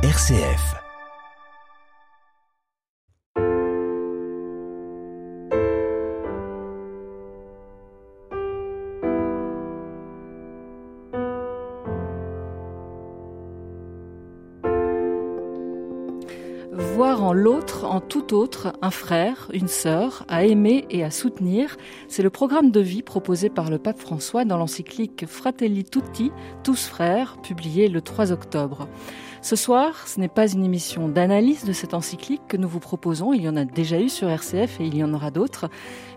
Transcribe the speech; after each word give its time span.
RCF. 0.00 0.76
Voir 16.70 17.24
en 17.24 17.32
l'autre, 17.32 17.84
en 17.84 18.00
tout 18.00 18.34
autre, 18.34 18.72
un 18.80 18.92
frère, 18.92 19.50
une 19.52 19.66
sœur, 19.66 20.24
à 20.28 20.44
aimer 20.44 20.86
et 20.90 21.02
à 21.02 21.10
soutenir, 21.10 21.76
c'est 22.06 22.22
le 22.22 22.30
programme 22.30 22.70
de 22.70 22.78
vie 22.78 23.02
proposé 23.02 23.50
par 23.50 23.68
le 23.68 23.78
pape 23.78 23.98
François 23.98 24.44
dans 24.44 24.58
l'encyclique 24.58 25.26
Fratelli 25.26 25.82
Tutti, 25.82 26.30
Tous 26.62 26.86
frères, 26.86 27.36
publié 27.42 27.88
le 27.88 28.00
3 28.00 28.30
octobre. 28.30 28.86
Ce 29.40 29.54
soir, 29.54 30.08
ce 30.08 30.18
n'est 30.18 30.28
pas 30.28 30.50
une 30.50 30.64
émission 30.64 31.08
d'analyse 31.08 31.64
de 31.64 31.72
cette 31.72 31.94
encyclique 31.94 32.42
que 32.48 32.56
nous 32.56 32.68
vous 32.68 32.80
proposons, 32.80 33.32
il 33.32 33.42
y 33.42 33.48
en 33.48 33.56
a 33.56 33.64
déjà 33.64 34.00
eu 34.00 34.08
sur 34.08 34.28
RCF 34.28 34.80
et 34.80 34.84
il 34.84 34.96
y 34.96 35.04
en 35.04 35.14
aura 35.14 35.30
d'autres, 35.30 35.70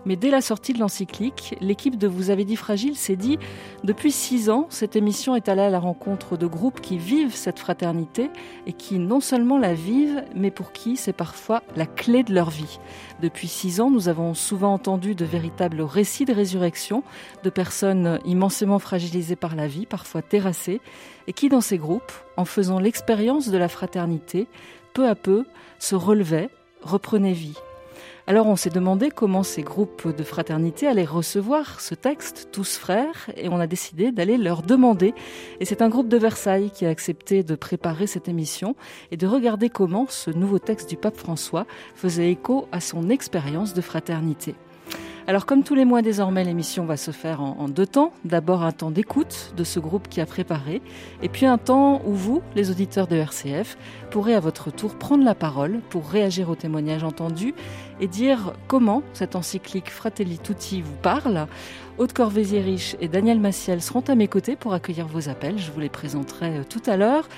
mais 0.04 0.16
dès 0.16 0.30
la 0.30 0.40
sortie 0.40 0.72
de 0.72 0.80
l'encyclique, 0.80 1.56
l'équipe 1.60 1.96
de 1.96 2.08
Vous 2.08 2.30
avez 2.30 2.44
dit 2.44 2.56
fragile 2.56 2.96
s'est 2.96 3.16
dit, 3.16 3.38
depuis 3.84 4.10
six 4.10 4.50
ans, 4.50 4.66
cette 4.68 4.96
émission 4.96 5.36
est 5.36 5.48
allée 5.48 5.62
à 5.62 5.70
la 5.70 5.78
rencontre 5.78 6.36
de 6.36 6.46
groupes 6.46 6.80
qui 6.80 6.98
vivent 6.98 7.34
cette 7.34 7.60
fraternité 7.60 8.28
et 8.66 8.72
qui 8.72 8.98
non 8.98 9.20
seulement 9.20 9.58
la 9.58 9.74
vivent, 9.74 10.24
mais 10.34 10.50
pour 10.50 10.72
qui 10.72 10.96
c'est 10.96 11.12
parfois 11.12 11.62
la 11.76 11.86
clé 11.86 12.24
de 12.24 12.34
leur 12.34 12.50
vie. 12.50 12.80
Depuis 13.22 13.48
six 13.48 13.80
ans, 13.80 13.90
nous 13.90 14.08
avons 14.08 14.34
souvent 14.34 14.74
entendu 14.74 15.14
de 15.14 15.24
véritables 15.24 15.80
récits 15.82 16.24
de 16.24 16.34
résurrection 16.34 17.04
de 17.44 17.50
personnes 17.50 18.18
immensément 18.24 18.80
fragilisées 18.80 19.36
par 19.36 19.54
la 19.54 19.68
vie, 19.68 19.86
parfois 19.86 20.22
terrassées, 20.22 20.80
et 21.28 21.32
qui 21.32 21.48
dans 21.48 21.60
ces 21.60 21.78
groupes, 21.78 22.12
en 22.42 22.44
faisant 22.44 22.80
l'expérience 22.80 23.50
de 23.50 23.56
la 23.56 23.68
fraternité, 23.68 24.48
peu 24.94 25.06
à 25.06 25.14
peu 25.14 25.44
se 25.78 25.94
relevaient, 25.94 26.50
reprenaient 26.82 27.32
vie. 27.32 27.56
Alors 28.26 28.48
on 28.48 28.56
s'est 28.56 28.68
demandé 28.68 29.10
comment 29.10 29.44
ces 29.44 29.62
groupes 29.62 30.08
de 30.08 30.24
fraternité 30.24 30.88
allaient 30.88 31.04
recevoir 31.04 31.80
ce 31.80 31.94
texte, 31.94 32.48
tous 32.50 32.78
frères, 32.78 33.30
et 33.36 33.48
on 33.48 33.60
a 33.60 33.68
décidé 33.68 34.10
d'aller 34.10 34.38
leur 34.38 34.62
demander. 34.62 35.14
Et 35.60 35.64
c'est 35.64 35.82
un 35.82 35.88
groupe 35.88 36.08
de 36.08 36.16
Versailles 36.16 36.72
qui 36.74 36.84
a 36.84 36.88
accepté 36.88 37.44
de 37.44 37.54
préparer 37.54 38.08
cette 38.08 38.26
émission 38.28 38.74
et 39.12 39.16
de 39.16 39.28
regarder 39.28 39.68
comment 39.68 40.06
ce 40.08 40.32
nouveau 40.32 40.58
texte 40.58 40.90
du 40.90 40.96
pape 40.96 41.16
François 41.16 41.64
faisait 41.94 42.32
écho 42.32 42.66
à 42.72 42.80
son 42.80 43.08
expérience 43.08 43.72
de 43.72 43.80
fraternité. 43.80 44.56
Alors 45.28 45.46
comme 45.46 45.62
tous 45.62 45.76
les 45.76 45.84
mois 45.84 46.02
désormais, 46.02 46.42
l'émission 46.42 46.84
va 46.84 46.96
se 46.96 47.12
faire 47.12 47.40
en, 47.42 47.68
deux 47.68 47.86
temps. 47.86 48.12
D'abord 48.24 48.64
un 48.64 48.72
temps 48.72 48.90
d'écoute 48.90 49.52
de 49.56 49.62
ce 49.62 49.78
groupe 49.78 50.08
qui 50.08 50.20
a 50.20 50.26
préparé, 50.26 50.82
et 51.22 51.28
puis 51.28 51.46
un 51.46 51.58
temps 51.58 52.02
où 52.04 52.12
vous, 52.12 52.42
les 52.56 52.70
auditeurs 52.70 53.06
de 53.06 53.16
RCF, 53.16 53.78
pourrez 54.10 54.34
à 54.34 54.40
votre 54.40 54.72
tour 54.72 54.96
prendre 54.96 55.24
la 55.24 55.36
parole 55.36 55.80
pour 55.90 56.08
réagir 56.08 56.50
aux 56.50 56.56
témoignages 56.56 57.04
entendus 57.04 57.54
et 58.00 58.08
dire 58.08 58.52
comment 58.66 59.04
cette 59.12 59.36
encyclique 59.36 59.90
Fratelli 59.90 60.38
Tutti 60.38 60.82
vous 60.82 60.96
parle. 61.02 61.46
Aude 61.98 62.12
Corvézier-Riche 62.12 62.96
et 63.00 63.06
Daniel 63.06 63.38
Massiel 63.38 63.80
seront 63.80 64.00
à 64.08 64.16
mes 64.16 64.26
côtés 64.26 64.56
pour 64.56 64.74
accueillir 64.74 65.06
vos 65.06 65.28
appels. 65.28 65.58
Je 65.58 65.70
vous 65.70 65.80
les 65.80 65.88
présenterai 65.88 66.58
euh, 66.58 66.64
tout 66.68 66.82
à 66.86 66.96
l'heure. 66.96 67.28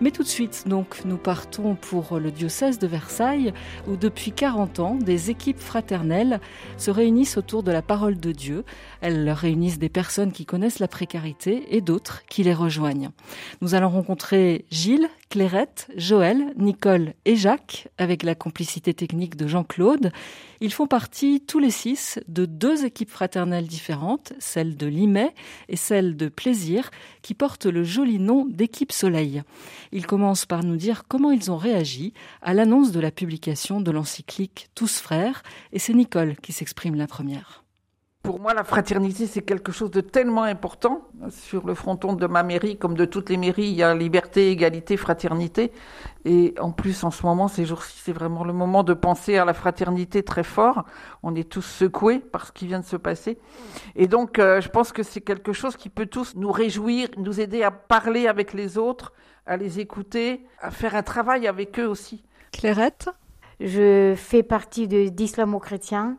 Mais 0.00 0.10
tout 0.10 0.24
de 0.24 0.28
suite, 0.28 0.64
donc, 0.66 1.02
nous 1.04 1.16
partons 1.16 1.76
pour 1.76 2.18
le 2.18 2.32
diocèse 2.32 2.78
de 2.78 2.86
Versailles, 2.86 3.54
où 3.86 3.96
depuis 3.96 4.32
40 4.32 4.80
ans, 4.80 4.94
des 4.96 5.30
équipes 5.30 5.60
fraternelles 5.60 6.40
se 6.78 6.90
réunissent 6.90 7.36
autour 7.36 7.62
de 7.62 7.70
la 7.70 7.80
parole 7.80 8.18
de 8.18 8.32
Dieu. 8.32 8.64
Elles 9.00 9.30
réunissent 9.30 9.78
des 9.78 9.88
personnes 9.88 10.32
qui 10.32 10.46
connaissent 10.46 10.80
la 10.80 10.88
précarité 10.88 11.76
et 11.76 11.80
d'autres 11.80 12.22
qui 12.28 12.42
les 12.42 12.54
rejoignent. 12.54 13.10
Nous 13.60 13.74
allons 13.74 13.88
rencontrer 13.88 14.64
Gilles, 14.70 15.08
Clairette, 15.30 15.88
Joël, 15.96 16.52
Nicole 16.56 17.14
et 17.24 17.36
Jacques, 17.36 17.88
avec 17.96 18.24
la 18.24 18.34
complicité 18.34 18.94
technique 18.94 19.36
de 19.36 19.46
Jean-Claude. 19.46 20.10
Ils 20.64 20.72
font 20.72 20.86
partie, 20.86 21.42
tous 21.46 21.58
les 21.58 21.70
six, 21.70 22.18
de 22.26 22.46
deux 22.46 22.86
équipes 22.86 23.10
fraternelles 23.10 23.66
différentes, 23.66 24.32
celle 24.38 24.78
de 24.78 24.86
Limay 24.86 25.34
et 25.68 25.76
celle 25.76 26.16
de 26.16 26.30
Plaisir, 26.30 26.90
qui 27.20 27.34
portent 27.34 27.66
le 27.66 27.84
joli 27.84 28.18
nom 28.18 28.46
d'équipe 28.46 28.90
Soleil. 28.90 29.42
Ils 29.92 30.06
commencent 30.06 30.46
par 30.46 30.64
nous 30.64 30.76
dire 30.76 31.02
comment 31.06 31.32
ils 31.32 31.50
ont 31.50 31.58
réagi 31.58 32.14
à 32.40 32.54
l'annonce 32.54 32.92
de 32.92 33.00
la 33.00 33.10
publication 33.10 33.82
de 33.82 33.90
l'encyclique 33.90 34.70
Tous 34.74 35.00
frères, 35.00 35.42
et 35.74 35.78
c'est 35.78 35.92
Nicole 35.92 36.34
qui 36.36 36.54
s'exprime 36.54 36.94
la 36.94 37.08
première. 37.08 37.63
Pour 38.24 38.40
moi, 38.40 38.54
la 38.54 38.64
fraternité, 38.64 39.26
c'est 39.26 39.42
quelque 39.42 39.70
chose 39.70 39.90
de 39.90 40.00
tellement 40.00 40.44
important. 40.44 41.02
Sur 41.28 41.66
le 41.66 41.74
fronton 41.74 42.14
de 42.14 42.26
ma 42.26 42.42
mairie, 42.42 42.78
comme 42.78 42.94
de 42.94 43.04
toutes 43.04 43.28
les 43.28 43.36
mairies, 43.36 43.66
il 43.66 43.74
y 43.74 43.82
a 43.82 43.94
liberté, 43.94 44.50
égalité, 44.50 44.96
fraternité. 44.96 45.72
Et 46.24 46.54
en 46.58 46.72
plus, 46.72 47.04
en 47.04 47.10
ce 47.10 47.22
moment, 47.26 47.48
ces 47.48 47.66
jours-ci, 47.66 48.00
c'est 48.02 48.12
vraiment 48.12 48.42
le 48.42 48.54
moment 48.54 48.82
de 48.82 48.94
penser 48.94 49.36
à 49.36 49.44
la 49.44 49.52
fraternité 49.52 50.22
très 50.22 50.42
fort. 50.42 50.86
On 51.22 51.34
est 51.34 51.46
tous 51.46 51.60
secoués 51.60 52.18
par 52.18 52.46
ce 52.46 52.52
qui 52.52 52.66
vient 52.66 52.80
de 52.80 52.86
se 52.86 52.96
passer. 52.96 53.36
Et 53.94 54.06
donc, 54.06 54.38
euh, 54.38 54.62
je 54.62 54.70
pense 54.70 54.90
que 54.90 55.02
c'est 55.02 55.20
quelque 55.20 55.52
chose 55.52 55.76
qui 55.76 55.90
peut 55.90 56.06
tous 56.06 56.34
nous 56.34 56.50
réjouir, 56.50 57.08
nous 57.18 57.42
aider 57.42 57.62
à 57.62 57.70
parler 57.70 58.26
avec 58.26 58.54
les 58.54 58.78
autres, 58.78 59.12
à 59.44 59.58
les 59.58 59.80
écouter, 59.80 60.46
à 60.62 60.70
faire 60.70 60.94
un 60.94 61.02
travail 61.02 61.46
avec 61.46 61.78
eux 61.78 61.86
aussi. 61.86 62.24
Clairette? 62.52 63.10
Je 63.60 64.14
fais 64.16 64.42
partie 64.42 64.88
d'islamo-chrétiens 64.88 66.16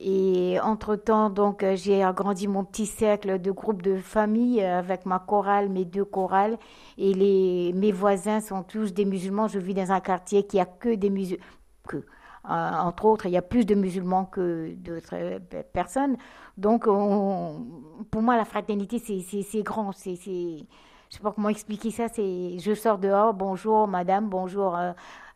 et 0.00 0.60
entre-temps, 0.60 1.28
donc, 1.28 1.64
euh, 1.64 1.74
j'ai 1.74 2.04
agrandi 2.04 2.46
mon 2.46 2.64
petit 2.64 2.86
cercle 2.86 3.40
de 3.40 3.50
groupe 3.50 3.82
de 3.82 3.96
famille 3.96 4.62
euh, 4.62 4.78
avec 4.78 5.06
ma 5.06 5.18
chorale, 5.18 5.68
mes 5.68 5.84
deux 5.84 6.04
chorales. 6.04 6.56
Et 6.98 7.12
les, 7.14 7.72
mes 7.74 7.90
voisins 7.90 8.40
sont 8.40 8.62
tous 8.62 8.94
des 8.94 9.04
musulmans. 9.04 9.48
Je 9.48 9.58
vis 9.58 9.74
dans 9.74 9.90
un 9.90 10.00
quartier 10.00 10.46
qui 10.46 10.60
a 10.60 10.66
que 10.66 10.94
des 10.94 11.10
musulmans. 11.10 11.42
Que, 11.88 11.96
euh, 11.96 12.02
entre 12.48 13.06
autres, 13.06 13.26
il 13.26 13.32
y 13.32 13.36
a 13.36 13.42
plus 13.42 13.66
de 13.66 13.74
musulmans 13.74 14.24
que 14.24 14.72
d'autres 14.76 15.40
personnes. 15.72 16.16
Donc, 16.56 16.84
on, 16.86 17.66
pour 18.12 18.22
moi, 18.22 18.36
la 18.36 18.44
fraternité, 18.44 19.00
c'est 19.00 19.62
grand. 19.62 19.90
C'est 19.92 20.14
je 20.14 21.16
sais 21.16 21.22
pas 21.22 21.32
comment 21.32 21.48
expliquer 21.48 21.90
ça. 21.90 22.06
Je 22.16 22.74
sors 22.74 22.98
dehors, 22.98 23.32
bonjour 23.32 23.88
madame, 23.88 24.28
bonjour 24.28 24.78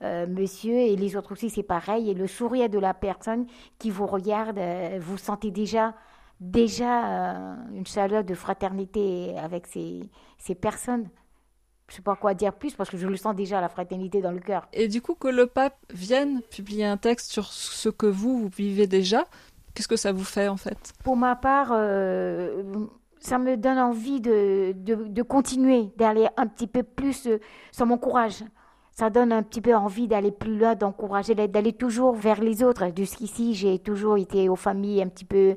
euh, 0.02 0.26
monsieur, 0.26 0.74
et 0.74 0.96
les 0.96 1.16
autres 1.16 1.32
aussi 1.32 1.50
c'est 1.50 1.62
pareil. 1.62 2.10
Et 2.10 2.14
le 2.14 2.26
sourire 2.26 2.68
de 2.68 2.78
la 2.78 2.94
personne 2.94 3.46
qui 3.78 3.90
vous 3.90 4.06
regarde, 4.06 4.58
euh, 4.58 4.98
vous 5.00 5.18
sentez 5.18 5.50
déjà 5.50 5.94
déjà 6.40 7.06
euh, 7.06 7.54
une 7.74 7.86
chaleur 7.86 8.24
de 8.24 8.34
fraternité 8.34 9.36
avec 9.38 9.66
ces, 9.66 10.00
ces 10.38 10.54
personnes. 10.54 11.08
Je 11.88 11.96
sais 11.96 12.02
pas 12.02 12.16
quoi 12.16 12.34
dire 12.34 12.52
plus 12.52 12.74
parce 12.74 12.91
que 12.91 12.96
je 12.96 13.06
le 13.06 13.16
sens 13.16 13.36
déjà 13.36 13.60
la 13.60 13.68
fraternité 13.68 14.20
dans 14.20 14.32
le 14.32 14.41
cœur. 14.41 14.66
Et 14.72 14.88
du 14.88 15.02
coup 15.02 15.14
que 15.14 15.28
le 15.28 15.46
pape 15.46 15.78
vienne 15.92 16.41
publier 16.50 16.84
un 16.84 16.96
texte 16.96 17.30
sur 17.30 17.46
ce 17.52 17.88
que 17.88 18.06
vous 18.06 18.38
vous 18.38 18.48
vivez 18.48 18.86
déjà, 18.86 19.26
qu'est-ce 19.74 19.88
que 19.88 19.96
ça 19.96 20.10
vous 20.12 20.24
fait 20.24 20.48
en 20.48 20.56
fait? 20.56 20.92
Pour 21.04 21.16
ma 21.16 21.36
part. 21.36 21.68
Ça 23.20 23.38
me 23.38 23.56
donne 23.56 23.78
envie 23.78 24.20
de, 24.20 24.72
de, 24.74 24.96
de 24.96 25.22
continuer, 25.22 25.91
d'aller 25.96 26.26
un 26.36 26.48
petit 26.48 26.66
peu 26.66 26.82
plus, 26.82 27.28
ça 27.70 27.84
m'encourage. 27.84 28.42
Ça 28.94 29.08
donne 29.08 29.32
un 29.32 29.42
petit 29.42 29.62
peu 29.62 29.75
envie 29.75 30.06
d'aller 30.06 30.30
plus 30.30 30.58
loin, 30.58 30.75
d'encourager, 30.75 31.34
d'aller 31.34 31.72
toujours 31.72 32.14
vers 32.14 32.42
les 32.42 32.62
autres. 32.62 32.84
Jusqu'ici, 32.94 33.54
j'ai 33.54 33.78
toujours 33.78 34.19
été 34.19 34.50
aux 34.50 34.56
familles 34.56 35.03
un 35.03 35.08
petit 35.08 35.25
peu 35.25 35.56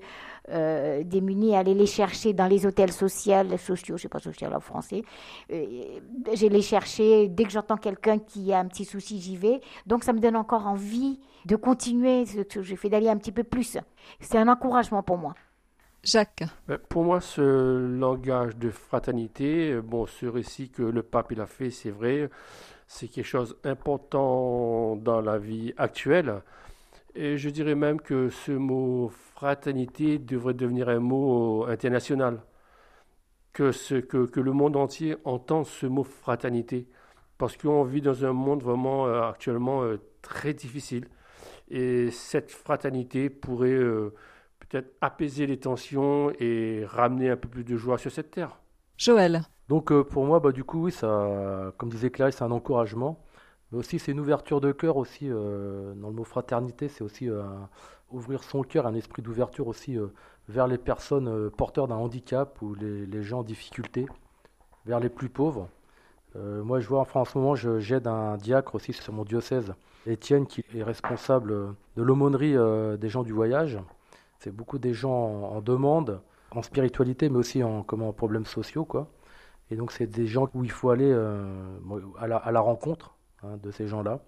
euh, 0.49 1.03
démunies, 1.03 1.53
aller 1.55 1.73
les 1.73 1.85
chercher 1.85 2.31
dans 2.31 2.47
les 2.47 2.65
hôtels 2.65 2.93
sociaux, 2.93 3.57
sociaux, 3.57 3.97
je 3.97 4.03
sais 4.03 4.09
pas 4.09 4.19
social 4.19 4.55
en 4.55 4.61
français. 4.61 5.03
Euh, 5.51 5.65
j'ai 6.33 6.47
les 6.47 6.61
chercher. 6.61 7.27
Dès 7.27 7.43
que 7.43 7.49
j'entends 7.51 7.75
quelqu'un 7.75 8.19
qui 8.19 8.53
a 8.53 8.59
un 8.59 8.67
petit 8.67 8.85
souci, 8.85 9.19
j'y 9.19 9.35
vais. 9.35 9.59
Donc, 9.85 10.05
ça 10.05 10.13
me 10.13 10.19
donne 10.19 10.37
encore 10.37 10.65
envie 10.67 11.19
de 11.45 11.57
continuer 11.57 12.25
ce 12.25 12.41
que 12.41 12.61
j'ai 12.61 12.77
fait, 12.77 12.89
d'aller 12.89 13.09
un 13.09 13.17
petit 13.17 13.33
peu 13.33 13.43
plus. 13.43 13.77
C'est 14.21 14.37
un 14.37 14.47
encouragement 14.47 15.03
pour 15.03 15.17
moi. 15.17 15.33
Jacques. 16.03 16.43
Pour 16.87 17.03
moi, 17.03 17.19
ce 17.19 17.41
langage 17.97 18.55
de 18.57 18.69
fraternité, 18.69 19.81
bon, 19.81 20.05
ce 20.05 20.27
récit 20.27 20.69
que 20.69 20.83
le 20.83 21.01
pape 21.01 21.31
il 21.31 21.41
a 21.41 21.47
fait, 21.47 21.71
c'est 21.71 21.89
vrai, 21.89 22.29
c'est 22.87 23.07
quelque 23.07 23.25
chose 23.25 23.57
d'important 23.63 24.95
dans 24.95 25.21
la 25.21 25.37
vie 25.37 25.73
actuelle. 25.77 26.41
Et 27.15 27.37
je 27.37 27.49
dirais 27.49 27.75
même 27.75 28.01
que 28.01 28.29
ce 28.29 28.51
mot 28.51 29.09
fraternité 29.09 30.19
devrait 30.19 30.53
devenir 30.53 30.89
un 30.89 30.99
mot 30.99 31.65
international. 31.65 32.41
Que, 33.53 33.71
ce, 33.71 33.95
que, 33.95 34.25
que 34.25 34.41
le 34.41 34.51
monde 34.51 34.75
entier 34.75 35.15
entend 35.23 35.63
ce 35.63 35.85
mot 35.85 36.03
fraternité. 36.03 36.87
Parce 37.37 37.55
qu'on 37.55 37.83
vit 37.83 38.01
dans 38.01 38.25
un 38.25 38.33
monde 38.33 38.61
vraiment 38.63 39.07
euh, 39.07 39.21
actuellement 39.21 39.83
euh, 39.83 39.97
très 40.21 40.53
difficile. 40.53 41.07
Et 41.69 42.11
cette 42.11 42.51
fraternité 42.51 43.29
pourrait... 43.29 43.69
Euh, 43.69 44.13
peut-être 44.59 44.95
apaiser 45.01 45.45
les 45.47 45.59
tensions 45.59 46.31
et 46.39 46.83
ramener 46.85 47.29
un 47.29 47.37
peu 47.37 47.47
plus 47.47 47.63
de 47.63 47.77
joie 47.77 47.97
sur 47.97 48.11
cette 48.11 48.31
terre. 48.31 48.59
Joël. 48.97 49.41
Donc 49.69 49.91
euh, 49.91 50.03
pour 50.03 50.25
moi, 50.25 50.39
bah, 50.39 50.51
du 50.51 50.63
coup, 50.63 50.85
oui, 50.85 50.91
ça, 50.91 51.73
comme 51.77 51.89
disait 51.89 52.11
Claire, 52.11 52.33
c'est 52.33 52.43
un 52.43 52.51
encouragement. 52.51 53.19
Mais 53.71 53.79
aussi, 53.79 53.97
c'est 53.99 54.11
une 54.11 54.19
ouverture 54.19 54.61
de 54.61 54.71
cœur 54.71 54.97
aussi. 54.97 55.27
Euh, 55.29 55.93
dans 55.95 56.09
le 56.09 56.15
mot 56.15 56.23
fraternité, 56.23 56.87
c'est 56.87 57.03
aussi 57.03 57.29
euh, 57.29 57.43
ouvrir 58.11 58.43
son 58.43 58.61
cœur, 58.61 58.85
un 58.85 58.93
esprit 58.93 59.21
d'ouverture 59.21 59.67
aussi 59.67 59.97
vers 60.47 60.67
les 60.67 60.77
personnes 60.77 61.49
porteurs 61.51 61.87
d'un 61.87 61.95
handicap 61.95 62.61
ou 62.61 62.75
les, 62.75 63.23
gens 63.23 63.39
en 63.39 63.43
difficulté, 63.43 64.05
vers 64.85 64.99
les 64.99 65.09
plus 65.09 65.29
pauvres. 65.29 65.67
moi, 66.35 66.79
je 66.79 66.87
vois 66.87 66.99
enfin, 66.99 67.21
en 67.21 67.25
ce 67.25 67.37
moment, 67.37 67.55
j'aide 67.55 68.05
un 68.07 68.37
diacre 68.37 68.75
aussi 68.75 68.93
sur 68.93 69.11
mon 69.11 69.23
diocèse, 69.23 69.73
Étienne, 70.05 70.45
qui 70.45 70.63
est 70.75 70.83
responsable 70.83 71.75
de 71.97 72.03
l'aumônerie 72.03 72.55
des 72.99 73.09
gens 73.09 73.23
du 73.23 73.33
voyage. 73.33 73.79
C'est 74.37 74.55
beaucoup 74.55 74.77
des 74.77 74.93
gens 74.93 75.11
en, 75.11 75.61
demande, 75.61 76.21
en 76.51 76.61
spiritualité, 76.61 77.29
mais 77.29 77.39
aussi 77.39 77.63
en, 77.63 77.81
comment, 77.81 78.13
problèmes 78.13 78.45
sociaux. 78.45 78.85
Quoi. 78.85 79.09
Et 79.71 79.75
donc, 79.75 79.91
c'est 79.91 80.07
des 80.07 80.27
gens 80.27 80.47
où 80.53 80.63
il 80.63 80.71
faut 80.71 80.89
aller 80.89 81.11
à, 82.19 82.27
la, 82.27 82.59
rencontre 82.59 83.15
hein, 83.43 83.57
de 83.61 83.71
ces 83.71 83.87
gens-là. 83.87 84.19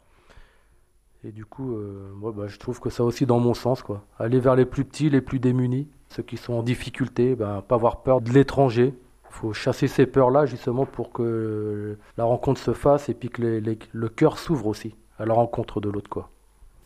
Et 1.24 1.32
du 1.32 1.46
coup, 1.46 1.76
euh, 1.76 2.12
moi, 2.16 2.32
bah, 2.32 2.48
je 2.48 2.58
trouve 2.58 2.80
que 2.80 2.90
ça 2.90 3.04
aussi 3.04 3.26
dans 3.26 3.40
mon 3.40 3.54
sens, 3.54 3.82
quoi. 3.82 4.04
Aller 4.20 4.40
vers 4.40 4.56
les 4.56 4.66
plus 4.66 4.86
petits, 4.86 5.10
les 5.10 5.22
plus 5.22 5.40
démunis, 5.40 5.88
ceux 6.10 6.24
qui 6.24 6.38
sont 6.38 6.54
en 6.54 6.64
difficulté, 6.64 7.36
ben, 7.36 7.62
pas 7.62 7.76
avoir 7.76 8.02
peur 8.02 8.22
de 8.22 8.32
l'étranger. 8.32 8.94
Il 9.30 9.34
faut 9.34 9.54
chasser 9.54 9.88
ces 9.88 10.06
peurs-là 10.06 10.46
justement 10.46 10.86
pour 10.86 11.12
que 11.12 11.98
la 12.18 12.24
rencontre 12.24 12.60
se 12.60 12.74
fasse 12.74 13.10
et 13.10 13.14
puis 13.14 13.30
que 13.30 13.62
le 13.92 14.10
cœur 14.10 14.38
s'ouvre 14.38 14.68
aussi 14.68 14.96
à 15.20 15.26
la 15.26 15.34
rencontre 15.34 15.82
de 15.82 15.90
l'autre, 15.90 16.10
quoi. 16.10 16.30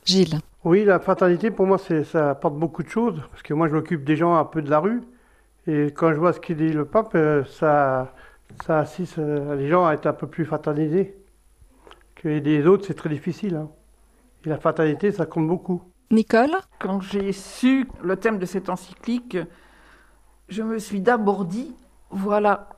Gilles. 0.05 0.39
Oui, 0.63 0.83
la 0.83 0.99
fraternité, 0.99 1.51
pour 1.51 1.65
moi, 1.65 1.77
ça 1.77 2.31
apporte 2.31 2.55
beaucoup 2.55 2.83
de 2.83 2.89
choses, 2.89 3.21
parce 3.31 3.41
que 3.43 3.53
moi, 3.53 3.67
je 3.67 3.73
m'occupe 3.73 4.03
des 4.03 4.15
gens 4.15 4.35
un 4.35 4.45
peu 4.45 4.61
de 4.61 4.69
la 4.69 4.79
rue, 4.79 5.01
et 5.67 5.87
quand 5.87 6.13
je 6.13 6.17
vois 6.17 6.33
ce 6.33 6.39
qu'il 6.39 6.57
dit 6.57 6.71
le 6.71 6.85
pape, 6.85 7.13
euh, 7.15 7.43
ça, 7.45 8.13
ça 8.65 8.79
assiste 8.79 9.17
euh, 9.19 9.55
les 9.55 9.67
gens 9.67 9.85
à 9.85 9.93
être 9.93 10.07
un 10.07 10.13
peu 10.13 10.27
plus 10.27 10.45
fraternisés. 10.45 11.17
Que 12.15 12.27
les 12.27 12.65
autres, 12.65 12.85
c'est 12.85 12.93
très 12.93 13.09
difficile. 13.09 13.55
Hein. 13.55 13.69
Et 14.45 14.49
la 14.49 14.57
fatalité, 14.57 15.11
ça 15.11 15.25
compte 15.25 15.47
beaucoup. 15.47 15.81
Nicole? 16.11 16.55
Quand 16.79 16.99
j'ai 16.99 17.31
su 17.31 17.87
le 18.03 18.17
thème 18.17 18.37
de 18.37 18.45
cette 18.45 18.69
encyclique, 18.69 19.37
je 20.49 20.61
me 20.61 20.77
suis 20.77 21.01
d'abord 21.01 21.45
dit, 21.45 21.75
voilà 22.09 22.69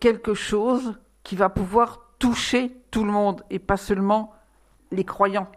quelque 0.00 0.34
chose 0.34 0.98
qui 1.22 1.36
va 1.36 1.48
pouvoir 1.48 2.14
toucher 2.18 2.72
tout 2.90 3.04
le 3.04 3.12
monde 3.12 3.42
et 3.50 3.58
pas 3.58 3.76
seulement 3.76 4.32
les 4.90 5.04
croyants. 5.04 5.48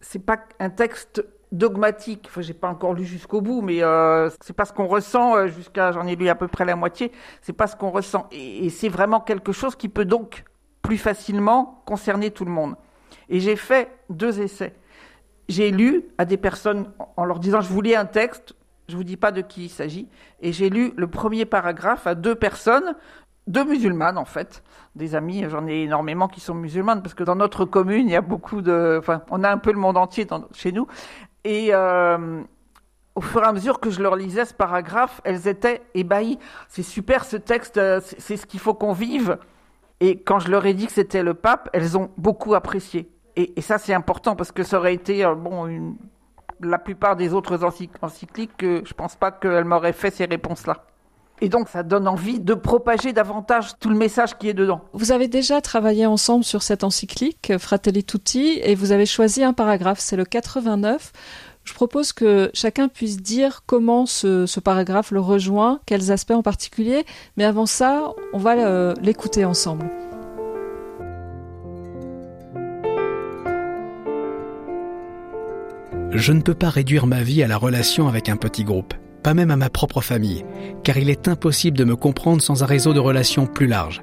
C'est 0.00 0.24
pas 0.24 0.38
un 0.60 0.70
texte 0.70 1.26
dogmatique. 1.56 2.26
Enfin, 2.26 2.40
j'ai 2.42 2.54
pas 2.54 2.68
encore 2.68 2.94
lu 2.94 3.04
jusqu'au 3.04 3.40
bout, 3.40 3.62
mais 3.62 3.82
euh, 3.82 4.30
c'est 4.40 4.52
pas 4.52 4.64
ce 4.64 4.72
qu'on 4.72 4.86
ressent 4.86 5.36
euh, 5.36 5.46
jusqu'à. 5.48 5.92
J'en 5.92 6.06
ai 6.06 6.16
lu 6.16 6.28
à 6.28 6.34
peu 6.34 6.48
près 6.48 6.64
la 6.64 6.76
moitié. 6.76 7.12
C'est 7.42 7.52
pas 7.52 7.66
ce 7.66 7.76
qu'on 7.76 7.90
ressent, 7.90 8.26
et 8.32 8.70
c'est 8.70 8.88
vraiment 8.88 9.20
quelque 9.20 9.52
chose 9.52 9.76
qui 9.76 9.88
peut 9.88 10.04
donc 10.04 10.44
plus 10.82 10.98
facilement 10.98 11.82
concerner 11.84 12.30
tout 12.30 12.44
le 12.44 12.52
monde. 12.52 12.76
Et 13.28 13.40
j'ai 13.40 13.56
fait 13.56 13.90
deux 14.08 14.40
essais. 14.40 14.74
J'ai 15.48 15.70
lu 15.70 16.04
à 16.18 16.24
des 16.24 16.36
personnes 16.36 16.92
en 17.16 17.24
leur 17.24 17.38
disant 17.38 17.60
je 17.60 17.68
voulais 17.68 17.96
un 17.96 18.04
texte, 18.04 18.54
je 18.88 18.96
vous 18.96 19.04
dis 19.04 19.16
pas 19.16 19.32
de 19.32 19.40
qui 19.40 19.64
il 19.64 19.68
s'agit, 19.68 20.08
et 20.40 20.52
j'ai 20.52 20.70
lu 20.70 20.92
le 20.96 21.08
premier 21.08 21.44
paragraphe 21.44 22.06
à 22.06 22.14
deux 22.14 22.34
personnes, 22.34 22.94
deux 23.46 23.64
musulmanes 23.64 24.18
en 24.18 24.24
fait, 24.24 24.62
des 24.96 25.14
amis, 25.14 25.44
j'en 25.48 25.66
ai 25.66 25.82
énormément 25.82 26.26
qui 26.26 26.40
sont 26.40 26.54
musulmanes, 26.54 27.02
parce 27.02 27.14
que 27.14 27.22
dans 27.22 27.36
notre 27.36 27.64
commune, 27.64 28.08
il 28.08 28.12
y 28.12 28.16
a 28.16 28.20
beaucoup 28.20 28.60
de... 28.60 28.96
Enfin, 28.98 29.22
on 29.30 29.44
a 29.44 29.50
un 29.50 29.58
peu 29.58 29.72
le 29.72 29.78
monde 29.78 29.96
entier 29.96 30.26
chez 30.52 30.72
nous. 30.72 30.86
Et 31.46 31.68
euh, 31.72 32.42
au 33.14 33.20
fur 33.20 33.40
et 33.40 33.46
à 33.46 33.52
mesure 33.52 33.78
que 33.78 33.88
je 33.88 34.02
leur 34.02 34.16
lisais 34.16 34.44
ce 34.44 34.52
paragraphe, 34.52 35.20
elles 35.22 35.46
étaient 35.46 35.80
ébahies. 35.94 36.40
C'est 36.68 36.82
super 36.82 37.24
ce 37.24 37.36
texte, 37.36 37.76
euh, 37.76 38.00
c'est 38.02 38.36
ce 38.36 38.46
qu'il 38.46 38.58
faut 38.58 38.74
qu'on 38.74 38.92
vive. 38.92 39.38
Et 40.00 40.20
quand 40.20 40.40
je 40.40 40.50
leur 40.50 40.66
ai 40.66 40.74
dit 40.74 40.88
que 40.88 40.92
c'était 40.92 41.22
le 41.22 41.34
pape, 41.34 41.70
elles 41.72 41.96
ont 41.96 42.10
beaucoup 42.16 42.56
apprécié. 42.56 43.08
Et, 43.36 43.60
ça, 43.60 43.78
c'est 43.78 43.94
important 43.94 44.34
parce 44.34 44.50
que 44.50 44.64
ça 44.64 44.78
aurait 44.78 44.94
été, 44.94 45.24
euh, 45.24 45.36
bon, 45.36 45.94
la 46.60 46.78
plupart 46.78 47.14
des 47.14 47.32
autres 47.32 47.62
encycliques, 48.02 48.56
que 48.56 48.82
je 48.84 48.94
pense 48.94 49.14
pas 49.14 49.30
qu'elles 49.30 49.64
m'auraient 49.64 49.92
fait 49.92 50.10
ces 50.10 50.24
réponses-là. 50.24 50.84
Et 51.40 51.48
donc, 51.48 51.68
ça 51.68 51.82
donne 51.82 52.08
envie 52.08 52.40
de 52.40 52.54
propager 52.54 53.12
davantage 53.12 53.78
tout 53.78 53.90
le 53.90 53.96
message 53.96 54.38
qui 54.38 54.48
est 54.48 54.54
dedans. 54.54 54.80
Vous 54.92 55.12
avez 55.12 55.28
déjà 55.28 55.60
travaillé 55.60 56.06
ensemble 56.06 56.44
sur 56.44 56.62
cette 56.62 56.82
encyclique, 56.82 57.52
Fratelli 57.58 58.04
Tutti, 58.04 58.58
et 58.62 58.74
vous 58.74 58.92
avez 58.92 59.06
choisi 59.06 59.44
un 59.44 59.52
paragraphe, 59.52 60.00
c'est 60.00 60.16
le 60.16 60.24
89. 60.24 61.12
Je 61.64 61.74
propose 61.74 62.12
que 62.12 62.50
chacun 62.54 62.88
puisse 62.88 63.20
dire 63.20 63.62
comment 63.66 64.06
ce, 64.06 64.60
paragraphe 64.60 65.10
le 65.10 65.20
rejoint, 65.20 65.80
quels 65.84 66.12
aspects 66.12 66.30
en 66.30 66.42
particulier, 66.42 67.04
mais 67.36 67.44
avant 67.44 67.66
ça, 67.66 68.12
on 68.32 68.38
va 68.38 68.54
euh, 68.54 68.94
l'écouter 69.02 69.44
ensemble. 69.44 69.90
Je 76.12 76.32
ne 76.32 76.40
peux 76.40 76.54
pas 76.54 76.70
réduire 76.70 77.06
ma 77.06 77.22
vie 77.22 77.42
à 77.42 77.48
la 77.48 77.58
relation 77.58 78.08
avec 78.08 78.28
un 78.28 78.36
petit 78.36 78.64
groupe, 78.64 78.94
pas 79.26 79.34
même 79.34 79.50
à 79.50 79.56
ma 79.56 79.70
propre 79.70 80.02
famille, 80.02 80.44
car 80.84 80.98
il 80.98 81.10
est 81.10 81.26
impossible 81.26 81.76
de 81.76 81.82
me 81.82 81.96
comprendre 81.96 82.40
sans 82.40 82.62
un 82.62 82.66
réseau 82.66 82.94
de 82.94 83.00
relations 83.00 83.48
plus 83.48 83.66
large. 83.66 84.00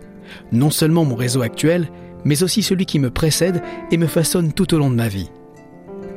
Non 0.51 0.69
seulement 0.69 1.05
mon 1.05 1.15
réseau 1.15 1.43
actuel, 1.43 1.87
mais 2.25 2.43
aussi 2.43 2.61
celui 2.61 2.85
qui 2.85 2.99
me 2.99 3.09
précède 3.09 3.63
et 3.89 3.95
me 3.95 4.07
façonne 4.07 4.51
tout 4.51 4.73
au 4.73 4.77
long 4.77 4.89
de 4.89 4.97
ma 4.97 5.07
vie. 5.07 5.31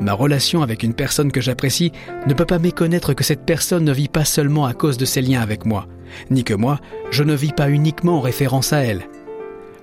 Ma 0.00 0.12
relation 0.12 0.60
avec 0.60 0.82
une 0.82 0.92
personne 0.92 1.30
que 1.30 1.40
j'apprécie 1.40 1.92
ne 2.26 2.34
peut 2.34 2.46
pas 2.46 2.58
méconnaître 2.58 3.14
que 3.14 3.22
cette 3.22 3.46
personne 3.46 3.84
ne 3.84 3.92
vit 3.92 4.08
pas 4.08 4.24
seulement 4.24 4.66
à 4.66 4.74
cause 4.74 4.98
de 4.98 5.04
ses 5.04 5.22
liens 5.22 5.40
avec 5.40 5.66
moi, 5.66 5.86
ni 6.30 6.42
que 6.42 6.54
moi, 6.54 6.80
je 7.12 7.22
ne 7.22 7.36
vis 7.36 7.52
pas 7.52 7.70
uniquement 7.70 8.18
en 8.18 8.22
référence 8.22 8.72
à 8.72 8.78
elle. 8.78 9.06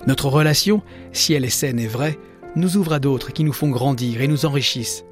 Notre 0.06 0.28
relation, 0.28 0.82
si 1.14 1.32
elle 1.32 1.46
est 1.46 1.48
saine 1.48 1.80
et 1.80 1.86
vraie, 1.86 2.18
nous 2.56 2.76
ouvre 2.76 2.92
à 2.92 2.98
d'autres 2.98 3.32
qui 3.32 3.44
nous 3.44 3.54
font 3.54 3.70
grandir 3.70 4.20
et 4.20 4.28
nous 4.28 4.44
enrichissent. 4.44 5.06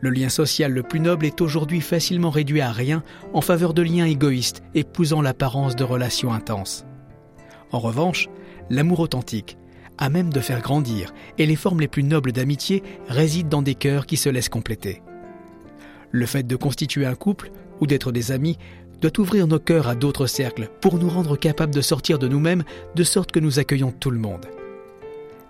Le 0.00 0.10
lien 0.10 0.28
social 0.28 0.72
le 0.72 0.82
plus 0.82 1.00
noble 1.00 1.26
est 1.26 1.40
aujourd'hui 1.40 1.80
facilement 1.80 2.30
réduit 2.30 2.60
à 2.60 2.70
rien 2.70 3.02
en 3.32 3.40
faveur 3.40 3.74
de 3.74 3.82
liens 3.82 4.06
égoïstes 4.06 4.62
épousant 4.74 5.22
l'apparence 5.22 5.74
de 5.74 5.84
relations 5.84 6.32
intenses. 6.32 6.84
En 7.72 7.80
revanche, 7.80 8.28
l'amour 8.70 9.00
authentique, 9.00 9.58
à 9.98 10.08
même 10.08 10.32
de 10.32 10.40
faire 10.40 10.60
grandir, 10.60 11.12
et 11.36 11.46
les 11.46 11.56
formes 11.56 11.80
les 11.80 11.88
plus 11.88 12.04
nobles 12.04 12.32
d'amitié 12.32 12.82
résident 13.08 13.48
dans 13.48 13.62
des 13.62 13.74
cœurs 13.74 14.06
qui 14.06 14.16
se 14.16 14.28
laissent 14.28 14.48
compléter. 14.48 15.02
Le 16.12 16.26
fait 16.26 16.46
de 16.46 16.56
constituer 16.56 17.04
un 17.04 17.16
couple 17.16 17.50
ou 17.80 17.86
d'être 17.86 18.12
des 18.12 18.30
amis 18.30 18.56
doit 19.00 19.18
ouvrir 19.18 19.46
nos 19.46 19.58
cœurs 19.58 19.88
à 19.88 19.94
d'autres 19.94 20.26
cercles 20.26 20.70
pour 20.80 20.98
nous 20.98 21.08
rendre 21.08 21.36
capables 21.36 21.74
de 21.74 21.80
sortir 21.80 22.18
de 22.18 22.28
nous-mêmes 22.28 22.64
de 22.94 23.04
sorte 23.04 23.32
que 23.32 23.40
nous 23.40 23.58
accueillons 23.58 23.92
tout 23.92 24.10
le 24.10 24.18
monde. 24.18 24.46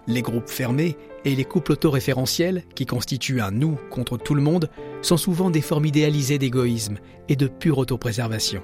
Les 0.09 0.23
groupes 0.23 0.49
fermés 0.49 0.97
et 1.27 1.35
les 1.35 1.45
couples 1.45 1.73
autoréférentiels, 1.73 2.63
qui 2.75 2.87
constituent 2.87 3.43
un 3.43 3.51
nous 3.51 3.79
contre 3.91 4.17
tout 4.17 4.35
le 4.35 4.41
monde, 4.41 4.71
sont 5.03 5.19
souvent 5.19 5.51
des 5.51 5.61
formes 5.61 5.85
idéalisées 5.85 6.39
d'égoïsme 6.39 6.97
et 7.29 7.37
de 7.37 7.47
pure 7.47 7.77
autopréservation. 7.77 8.63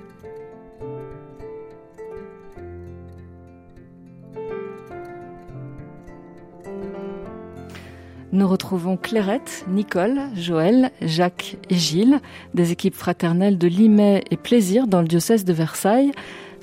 Nous 8.33 8.49
retrouvons 8.49 8.97
Clairette, 8.97 9.65
Nicole, 9.69 10.19
Joël, 10.35 10.91
Jacques 11.03 11.57
et 11.69 11.77
Gilles, 11.77 12.21
des 12.55 12.73
équipes 12.73 12.97
fraternelles 12.97 13.59
de 13.59 13.69
Limay 13.69 14.25
et 14.31 14.37
Plaisir 14.37 14.87
dans 14.87 15.03
le 15.03 15.07
diocèse 15.07 15.45
de 15.45 15.53
Versailles. 15.53 16.11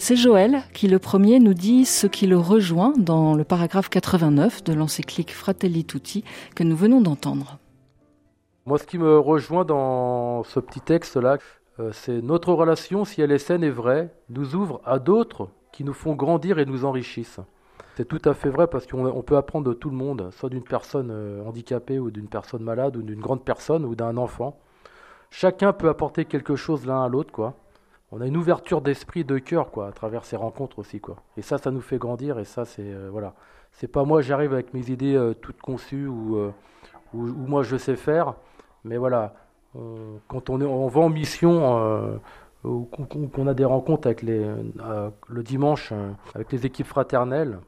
C'est 0.03 0.15
Joël 0.15 0.63
qui, 0.73 0.87
le 0.87 0.97
premier, 0.97 1.37
nous 1.37 1.53
dit 1.53 1.85
ce 1.85 2.07
qui 2.07 2.25
le 2.25 2.39
rejoint 2.39 2.91
dans 2.97 3.35
le 3.35 3.43
paragraphe 3.43 3.87
89 3.87 4.63
de 4.63 4.73
l'encyclique 4.73 5.31
Fratelli 5.31 5.85
Tutti 5.85 6.23
que 6.55 6.63
nous 6.63 6.75
venons 6.75 7.01
d'entendre. 7.01 7.59
Moi, 8.65 8.79
ce 8.79 8.87
qui 8.87 8.97
me 8.97 9.19
rejoint 9.19 9.63
dans 9.63 10.41
ce 10.41 10.59
petit 10.59 10.81
texte-là, 10.81 11.37
euh, 11.79 11.91
c'est 11.93 12.19
notre 12.23 12.51
relation, 12.51 13.05
si 13.05 13.21
elle 13.21 13.31
est 13.31 13.37
saine 13.37 13.63
et 13.63 13.69
vraie, 13.69 14.11
nous 14.29 14.55
ouvre 14.55 14.81
à 14.85 14.97
d'autres 14.97 15.49
qui 15.71 15.83
nous 15.83 15.93
font 15.93 16.15
grandir 16.15 16.57
et 16.57 16.65
nous 16.65 16.83
enrichissent. 16.83 17.39
C'est 17.95 18.07
tout 18.07 18.21
à 18.25 18.33
fait 18.33 18.49
vrai 18.49 18.65
parce 18.65 18.87
qu'on 18.87 19.21
peut 19.21 19.37
apprendre 19.37 19.69
de 19.69 19.73
tout 19.75 19.91
le 19.91 19.97
monde, 19.97 20.31
soit 20.31 20.49
d'une 20.49 20.63
personne 20.63 21.11
euh, 21.11 21.45
handicapée 21.45 21.99
ou 21.99 22.09
d'une 22.09 22.27
personne 22.27 22.63
malade 22.63 22.97
ou 22.97 23.03
d'une 23.03 23.21
grande 23.21 23.45
personne 23.45 23.85
ou 23.85 23.93
d'un 23.93 24.17
enfant. 24.17 24.57
Chacun 25.29 25.73
peut 25.73 25.89
apporter 25.89 26.25
quelque 26.25 26.55
chose 26.55 26.87
l'un 26.87 27.03
à 27.03 27.07
l'autre, 27.07 27.31
quoi 27.31 27.53
on 28.11 28.19
a 28.19 28.27
une 28.27 28.37
ouverture 28.37 28.81
d'esprit, 28.81 29.23
de 29.23 29.37
cœur, 29.37 29.71
quoi, 29.71 29.87
à 29.87 29.91
travers 29.91 30.25
ces 30.25 30.35
rencontres 30.35 30.79
aussi, 30.79 30.99
quoi. 30.99 31.15
Et 31.37 31.41
ça, 31.41 31.57
ça 31.57 31.71
nous 31.71 31.81
fait 31.81 31.97
grandir, 31.97 32.39
et 32.39 32.45
ça, 32.45 32.65
c'est 32.65 32.83
euh, 32.83 33.09
voilà. 33.09 33.33
C'est 33.71 33.87
pas 33.87 34.03
moi, 34.03 34.21
j'arrive 34.21 34.53
avec 34.53 34.73
mes 34.73 34.89
idées 34.89 35.15
euh, 35.15 35.33
toutes 35.33 35.61
conçues 35.61 36.07
ou, 36.07 36.35
euh, 36.35 36.51
ou, 37.13 37.25
moi 37.25 37.63
je 37.63 37.77
sais 37.77 37.95
faire, 37.95 38.35
mais 38.83 38.97
voilà, 38.97 39.33
quand 40.27 40.49
on, 40.49 40.59
est, 40.59 40.65
on 40.65 40.87
va 40.87 41.01
en 41.01 41.09
mission 41.09 42.19
ou 42.65 42.83
qu'on 42.83 43.47
a 43.47 43.53
des 43.53 43.63
rencontres 43.63 44.07
avec 44.07 44.21
les, 44.21 44.45
le 45.29 45.43
dimanche 45.43 45.93
avec 46.35 46.51
les 46.51 46.65
équipes 46.65 46.87
fraternelles, 46.87 47.59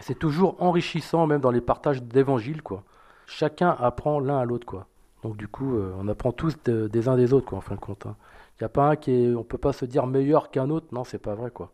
c'est 0.00 0.18
toujours 0.18 0.56
enrichissant, 0.60 1.26
même 1.26 1.40
dans 1.40 1.50
les 1.50 1.60
partages 1.60 2.02
d'évangile, 2.02 2.62
quoi. 2.62 2.84
Chacun 3.26 3.76
apprend 3.80 4.20
l'un 4.20 4.38
à 4.38 4.44
l'autre, 4.44 4.66
quoi. 4.66 4.86
Donc 5.24 5.36
du 5.36 5.48
coup, 5.48 5.76
on 5.98 6.06
apprend 6.06 6.30
tous 6.30 6.56
des 6.64 7.08
uns 7.08 7.16
des 7.16 7.32
autres, 7.32 7.46
quoi, 7.46 7.58
en 7.58 7.62
fin 7.62 7.74
de 7.74 7.80
compte. 7.80 8.06
Hein. 8.06 8.14
Il 8.60 8.64
n'y 8.64 8.66
a 8.66 8.68
pas 8.68 8.90
un 8.90 8.96
qui 8.96 9.10
est, 9.12 9.34
on 9.34 9.42
peut 9.42 9.56
pas 9.56 9.72
se 9.72 9.86
dire 9.86 10.06
meilleur 10.06 10.50
qu'un 10.50 10.68
autre. 10.68 10.88
Non, 10.92 11.02
c'est 11.02 11.18
pas 11.18 11.34
vrai, 11.34 11.50
quoi. 11.50 11.72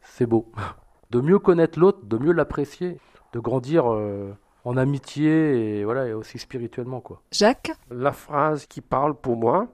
C'est 0.00 0.24
beau. 0.26 0.50
De 1.10 1.20
mieux 1.20 1.38
connaître 1.38 1.78
l'autre, 1.78 2.00
de 2.02 2.18
mieux 2.18 2.32
l'apprécier, 2.32 2.98
de 3.34 3.38
grandir 3.38 3.92
euh, 3.92 4.32
en 4.64 4.76
amitié 4.76 5.78
et 5.78 5.84
voilà, 5.84 6.08
et 6.08 6.12
aussi 6.12 6.38
spirituellement, 6.38 7.00
quoi. 7.00 7.22
Jacques? 7.30 7.70
La 7.90 8.10
phrase 8.10 8.66
qui 8.66 8.80
parle 8.80 9.14
pour 9.14 9.36
moi, 9.36 9.68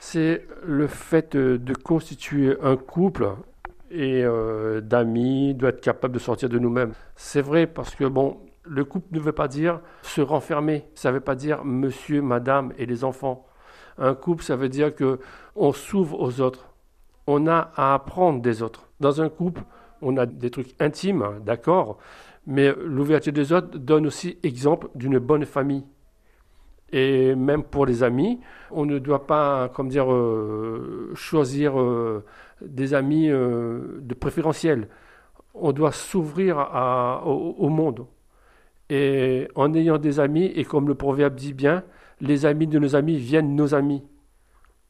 c'est 0.00 0.46
le 0.64 0.86
fait 0.86 1.36
de, 1.36 1.74
constituer 1.74 2.56
un 2.62 2.76
couple 2.76 3.28
et 3.90 4.24
euh, 4.24 4.80
d'amis, 4.80 5.54
doit 5.54 5.70
être 5.70 5.82
capable 5.82 6.14
de 6.14 6.18
sortir 6.18 6.48
de 6.48 6.58
nous-mêmes. 6.58 6.92
C'est 7.16 7.42
vrai 7.42 7.66
parce 7.66 7.94
que 7.94 8.04
bon, 8.04 8.38
le 8.62 8.84
couple 8.84 9.08
ne 9.12 9.20
veut 9.20 9.32
pas 9.32 9.48
dire 9.48 9.80
se 10.02 10.20
renfermer, 10.20 10.86
ça 10.94 11.10
ne 11.10 11.14
veut 11.14 11.20
pas 11.20 11.34
dire 11.34 11.64
monsieur, 11.64 12.22
madame 12.22 12.72
et 12.78 12.86
les 12.86 13.04
enfants. 13.04 13.45
Un 13.98 14.14
couple, 14.14 14.44
ça 14.44 14.56
veut 14.56 14.68
dire 14.68 14.94
que 14.94 15.18
on 15.54 15.72
s'ouvre 15.72 16.20
aux 16.20 16.40
autres. 16.40 16.68
On 17.26 17.46
a 17.46 17.72
à 17.76 17.94
apprendre 17.94 18.40
des 18.40 18.62
autres. 18.62 18.88
Dans 19.00 19.20
un 19.20 19.28
couple, 19.28 19.62
on 20.02 20.16
a 20.16 20.26
des 20.26 20.50
trucs 20.50 20.74
intimes, 20.80 21.40
d'accord, 21.44 21.98
mais 22.46 22.72
l'ouverture 22.84 23.32
des 23.32 23.52
autres 23.52 23.78
donne 23.78 24.06
aussi 24.06 24.38
exemple 24.42 24.88
d'une 24.94 25.18
bonne 25.18 25.44
famille. 25.44 25.84
Et 26.92 27.34
même 27.34 27.64
pour 27.64 27.84
les 27.86 28.02
amis, 28.02 28.40
on 28.70 28.86
ne 28.86 28.98
doit 28.98 29.26
pas, 29.26 29.68
comme 29.70 29.88
dire, 29.88 30.12
euh, 30.12 31.10
choisir 31.14 31.80
euh, 31.80 32.24
des 32.60 32.94
amis 32.94 33.28
euh, 33.28 33.98
de 34.00 34.14
préférentiel. 34.14 34.88
On 35.54 35.72
doit 35.72 35.92
s'ouvrir 35.92 36.58
au, 37.24 37.68
monde. 37.68 38.06
Et 38.90 39.48
en 39.54 39.74
ayant 39.74 39.98
des 39.98 40.20
amis, 40.20 40.52
et 40.54 40.64
comme 40.64 40.86
le 40.86 40.94
proverbe 40.94 41.34
dit 41.34 41.54
bien, 41.54 41.82
les 42.20 42.46
amis 42.46 42.66
de 42.66 42.78
nos 42.78 42.96
amis 42.96 43.16
viennent 43.16 43.54
nos 43.54 43.74
amis. 43.74 44.02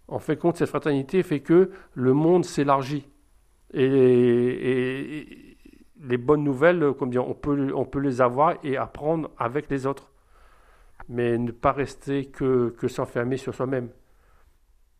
En 0.08 0.18
fait, 0.18 0.36
compte, 0.36 0.56
cette 0.56 0.68
fraternité 0.68 1.22
fait 1.22 1.40
que 1.40 1.70
le 1.94 2.12
monde 2.12 2.44
s'élargit. 2.44 3.08
Et, 3.74 5.56
les 6.02 6.18
bonnes 6.18 6.44
nouvelles, 6.44 6.92
comme 6.98 7.10
dire, 7.10 7.26
on 7.26 7.34
peut, 7.34 7.72
on 7.74 7.84
peut 7.84 7.98
les 7.98 8.20
avoir 8.20 8.54
et 8.62 8.76
apprendre 8.76 9.30
avec 9.38 9.68
les 9.70 9.86
autres. 9.86 10.10
Mais 11.08 11.38
ne 11.38 11.50
pas 11.50 11.72
rester 11.72 12.26
que, 12.26 12.74
que 12.78 12.86
s'enfermer 12.88 13.36
sur 13.36 13.54
soi-même. 13.54 13.88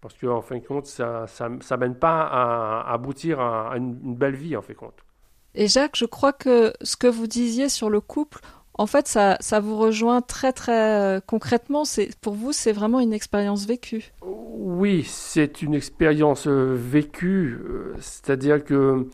Parce 0.01 0.19
qu'en 0.19 0.41
fin 0.41 0.59
de 0.59 0.65
compte, 0.65 0.87
ça 0.87 1.27
ne 1.49 1.77
mène 1.77 1.97
pas 1.97 2.23
à, 2.23 2.93
aboutir 2.93 3.41
à, 3.41 3.77
une, 3.77 4.15
belle 4.15 4.37
vie, 4.37 4.57
en 4.57 4.63
fin 4.63 4.73
de 4.73 4.79
compte. 4.79 5.05
Et 5.55 5.69
Jacques, 5.69 5.97
je 5.97 6.05
crois 6.05 6.33
que 6.33 6.73
ce 6.83 6.97
que 6.97 7.07
vous 7.07 7.27
disiez 7.27 7.69
sur 7.69 7.91
le 7.91 8.01
couple, 8.01 8.39
en 8.79 8.87
fait, 8.87 9.09
ça, 9.09 9.61
vous 9.61 9.77
rejoint 9.79 10.21
très 10.21 10.53
très 10.53 11.17
euh, 11.17 11.21
concrètement. 11.25 11.85
Pour 12.21 12.35
vous, 12.35 12.53
c'est 12.53 12.73
vraiment 12.73 13.01
une 13.01 13.15
expérience 13.15 13.67
vécue. 13.67 14.13
Oui, 14.23 15.03
c'est 15.05 15.63
une 15.63 15.75
expérience 15.75 16.47
euh, 16.47 16.75
vécue. 16.79 17.59
Euh, 17.59 17.95
c'est-à-dire 18.01 18.63
que 18.63 19.09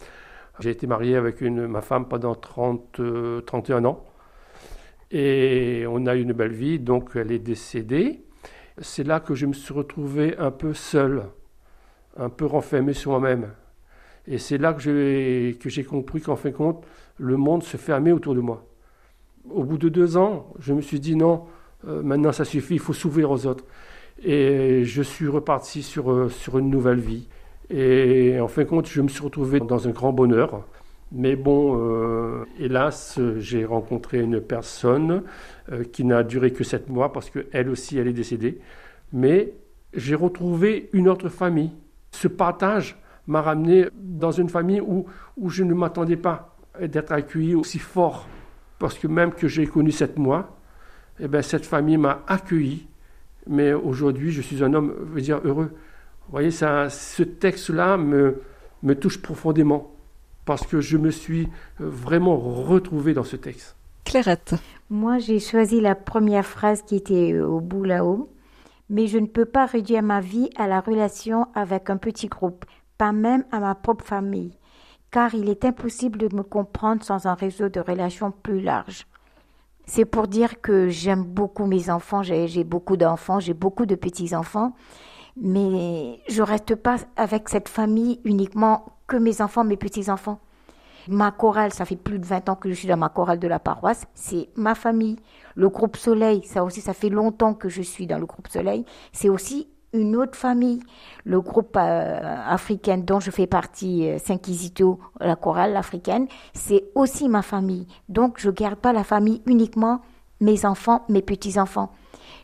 j'ai 0.59 0.71
été 0.71 0.89
marié 0.89 1.15
avec 1.15 1.43
ma 1.43 1.81
femme 1.81 2.09
pendant 2.09 2.35
30, 2.35 3.01
31 3.47 3.85
ans. 3.85 4.05
Et 5.13 5.85
on 5.89 6.07
a 6.07 6.17
eu 6.17 6.23
une 6.23 6.33
belle 6.33 6.53
vie, 6.53 6.81
donc 6.81 7.11
elle 7.15 7.31
est 7.31 7.39
décédée. 7.39 8.25
C'est 8.81 9.05
là 9.05 9.21
que 9.21 9.35
je 9.35 9.47
me 9.47 9.53
suis 9.53 9.75
retrouvé 9.75 10.37
un 10.39 10.51
peu 10.51 10.75
seul, 10.75 11.25
un 12.17 12.31
peu 12.31 12.47
renfermé 12.47 12.95
sur 12.95 13.13
moi-même. 13.13 13.53
Et 14.27 14.39
c'est 14.39 14.59
là 14.59 14.73
que 14.73 14.81
j'ai 14.81 15.85
compris 15.85 16.21
qu'en 16.21 16.37
fin 16.37 16.51
de 16.51 16.55
compte, 16.55 16.85
le 17.19 17.37
monde 17.37 17.63
se 17.63 17.77
fermait 17.77 18.13
autour 18.13 18.35
de 18.35 18.41
moi 18.41 18.67
au 19.51 19.65
bout 19.65 19.79
de 19.79 19.89
deux 19.89 20.17
ans, 20.17 20.53
je 20.59 20.73
me 20.73 20.81
suis 20.81 21.01
dit 21.01 21.17
non, 21.17 21.45
euh, 21.87 22.03
maintenant 22.03 22.33
ça 22.33 22.45
suffit, 22.45 22.75
il 22.75 22.81
faut 22.81 22.93
s'ouvrir 22.93 23.31
aux 23.31 23.47
autres. 23.47 23.65
Et 24.25 24.85
je 24.85 25.03
suis 25.03 25.29
reparti 25.29 25.83
sur, 25.83 26.11
euh, 26.11 26.29
sur 26.29 26.59
une 26.59 26.71
nouvelle 26.71 27.01
vie. 27.01 27.29
Et 27.71 28.39
en 28.41 28.49
fin 28.49 28.63
de 28.63 28.69
compte, 28.69 28.87
je 28.87 29.01
me 29.01 29.09
suis 29.09 29.23
retrouvé 29.23 29.61
dans 29.61 29.89
un 29.89 29.91
grand 29.91 30.13
bonheur. 30.13 30.67
Mais 31.11 31.37
bon, 31.37 31.79
euh, 31.79 32.45
hélas, 32.59 33.19
j'ai 33.39 33.65
rencontré 33.65 34.21
une 34.21 34.41
personne 34.41 35.23
qui 35.93 36.05
n'a 36.05 36.23
duré 36.23 36.53
que 36.53 36.65
sept 36.65 36.89
mois 36.89 37.13
parce 37.13 37.31
qu'elle 37.31 37.69
aussi, 37.69 37.99
elle 37.99 38.09
est 38.09 38.13
décédée. 38.13 38.61
Mais 39.13 39.55
j'ai 39.95 40.15
retrouvé 40.15 40.89
une 40.93 41.09
autre 41.09 41.29
famille. 41.29 41.71
Ce 42.13 42.29
partage 42.29 42.99
m'a 43.27 43.43
ramené 43.43 43.87
dans 43.95 44.33
une 44.33 44.49
famille 44.49 44.81
où, 44.81 45.07
où 45.37 45.51
je 45.51 45.65
ne 45.65 45.75
m'attendais 45.75 46.17
pas 46.17 46.57
d'être 46.81 47.13
accueilli 47.13 47.55
aussi 47.55 47.79
fort 47.79 48.27
parce 48.83 48.99
que 48.99 49.07
même 49.07 49.33
que 49.33 49.47
j'ai 49.47 49.69
connu 49.69 49.93
sept 49.93 50.19
mois, 50.19 50.59
eh 51.21 51.29
bien, 51.29 51.41
cette 51.41 51.65
famille 51.65 51.99
m'a 51.99 52.25
accueilli. 52.27 52.89
Mais 53.47 53.73
aujourd'hui, 53.73 54.33
je 54.33 54.43
suis 54.43 54.65
un 54.65 54.75
homme, 54.75 54.93
je 55.07 55.15
veux 55.15 55.21
dire, 55.21 55.41
heureux. 55.45 55.71
Vous 56.27 56.33
voyez, 56.33 56.51
ça, 56.51 56.91
ce 56.91 57.23
texte-là 57.23 57.97
me, 57.97 58.43
me 58.83 58.95
touche 58.97 59.23
profondément 59.23 59.93
parce 60.45 60.67
que 60.67 60.81
je 60.81 60.97
me 60.97 61.13
suis 61.13 61.49
vraiment 61.79 62.37
retrouvé 62.37 63.15
dans 63.15 63.23
ce 63.23 63.37
texte. 63.37 63.77
Clairette. 64.05 64.57
Moi, 64.91 65.19
j'ai 65.19 65.39
choisi 65.39 65.81
la 65.81 65.95
première 65.95 66.45
phrase 66.45 66.83
qui 66.83 66.97
était 66.97 67.39
au 67.39 67.61
bout 67.61 67.85
là-haut. 67.85 68.33
Mais 68.91 69.07
je 69.07 69.19
ne 69.19 69.27
peux 69.27 69.45
pas 69.47 69.65
réduire 69.65 70.03
ma 70.03 70.21
vie 70.21 70.51
à 70.57 70.67
la 70.67 70.81
relation 70.81 71.47
avec 71.55 71.89
un 71.89 71.99
petit 71.99 72.27
groupe, 72.27 72.65
pas 72.99 73.13
même 73.13 73.45
à 73.53 73.61
ma 73.61 73.77
propre 73.77 74.05
famille 74.05 74.59
car 75.13 75.35
il 75.35 75.49
est 75.49 75.65
impossible 75.65 76.19
de 76.19 76.35
me 76.35 76.43
comprendre 76.43 77.05
sans 77.05 77.27
un 77.27 77.35
réseau 77.35 77.69
de 77.69 77.79
relations 77.79 78.33
plus 78.33 78.61
large. 78.61 79.07
C'est 79.85 80.07
pour 80.07 80.27
dire 80.27 80.61
que 80.61 80.89
j'aime 80.89 81.23
beaucoup 81.23 81.67
mes 81.67 81.91
enfants, 81.91 82.23
j'ai 82.23 82.65
beaucoup 82.65 82.97
d'enfants, 82.97 83.39
j'ai 83.39 83.53
beaucoup 83.53 83.85
de 83.85 83.95
petits-enfants, 83.95 84.73
mais 85.37 86.21
je 86.29 86.43
reste 86.43 86.75
pas 86.77 86.97
avec 87.17 87.49
cette 87.49 87.69
famille 87.69 88.21
uniquement 88.25 88.87
que 89.07 89.17
mes 89.17 89.43
enfants, 89.43 89.65
mes 89.65 89.77
petits-enfants. 89.77 90.41
Ma 91.09 91.31
chorale, 91.31 91.73
ça 91.73 91.85
fait 91.85 91.97
plus 91.97 92.19
de 92.19 92.25
20 92.25 92.49
ans 92.49 92.55
que 92.55 92.71
je 92.71 92.75
suis 92.75 92.89
dans 92.89 92.97
ma 92.97 93.09
chorale 93.09 93.41
de 93.41 93.49
la 93.49 93.59
paroisse, 93.59 94.07
c'est 94.15 94.49
ma 94.57 94.75
famille. 94.75 95.17
Le 95.57 95.69
groupe 95.69 95.97
Soleil, 95.97 96.43
ça 96.45 96.65
aussi, 96.65 96.81
ça 96.81 96.95
fait 96.95 97.11
longtemps 97.11 97.55
que 97.55 97.69
je 97.69 97.83
suis 97.83 98.07
dans 98.07 98.19
le 98.19 98.27
groupe 98.27 98.49
Soleil, 98.49 98.87
c'est 99.13 99.29
aussi 99.29 99.69
une 99.93 100.17
autre 100.17 100.37
famille. 100.37 100.81
Le 101.25 101.41
groupe 101.41 101.77
euh, 101.77 102.37
africain 102.47 102.99
dont 102.99 103.21
je 103.21 103.31
fais 103.31 103.47
partie, 103.47 104.09
euh, 104.09 104.19
Saint-Kizito, 104.19 104.99
la 105.21 105.37
chorale 105.37 105.77
africaine, 105.77 106.27
c'est 106.53 106.85
aussi 106.95 107.29
ma 107.29 107.43
famille. 107.43 107.87
Donc 108.09 108.39
je 108.39 108.51
garde 108.51 108.79
pas 108.79 108.93
la 108.93 109.05
famille 109.05 109.43
uniquement 109.47 110.01
mes 110.41 110.65
enfants, 110.65 111.03
mes 111.09 111.23
petits-enfants. 111.23 111.93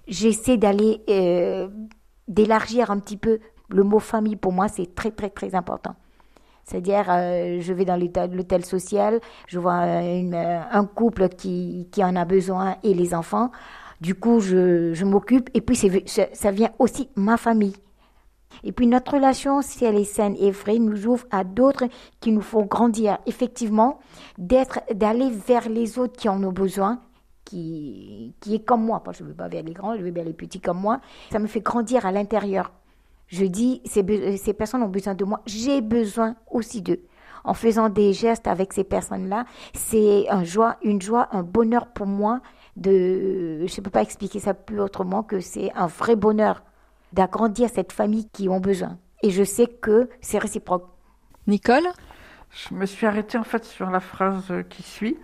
J'essaie 0.06 0.56
d'aller 0.56 1.02
euh, 1.08 1.68
d'élargir 2.28 2.90
un 2.90 2.98
petit 2.98 3.16
peu 3.16 3.40
le 3.68 3.82
mot 3.82 3.98
famille. 3.98 4.36
Pour 4.36 4.52
moi, 4.52 4.68
c'est 4.68 4.94
très 4.94 5.10
très 5.10 5.30
très 5.30 5.54
important. 5.54 5.94
C'est-à-dire, 6.64 7.06
je 7.06 7.72
vais 7.72 7.86
dans 7.86 7.96
l'hôtel 7.96 8.62
social, 8.62 9.20
je 9.46 9.58
vois 9.58 9.72
un 9.72 10.84
couple 10.84 11.30
qui, 11.30 11.88
qui 11.90 12.04
en 12.04 12.14
a 12.14 12.26
besoin 12.26 12.76
et 12.82 12.92
les 12.92 13.14
enfants. 13.14 13.50
Du 14.00 14.14
coup, 14.14 14.40
je, 14.40 15.04
m'occupe 15.04 15.50
et 15.54 15.60
puis 15.60 15.76
ça 15.76 16.50
vient 16.50 16.70
aussi 16.78 17.08
ma 17.16 17.36
famille. 17.36 17.74
Et 18.64 18.72
puis 18.72 18.86
notre 18.86 19.14
relation, 19.14 19.62
si 19.62 19.84
elle 19.84 19.96
est 19.96 20.04
saine 20.04 20.36
et 20.38 20.50
vraie, 20.50 20.78
nous 20.78 21.06
ouvre 21.06 21.26
à 21.30 21.44
d'autres 21.44 21.84
qui 22.20 22.32
nous 22.32 22.40
font 22.40 22.64
grandir. 22.64 23.18
Effectivement, 23.26 23.98
d'être, 24.36 24.80
d'aller 24.92 25.30
vers 25.30 25.68
les 25.68 25.98
autres 25.98 26.16
qui 26.16 26.28
en 26.28 26.42
ont 26.42 26.52
besoin, 26.52 27.00
qui, 27.44 28.34
qui 28.40 28.56
est 28.56 28.64
comme 28.64 28.84
moi. 28.84 29.02
je 29.12 29.22
ne 29.22 29.28
veux 29.28 29.34
pas 29.34 29.48
vers 29.48 29.62
les 29.62 29.72
grands, 29.72 29.96
je 29.96 30.02
veux 30.02 30.10
vers 30.10 30.24
les 30.24 30.32
petits 30.32 30.60
comme 30.60 30.80
moi. 30.80 31.00
Ça 31.30 31.38
me 31.38 31.46
fait 31.46 31.60
grandir 31.60 32.06
à 32.06 32.12
l'intérieur. 32.12 32.72
Je 33.28 33.44
dis, 33.44 33.82
ces, 33.84 34.36
ces 34.38 34.52
personnes 34.54 34.82
ont 34.82 34.88
besoin 34.88 35.14
de 35.14 35.24
moi. 35.24 35.40
J'ai 35.46 35.80
besoin 35.80 36.34
aussi 36.50 36.82
d'eux. 36.82 37.00
En 37.44 37.54
faisant 37.54 37.88
des 37.88 38.12
gestes 38.12 38.46
avec 38.46 38.72
ces 38.72 38.84
personnes-là, 38.84 39.44
c'est 39.72 40.28
un 40.28 40.44
joie, 40.44 40.76
une 40.82 41.00
joie, 41.00 41.28
un 41.32 41.42
bonheur 41.42 41.86
pour 41.88 42.06
moi 42.06 42.40
de, 42.78 43.66
je 43.66 43.80
ne 43.80 43.84
peux 43.84 43.90
pas 43.90 44.02
expliquer 44.02 44.40
ça 44.40 44.54
plus 44.54 44.80
autrement 44.80 45.22
que 45.22 45.40
c'est 45.40 45.72
un 45.74 45.86
vrai 45.86 46.16
bonheur 46.16 46.62
d'agrandir 47.12 47.68
cette 47.70 47.92
famille 47.92 48.28
qui 48.30 48.48
ont 48.48 48.60
besoin. 48.60 48.98
Et 49.22 49.30
je 49.30 49.42
sais 49.42 49.66
que 49.66 50.08
c'est 50.20 50.38
réciproque. 50.38 50.86
Nicole? 51.46 51.88
Je 52.50 52.74
me 52.74 52.86
suis 52.86 53.06
arrêtée 53.06 53.36
en 53.36 53.44
fait 53.44 53.64
sur 53.64 53.90
la 53.90 54.00
phrase 54.00 54.52
qui 54.70 54.82
suit, 54.82 55.18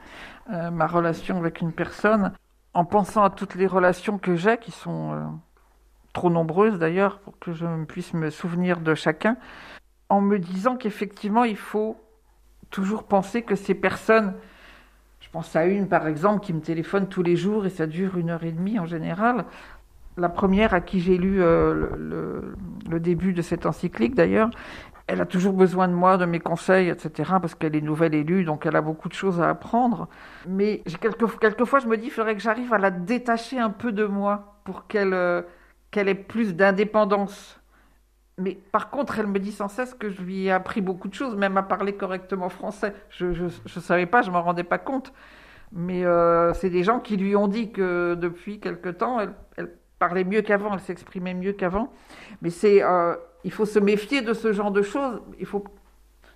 euh, 0.52 0.70
ma 0.70 0.87
relation 0.87 1.38
avec 1.38 1.61
une 1.61 1.73
personne, 1.73 2.32
en 2.75 2.84
pensant 2.84 3.23
à 3.23 3.30
toutes 3.30 3.54
les 3.54 3.66
relations 3.66 4.18
que 4.18 4.34
j'ai, 4.37 4.58
qui 4.58 4.73
sont 4.73 5.12
euh, 5.12 5.23
trop 6.12 6.28
nombreuses 6.28 6.78
d'ailleurs 6.78 7.20
pour 7.20 7.38
que 7.38 7.52
je 7.52 7.84
puisse 7.84 8.12
me 8.14 8.30
souvenir 8.30 8.80
de 8.80 8.94
chacun, 8.94 9.37
en 10.08 10.20
me 10.20 10.38
disant 10.38 10.76
qu'effectivement 10.76 11.44
il 11.44 11.56
faut 11.56 11.96
toujours 12.70 13.04
penser 13.04 13.42
que 13.42 13.54
ces 13.54 13.75
personnes 13.75 14.34
pense 15.35 15.57
à 15.57 15.64
une, 15.64 15.88
par 15.88 16.07
exemple, 16.07 16.47
qui 16.47 16.53
me 16.53 16.61
téléphone 16.61 17.09
tous 17.09 17.25
les 17.25 17.35
jours 17.35 17.67
et 17.67 17.71
ça 17.71 17.88
dure 17.88 18.17
une 18.17 18.31
heure 18.31 18.45
et 18.45 18.53
demie 18.53 18.79
en 18.79 18.87
général. 18.87 19.47
La 20.17 20.29
première 20.29 20.75
à 20.75 20.81
qui 20.81 21.00
j'ai 21.00 21.19
lu 21.19 21.43
euh, 21.43 22.55
le, 22.88 23.00
début 23.00 23.33
de 23.33 23.43
cette 23.43 23.67
encyclique, 23.67 24.14
d'ailleurs, 24.14 24.49
elle 25.09 25.21
a 25.21 25.26
toujours 25.26 25.55
besoin 25.55 25.88
de 25.88 25.93
moi, 25.93 26.19
de 26.19 26.25
mes 26.25 26.38
conseils, 26.38 26.88
etc., 26.88 27.33
parce 27.43 27.57
qu'elle 27.57 27.75
est 27.75 27.81
nouvelle 27.81 28.14
élue, 28.14 28.45
donc 28.45 28.64
elle 28.64 28.76
a 28.76 28.81
beaucoup 28.81 29.09
de 29.09 29.14
choses 29.14 29.41
à 29.41 29.50
apprendre. 29.50 30.09
Mais 30.47 30.85
quelquefois, 31.00 31.81
je 31.81 31.88
me 31.88 31.97
dis, 31.97 32.07
il 32.07 32.12
faudrait 32.12 32.37
que 32.37 32.43
j'arrive 32.43 32.73
à 32.73 32.79
la 32.79 32.93
détacher 32.93 33.59
un 33.59 33.71
peu 33.71 33.91
de 33.91 34.05
moi 34.05 34.61
pour 34.62 34.87
qu'elle 34.87 35.14
euh, 35.14 35.43
qu'elle 35.91 36.09
ait 36.09 36.14
plus 36.14 36.55
d'indépendance. 36.55 37.61
Mais 38.37 38.59
par 38.73 38.91
contre, 38.91 39.19
elle 39.19 39.29
me 39.29 39.38
dit 39.38 39.53
sans 39.53 39.69
cesse 39.69 39.95
que 39.95 40.11
je 40.11 40.21
lui 40.21 40.47
ai 40.47 40.50
appris 40.50 40.81
beaucoup 40.81 41.09
de 41.09 41.14
choses, 41.14 41.37
même 41.37 41.57
à 41.57 41.62
parler 41.62 41.95
correctement 41.95 42.49
français. 42.49 42.93
Je 43.11 43.26
ne 43.26 43.49
savais 43.81 44.07
pas, 44.07 44.23
je 44.23 44.31
m'en 44.31 44.43
rendais 44.43 44.64
pas 44.64 44.79
compte. 44.79 45.12
Mais 45.73 46.05
euh, 46.05 46.53
c'est 46.55 46.71
des 46.71 46.83
gens 46.83 47.00
qui 47.00 47.17
lui 47.17 47.37
ont 47.37 47.49
dit 47.49 47.73
que 47.73 48.14
depuis 48.14 48.61
quelque 48.61 48.88
temps, 48.88 49.21
elle, 49.57 49.71
parlait 49.99 50.25
mieux 50.25 50.43
qu'avant, 50.43 50.75
elle 50.75 50.81
s'exprimait 50.81 51.35
mieux 51.35 51.53
qu'avant. 51.53 51.93
Mais 52.43 52.50
c'est, 52.50 52.83
euh, 52.83 53.14
il 53.45 53.53
faut 53.53 53.67
se 53.67 53.79
méfier 53.79 54.23
de 54.23 54.35
ce 54.35 54.53
genre 54.53 54.71
de 54.71 54.83
choses. 54.83 55.23
Il 55.38 55.47
faut 55.47 55.64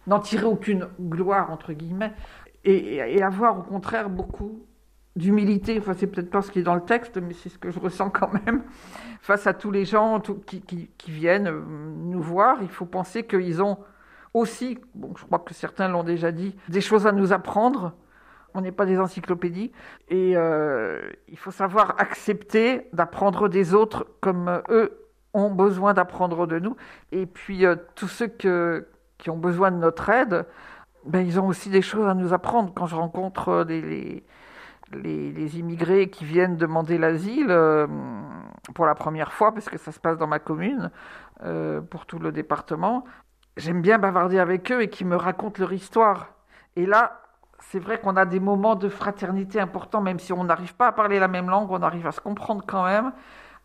n'en 0.06 0.20
tirer 0.20 0.46
aucune 0.46 0.88
gloire, 1.00 1.50
entre 1.50 1.72
guillemets, 1.72 2.12
et, 2.64 3.22
avoir 3.22 3.58
au 3.58 3.62
contraire 3.62 4.08
beaucoup 4.10 4.66
d'humilité. 5.18 5.78
Enfin, 5.78 5.92
c'est 5.94 6.06
peut-être 6.06 6.30
pas 6.30 6.40
ce 6.40 6.50
qui 6.50 6.60
est 6.60 6.62
dans 6.62 6.74
le 6.74 6.84
texte, 6.84 7.18
mais 7.18 7.34
c'est 7.34 7.48
ce 7.48 7.58
que 7.58 7.70
je 7.70 7.78
ressens 7.78 8.10
quand 8.10 8.32
même. 8.44 8.62
Face 9.20 9.46
à 9.46 9.52
tous 9.52 9.70
les 9.70 9.84
gens 9.84 10.20
qui, 10.46 10.62
qui, 10.62 11.10
viennent 11.10 11.48
euh, 11.48 11.60
nous 11.60 12.22
voir, 12.22 12.58
il 12.62 12.68
faut 12.68 12.86
penser 12.86 13.24
qu'ils 13.24 13.60
ont 13.62 13.78
aussi, 14.32 14.78
bon, 14.94 15.12
je 15.18 15.24
crois 15.24 15.40
que 15.40 15.52
certains 15.52 15.88
l'ont 15.88 16.04
déjà 16.04 16.30
dit, 16.32 16.56
des 16.68 16.80
choses 16.80 17.06
à 17.06 17.12
nous 17.12 17.32
apprendre. 17.32 17.94
On 18.54 18.60
n'est 18.60 18.72
pas 18.72 18.86
des 18.86 18.98
encyclopédies. 18.98 19.72
Et 20.08 20.36
euh, 20.36 21.00
il 21.28 21.36
faut 21.36 21.50
savoir 21.50 21.96
accepter 21.98 22.88
d'apprendre 22.92 23.48
des 23.48 23.74
autres 23.74 24.06
comme 24.20 24.48
euh, 24.48 24.60
eux 24.70 25.04
ont 25.34 25.50
besoin 25.50 25.92
d'apprendre 25.94 26.46
de 26.46 26.58
nous. 26.58 26.76
Et 27.12 27.26
puis, 27.26 27.64
tous 27.94 28.08
ceux 28.08 28.28
que, 28.28 28.88
qui 29.18 29.28
ont 29.28 29.36
besoin 29.36 29.70
de 29.70 29.76
notre 29.76 30.08
aide, 30.08 30.46
ben, 31.04 31.20
ils 31.20 31.38
ont 31.38 31.46
aussi 31.46 31.68
des 31.68 31.82
choses 31.82 32.06
à 32.06 32.14
nous 32.14 32.32
apprendre. 32.32 32.72
Quand 32.74 32.86
je 32.86 32.96
rencontre 32.96 33.64
les, 33.68 34.24
les, 34.92 35.58
immigrés 35.58 36.10
qui 36.10 36.24
viennent 36.24 36.56
demander 36.56 36.98
l'asile 36.98 37.46
euh, 37.50 37.86
pour 38.74 38.86
la 38.86 38.94
première 38.94 39.32
fois, 39.32 39.52
parce 39.52 39.68
que 39.68 39.78
ça 39.78 39.92
se 39.92 40.00
passe 40.00 40.18
dans 40.18 40.26
ma 40.26 40.38
commune, 40.38 40.90
euh, 41.44 41.80
pour 41.80 42.06
tout 42.06 42.18
le 42.18 42.32
département, 42.32 43.04
j'aime 43.56 43.82
bien 43.82 43.98
bavarder 43.98 44.38
avec 44.38 44.70
eux 44.72 44.82
et 44.82 44.88
qu'ils 44.88 45.06
me 45.06 45.16
racontent 45.16 45.60
leur 45.60 45.72
histoire. 45.72 46.34
Et 46.76 46.86
là, 46.86 47.20
c'est 47.60 47.78
vrai 47.78 47.98
qu'on 48.00 48.16
a 48.16 48.24
des 48.24 48.40
moments 48.40 48.76
de 48.76 48.88
fraternité 48.88 49.60
importants, 49.60 50.00
même 50.00 50.18
si 50.18 50.32
on 50.32 50.44
n'arrive 50.44 50.74
pas 50.74 50.88
à 50.88 50.92
parler 50.92 51.18
la 51.18 51.28
même 51.28 51.50
langue, 51.50 51.70
on 51.70 51.82
arrive 51.82 52.06
à 52.06 52.12
se 52.12 52.20
comprendre 52.20 52.64
quand 52.66 52.84
même, 52.84 53.12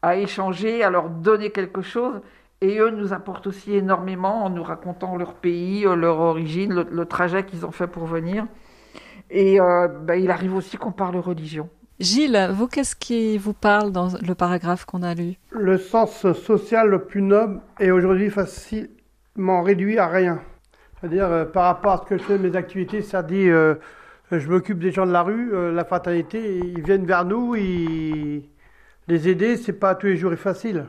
à 0.01 0.17
échanger, 0.17 0.83
à 0.83 0.89
leur 0.89 1.09
donner 1.09 1.51
quelque 1.51 1.81
chose. 1.81 2.21
Et 2.61 2.79
eux 2.79 2.91
nous 2.91 3.13
apportent 3.13 3.47
aussi 3.47 3.75
énormément 3.75 4.45
en 4.45 4.49
nous 4.49 4.63
racontant 4.63 5.17
leur 5.17 5.33
pays, 5.35 5.83
leur 5.83 6.19
origine, 6.19 6.73
le, 6.73 7.05
trajet 7.05 7.45
qu'ils 7.45 7.65
ont 7.65 7.71
fait 7.71 7.87
pour 7.87 8.05
venir. 8.05 8.45
Et 9.35 9.59
euh, 9.59 9.87
bah, 9.87 10.15
il 10.15 10.29
arrive 10.29 10.55
aussi 10.55 10.77
qu'on 10.77 10.91
parle 10.91 11.17
religion. 11.17 11.67
Gilles, 11.99 12.49
vous, 12.53 12.67
qu'est-ce 12.67 12.95
qui 12.95 13.39
vous 13.39 13.53
parle 13.53 13.91
dans 13.91 14.09
le 14.21 14.35
paragraphe 14.35 14.85
qu'on 14.85 15.01
a 15.01 15.15
lu? 15.15 15.33
Le 15.49 15.79
sens 15.79 16.31
social 16.33 16.87
le 16.87 16.99
plus 16.99 17.23
noble 17.23 17.59
est 17.79 17.89
aujourd'hui 17.89 18.29
facilement 18.29 19.63
réduit 19.63 19.97
à 19.97 20.07
rien. 20.07 20.39
C'est-à-dire, 20.99 21.25
euh, 21.25 21.45
par 21.45 21.63
rapport 21.65 21.93
à 21.93 21.97
ce 22.03 22.09
que 22.09 22.17
je 22.19 22.23
fais, 22.23 22.37
mes 22.37 22.55
activités, 22.55 23.01
ça 23.01 23.23
dit, 23.23 23.47
je 23.47 24.47
m'occupe 24.47 24.77
des 24.77 24.91
gens 24.91 25.07
de 25.07 25.11
la 25.11 25.23
rue, 25.23 25.51
la 25.73 25.83
fatalité, 25.83 26.59
ils 26.59 26.81
viennent 26.83 27.05
vers 27.05 27.25
nous, 27.25 27.55
ils... 27.55 28.43
les 29.07 29.29
aider, 29.29 29.57
c'est 29.57 29.73
pas 29.73 29.95
tous 29.95 30.07
les 30.07 30.17
jours 30.17 30.33
facile. 30.35 30.85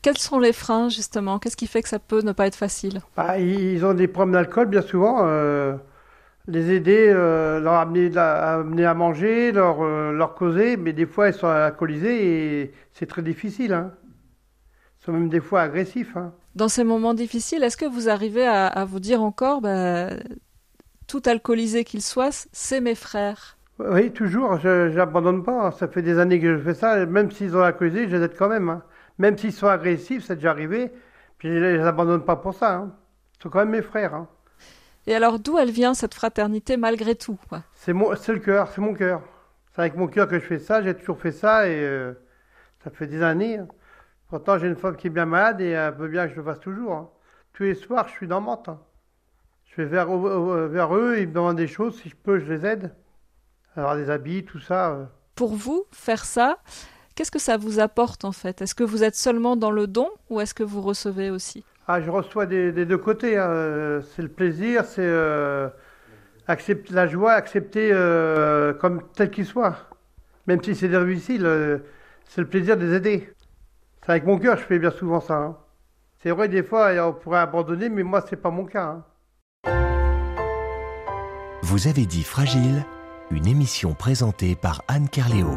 Quels 0.00 0.18
sont 0.18 0.38
les 0.38 0.52
freins, 0.52 0.88
justement? 0.88 1.38
Qu'est-ce 1.38 1.56
qui 1.56 1.66
fait 1.66 1.82
que 1.82 1.88
ça 1.88 1.98
peut 1.98 2.22
ne 2.22 2.32
pas 2.32 2.46
être 2.46 2.56
facile? 2.56 3.02
Bah, 3.16 3.38
Ils 3.38 3.84
ont 3.84 3.94
des 3.94 4.08
problèmes 4.08 4.32
d'alcool, 4.32 4.66
bien 4.66 4.82
souvent. 4.82 5.26
Les 6.48 6.72
aider, 6.72 7.06
euh, 7.08 7.60
leur 7.60 7.74
amener, 7.74 8.16
amener, 8.16 8.84
à 8.84 8.94
manger, 8.94 9.52
leur, 9.52 9.82
euh, 9.82 10.10
leur 10.12 10.34
causer, 10.34 10.76
mais 10.76 10.92
des 10.92 11.06
fois, 11.06 11.28
ils 11.28 11.34
sont 11.34 11.46
alcoolisés 11.46 12.62
et 12.62 12.72
c'est 12.92 13.06
très 13.06 13.22
difficile. 13.22 13.72
Hein. 13.72 13.92
Ils 15.00 15.04
sont 15.04 15.12
même 15.12 15.28
des 15.28 15.40
fois 15.40 15.62
agressifs. 15.62 16.16
Hein. 16.16 16.32
Dans 16.56 16.68
ces 16.68 16.82
moments 16.84 17.14
difficiles, 17.14 17.62
est-ce 17.62 17.76
que 17.76 17.86
vous 17.86 18.08
arrivez 18.08 18.46
à, 18.46 18.84
vous 18.84 18.98
dire 18.98 19.22
encore, 19.22 19.60
bah, 19.60 20.10
tout 21.06 21.22
alcoolisé 21.26 21.84
qu'ils 21.84 22.02
soient, 22.02 22.30
c'est 22.52 22.80
mes 22.80 22.96
frères? 22.96 23.56
Oui, 23.78 24.12
toujours. 24.12 24.58
Je 24.58 24.88
n'abandonne 24.94 25.42
pas. 25.42 25.70
Ça 25.72 25.88
fait 25.88 26.02
des 26.02 26.18
années 26.18 26.40
que 26.40 26.56
je 26.56 26.62
fais 26.62 26.74
ça. 26.74 27.06
Même 27.06 27.30
s'ils 27.30 27.56
ont 27.56 27.62
alcoolisé, 27.62 28.08
je 28.08 28.16
les 28.16 28.24
aide 28.24 28.36
quand 28.36 28.48
même. 28.48 28.68
Hein. 28.68 28.82
Même 29.18 29.38
s'ils 29.38 29.52
sont 29.52 29.66
agressifs, 29.66 30.24
c'est 30.24 30.36
déjà 30.36 30.50
arrivé. 30.50 30.92
Puis 31.38 31.48
je 31.48 31.54
ne 31.54 31.76
les 31.76 31.80
abandonne 31.80 32.24
pas 32.24 32.36
pour 32.36 32.54
ça. 32.54 32.74
Hein. 32.74 32.92
Ils 33.38 33.42
sont 33.44 33.48
quand 33.48 33.60
même 33.60 33.70
mes 33.70 33.82
frères. 33.82 34.26
Hein. 35.06 35.10
Et 35.10 35.14
alors, 35.14 35.38
d'où 35.38 35.58
elle 35.58 35.70
vient 35.70 35.94
cette 35.94 36.14
fraternité 36.14 36.76
malgré 36.76 37.14
tout 37.14 37.38
C'est 37.74 37.92
le 37.92 38.38
cœur, 38.38 38.68
c'est 38.68 38.80
mon 38.80 38.94
cœur. 38.94 39.22
C'est 39.74 39.80
avec 39.80 39.96
mon 39.96 40.06
cœur 40.06 40.28
que 40.28 40.38
je 40.38 40.44
fais 40.44 40.58
ça. 40.58 40.82
J'ai 40.82 40.94
toujours 40.94 41.20
fait 41.20 41.32
ça 41.32 41.68
et 41.68 41.80
euh, 41.82 42.12
ça 42.84 42.90
fait 42.90 43.06
des 43.06 43.22
années. 43.22 43.58
Hein. 43.58 43.68
Pourtant, 44.28 44.58
j'ai 44.58 44.66
une 44.66 44.76
femme 44.76 44.96
qui 44.96 45.08
est 45.08 45.10
bien 45.10 45.26
malade 45.26 45.60
et 45.60 45.70
elle 45.70 45.94
veut 45.94 46.08
bien 46.08 46.26
que 46.26 46.32
je 46.32 46.36
le 46.36 46.44
fasse 46.44 46.60
toujours. 46.60 47.12
Tous 47.52 47.64
les 47.64 47.74
soirs, 47.74 48.08
je 48.08 48.12
suis 48.12 48.26
dans 48.26 48.40
Mantes. 48.40 48.70
Je 49.64 49.82
vais 49.82 49.88
vers, 49.88 50.08
vers 50.68 50.94
eux, 50.94 51.18
ils 51.18 51.28
me 51.28 51.34
demandent 51.34 51.56
des 51.56 51.66
choses. 51.66 52.00
Si 52.00 52.08
je 52.08 52.16
peux, 52.16 52.38
je 52.38 52.52
les 52.52 52.66
aide. 52.66 52.94
Avoir 53.76 53.96
des 53.96 54.10
habits, 54.10 54.44
tout 54.44 54.60
ça. 54.60 54.90
Euh. 54.90 55.04
Pour 55.34 55.54
vous, 55.54 55.84
faire 55.92 56.24
ça, 56.24 56.58
Qu'est-ce 57.14 57.30
que 57.30 57.38
ça 57.38 57.58
vous 57.58 57.78
apporte 57.78 58.24
en 58.24 58.32
fait? 58.32 58.62
Est-ce 58.62 58.74
que 58.74 58.84
vous 58.84 59.04
êtes 59.04 59.16
seulement 59.16 59.56
dans 59.56 59.70
le 59.70 59.86
don 59.86 60.08
ou 60.30 60.40
est-ce 60.40 60.54
que 60.54 60.62
vous 60.62 60.80
recevez 60.80 61.30
aussi? 61.30 61.64
Ah, 61.88 62.00
je 62.00 62.10
reçois 62.10 62.46
des, 62.46 62.72
deux 62.72 62.98
côtés. 62.98 63.36
Hein. 63.36 64.00
C'est 64.14 64.22
le 64.22 64.28
plaisir, 64.28 64.84
c'est 64.84 65.02
euh, 65.04 65.68
la 66.90 67.06
joie, 67.06 67.32
accepter 67.32 67.90
euh, 67.92 68.72
comme 68.72 69.02
tel 69.14 69.30
qu'il 69.30 69.46
soit. 69.46 69.76
Même 70.46 70.62
si 70.62 70.74
c'est 70.74 70.88
difficile, 70.88 71.44
euh, 71.44 71.78
c'est 72.28 72.40
le 72.40 72.46
plaisir 72.46 72.76
de 72.76 72.86
les 72.86 72.94
aider. 72.94 73.32
C'est 74.04 74.10
avec 74.10 74.26
mon 74.26 74.38
cœur 74.38 74.56
je 74.56 74.62
fais 74.62 74.78
bien 74.78 74.90
souvent 74.90 75.20
ça. 75.20 75.34
Hein. 75.34 75.56
C'est 76.22 76.30
vrai, 76.30 76.48
des 76.48 76.62
fois, 76.62 76.92
on 77.08 77.12
pourrait 77.12 77.40
abandonner, 77.40 77.88
mais 77.88 78.04
moi, 78.04 78.24
c'est 78.28 78.36
pas 78.36 78.50
mon 78.50 78.64
cas. 78.64 78.84
Hein. 78.84 79.04
Vous 81.62 81.88
avez 81.88 82.06
dit 82.06 82.22
Fragile, 82.22 82.84
une 83.32 83.46
émission 83.46 83.94
présentée 83.94 84.54
par 84.54 84.82
Anne 84.86 85.08
Carléo. 85.08 85.56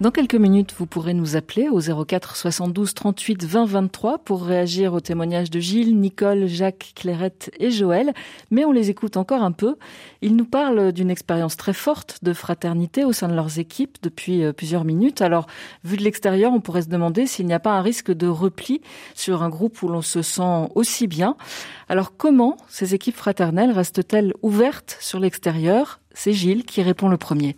Dans 0.00 0.10
quelques 0.10 0.34
minutes, 0.34 0.74
vous 0.76 0.86
pourrez 0.86 1.14
nous 1.14 1.36
appeler 1.36 1.68
au 1.68 1.78
04 1.80 2.34
72 2.34 2.94
38 2.94 3.44
20 3.44 3.64
23 3.64 4.18
pour 4.18 4.44
réagir 4.44 4.92
aux 4.92 5.00
témoignages 5.00 5.50
de 5.50 5.60
Gilles, 5.60 5.96
Nicole, 5.96 6.46
Jacques, 6.46 6.92
Clairette 6.96 7.52
et 7.60 7.70
Joël. 7.70 8.12
Mais 8.50 8.64
on 8.64 8.72
les 8.72 8.90
écoute 8.90 9.16
encore 9.16 9.44
un 9.44 9.52
peu. 9.52 9.76
Ils 10.20 10.34
nous 10.34 10.46
parlent 10.46 10.90
d'une 10.90 11.10
expérience 11.10 11.56
très 11.56 11.72
forte 11.72 12.18
de 12.24 12.32
fraternité 12.32 13.04
au 13.04 13.12
sein 13.12 13.28
de 13.28 13.34
leurs 13.34 13.60
équipes 13.60 13.98
depuis 14.02 14.42
euh, 14.42 14.52
plusieurs 14.52 14.84
minutes. 14.84 15.22
Alors, 15.22 15.46
vu 15.84 15.96
de 15.96 16.02
l'extérieur, 16.02 16.52
on 16.52 16.60
pourrait 16.60 16.82
se 16.82 16.88
demander 16.88 17.28
s'il 17.28 17.46
n'y 17.46 17.54
a 17.54 17.60
pas 17.60 17.78
un 17.78 17.80
risque 17.80 18.10
de 18.10 18.26
repli 18.26 18.80
sur 19.14 19.44
un 19.44 19.48
groupe 19.48 19.80
où 19.80 19.88
l'on 19.88 20.02
se 20.02 20.22
sent 20.22 20.68
aussi 20.74 21.06
bien. 21.06 21.36
Alors, 21.88 22.16
comment 22.16 22.56
ces 22.68 22.94
équipes 22.94 23.16
fraternelles 23.16 23.70
restent-elles 23.70 24.34
ouvertes 24.42 24.96
sur 25.00 25.20
l'extérieur? 25.20 26.00
C'est 26.12 26.32
Gilles 26.32 26.64
qui 26.64 26.82
répond 26.82 27.08
le 27.08 27.16
premier. 27.16 27.54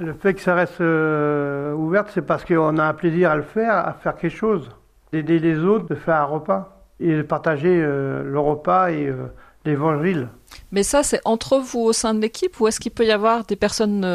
Le 0.00 0.14
fait 0.14 0.32
que 0.32 0.40
ça 0.40 0.54
reste 0.54 0.80
euh, 0.80 1.74
ouvert, 1.74 2.06
c'est 2.08 2.22
parce 2.22 2.46
qu'on 2.46 2.78
a 2.78 2.84
un 2.84 2.94
plaisir 2.94 3.30
à 3.30 3.36
le 3.36 3.42
faire, 3.42 3.86
à 3.86 3.92
faire 3.92 4.16
quelque 4.16 4.34
chose, 4.34 4.70
d'aider 5.12 5.38
les 5.38 5.58
autres, 5.58 5.88
de 5.88 5.94
faire 5.94 6.16
un 6.16 6.24
repas 6.24 6.82
et 7.00 7.16
de 7.16 7.22
partager 7.22 7.82
euh, 7.82 8.22
le 8.24 8.38
repas 8.38 8.90
et 8.90 9.08
euh, 9.08 9.26
l'évangile. 9.66 10.28
Mais 10.72 10.84
ça, 10.84 11.02
c'est 11.02 11.20
entre 11.26 11.58
vous 11.58 11.80
au 11.80 11.92
sein 11.92 12.14
de 12.14 12.20
l'équipe 12.20 12.58
ou 12.60 12.66
est-ce 12.66 12.80
qu'il 12.80 12.92
peut 12.92 13.04
y 13.04 13.12
avoir 13.12 13.44
des 13.44 13.56
personnes 13.56 14.06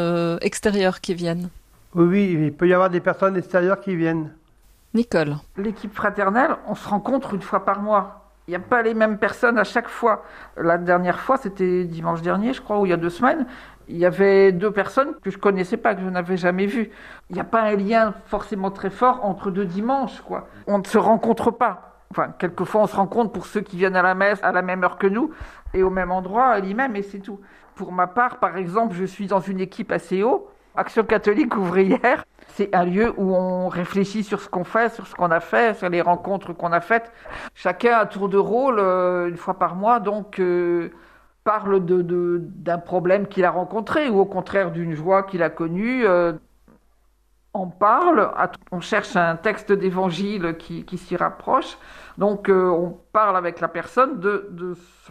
extérieures 0.42 1.00
qui 1.00 1.14
viennent? 1.14 1.50
Oui, 1.94 2.04
oui, 2.04 2.46
il 2.46 2.52
peut 2.52 2.66
y 2.66 2.74
avoir 2.74 2.90
des 2.90 3.00
personnes 3.00 3.36
extérieures 3.36 3.80
qui 3.80 3.94
viennent. 3.94 4.32
Nicole. 4.92 5.36
L'équipe 5.56 5.94
fraternelle, 5.94 6.56
on 6.66 6.74
se 6.74 6.88
rencontre 6.88 7.34
une 7.34 7.42
fois 7.42 7.64
par 7.64 7.80
mois. 7.80 8.22
Il 8.48 8.50
n'y 8.50 8.56
a 8.56 8.60
pas 8.60 8.82
les 8.82 8.94
mêmes 8.94 9.18
personnes 9.18 9.58
à 9.58 9.64
chaque 9.64 9.88
fois. 9.88 10.24
La 10.56 10.78
dernière 10.78 11.20
fois, 11.20 11.36
c'était 11.36 11.84
dimanche 11.84 12.22
dernier, 12.22 12.52
je 12.52 12.60
crois, 12.60 12.78
ou 12.78 12.86
il 12.86 12.90
y 12.90 12.92
a 12.92 12.96
deux 12.96 13.10
semaines 13.10 13.46
il 13.88 13.96
y 13.96 14.04
avait 14.04 14.52
deux 14.52 14.70
personnes 14.70 15.14
que 15.22 15.30
je 15.30 15.38
connaissais 15.38 15.76
pas, 15.76 15.94
que 15.94 16.02
je 16.02 16.08
n'avais 16.08 16.36
jamais 16.36 16.66
vues. 16.66 16.90
Il 17.30 17.34
n'y 17.34 17.40
a 17.40 17.44
pas 17.44 17.62
un 17.62 17.76
lien 17.76 18.14
forcément 18.26 18.70
très 18.70 18.90
fort 18.90 19.24
entre 19.24 19.50
deux 19.50 19.64
dimanches, 19.64 20.20
quoi. 20.22 20.48
On 20.66 20.78
ne 20.78 20.84
se 20.84 20.98
rencontre 20.98 21.50
pas. 21.50 22.00
Enfin, 22.10 22.34
quelquefois, 22.38 22.82
on 22.82 22.86
se 22.86 22.96
rencontre 22.96 23.32
pour 23.32 23.46
ceux 23.46 23.60
qui 23.60 23.76
viennent 23.76 23.96
à 23.96 24.02
la 24.02 24.14
messe 24.14 24.38
à 24.42 24.52
la 24.52 24.62
même 24.62 24.84
heure 24.84 24.98
que 24.98 25.06
nous 25.06 25.30
et 25.74 25.82
au 25.82 25.90
même 25.90 26.10
endroit, 26.10 26.46
à 26.46 26.60
l'imam, 26.60 26.94
et 26.96 27.02
c'est 27.02 27.18
tout. 27.18 27.40
Pour 27.74 27.92
ma 27.92 28.06
part, 28.06 28.38
par 28.38 28.56
exemple, 28.56 28.94
je 28.94 29.04
suis 29.04 29.26
dans 29.26 29.40
une 29.40 29.60
équipe 29.60 29.92
assez 29.92 30.22
haut, 30.22 30.48
Action 30.78 31.04
catholique 31.04 31.56
ouvrière. 31.56 32.26
C'est 32.48 32.74
un 32.74 32.84
lieu 32.84 33.14
où 33.16 33.34
on 33.34 33.68
réfléchit 33.68 34.22
sur 34.22 34.42
ce 34.42 34.48
qu'on 34.48 34.64
fait, 34.64 34.90
sur 34.90 35.06
ce 35.06 35.14
qu'on 35.14 35.30
a 35.30 35.40
fait, 35.40 35.74
sur 35.74 35.88
les 35.88 36.02
rencontres 36.02 36.52
qu'on 36.52 36.70
a 36.72 36.80
faites. 36.80 37.10
Chacun 37.54 37.96
a 37.96 38.04
tour 38.04 38.28
de 38.28 38.36
rôle 38.36 38.78
euh, 38.78 39.28
une 39.28 39.38
fois 39.38 39.54
par 39.54 39.74
mois, 39.74 40.00
donc 40.00 40.38
euh, 40.38 40.90
parle 41.46 41.80
d'un 41.86 42.78
problème 42.78 43.28
qu'il 43.28 43.44
a 43.44 43.52
rencontré 43.52 44.08
ou 44.08 44.18
au 44.18 44.24
contraire 44.24 44.72
d'une 44.72 44.94
joie 44.94 45.22
qu'il 45.22 45.44
a 45.44 45.48
connue. 45.48 46.04
Euh, 46.04 46.32
on 47.54 47.68
parle, 47.68 48.32
on 48.72 48.80
cherche 48.80 49.14
un 49.14 49.36
texte 49.36 49.70
d'évangile 49.70 50.56
qui, 50.58 50.98
s'y 50.98 51.16
rapproche. 51.16 51.78
Donc 52.18 52.48
euh, 52.48 52.68
on 52.68 52.98
parle 53.12 53.36
avec 53.36 53.60
la 53.60 53.68
personne, 53.68 54.20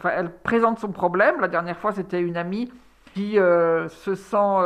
elle 0.04 0.30
présente 0.44 0.80
son 0.80 0.92
problème. 0.92 1.40
La 1.40 1.48
dernière 1.48 1.78
fois, 1.78 1.94
c'était 1.94 2.22
une 2.22 2.36
amie 2.36 2.70
qui 3.14 3.40
euh, 3.40 3.88
se 3.88 4.14
sent 4.14 4.58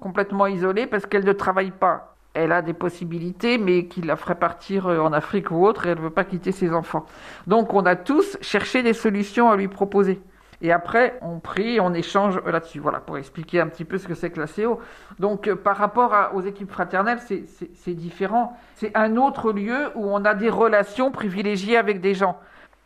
complètement 0.00 0.48
isolée 0.48 0.88
parce 0.88 1.06
qu'elle 1.06 1.24
ne 1.24 1.32
travaille 1.32 1.70
pas. 1.70 2.16
Elle 2.34 2.50
a 2.50 2.62
des 2.62 2.74
possibilités, 2.74 3.58
mais 3.58 3.86
qui 3.86 4.02
la 4.02 4.16
ferait 4.16 4.38
partir 4.38 4.86
en 4.86 5.12
Afrique 5.12 5.52
ou 5.52 5.64
autre, 5.64 5.86
et 5.86 5.90
elle 5.90 5.98
ne 5.98 6.02
veut 6.02 6.10
pas 6.10 6.24
quitter 6.24 6.50
ses 6.50 6.74
enfants. 6.74 7.06
Donc 7.46 7.74
on 7.74 7.86
a 7.86 7.94
tous 7.94 8.36
cherché 8.40 8.82
des 8.82 8.92
solutions 8.92 9.50
à 9.50 9.56
lui 9.56 9.68
proposer. 9.68 10.20
Et 10.62 10.72
après, 10.72 11.18
on 11.22 11.38
prie, 11.38 11.80
on 11.80 11.94
échange 11.94 12.38
là-dessus. 12.44 12.80
Voilà, 12.80 13.00
pour 13.00 13.16
expliquer 13.16 13.60
un 13.60 13.68
petit 13.68 13.84
peu 13.84 13.98
ce 13.98 14.06
que 14.06 14.14
c'est 14.14 14.30
que 14.30 14.40
la 14.40 14.46
CO. 14.46 14.80
Donc, 15.18 15.48
euh, 15.48 15.56
par 15.56 15.76
rapport 15.76 16.14
aux 16.34 16.42
équipes 16.42 16.70
fraternelles, 16.70 17.20
c'est 17.20 17.94
différent. 17.94 18.56
C'est 18.74 18.96
un 18.96 19.16
autre 19.16 19.52
lieu 19.52 19.90
où 19.94 20.04
on 20.06 20.24
a 20.24 20.34
des 20.34 20.50
relations 20.50 21.10
privilégiées 21.10 21.76
avec 21.76 22.00
des 22.00 22.14
gens. 22.14 22.38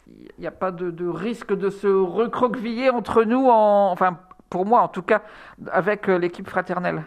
Il 0.06 0.40
n'y 0.40 0.46
a 0.46 0.52
pas 0.52 0.70
de, 0.70 1.08
risque 1.08 1.52
de 1.52 1.70
se 1.70 1.87
recroqueviller 1.87 2.90
entre 2.90 3.24
nous, 3.24 3.48
en, 3.48 3.90
enfin 3.90 4.18
pour 4.50 4.66
moi 4.66 4.82
en 4.82 4.88
tout 4.88 5.02
cas, 5.02 5.22
avec 5.72 6.08
euh, 6.08 6.18
l'équipe 6.18 6.48
fraternelle. 6.48 7.02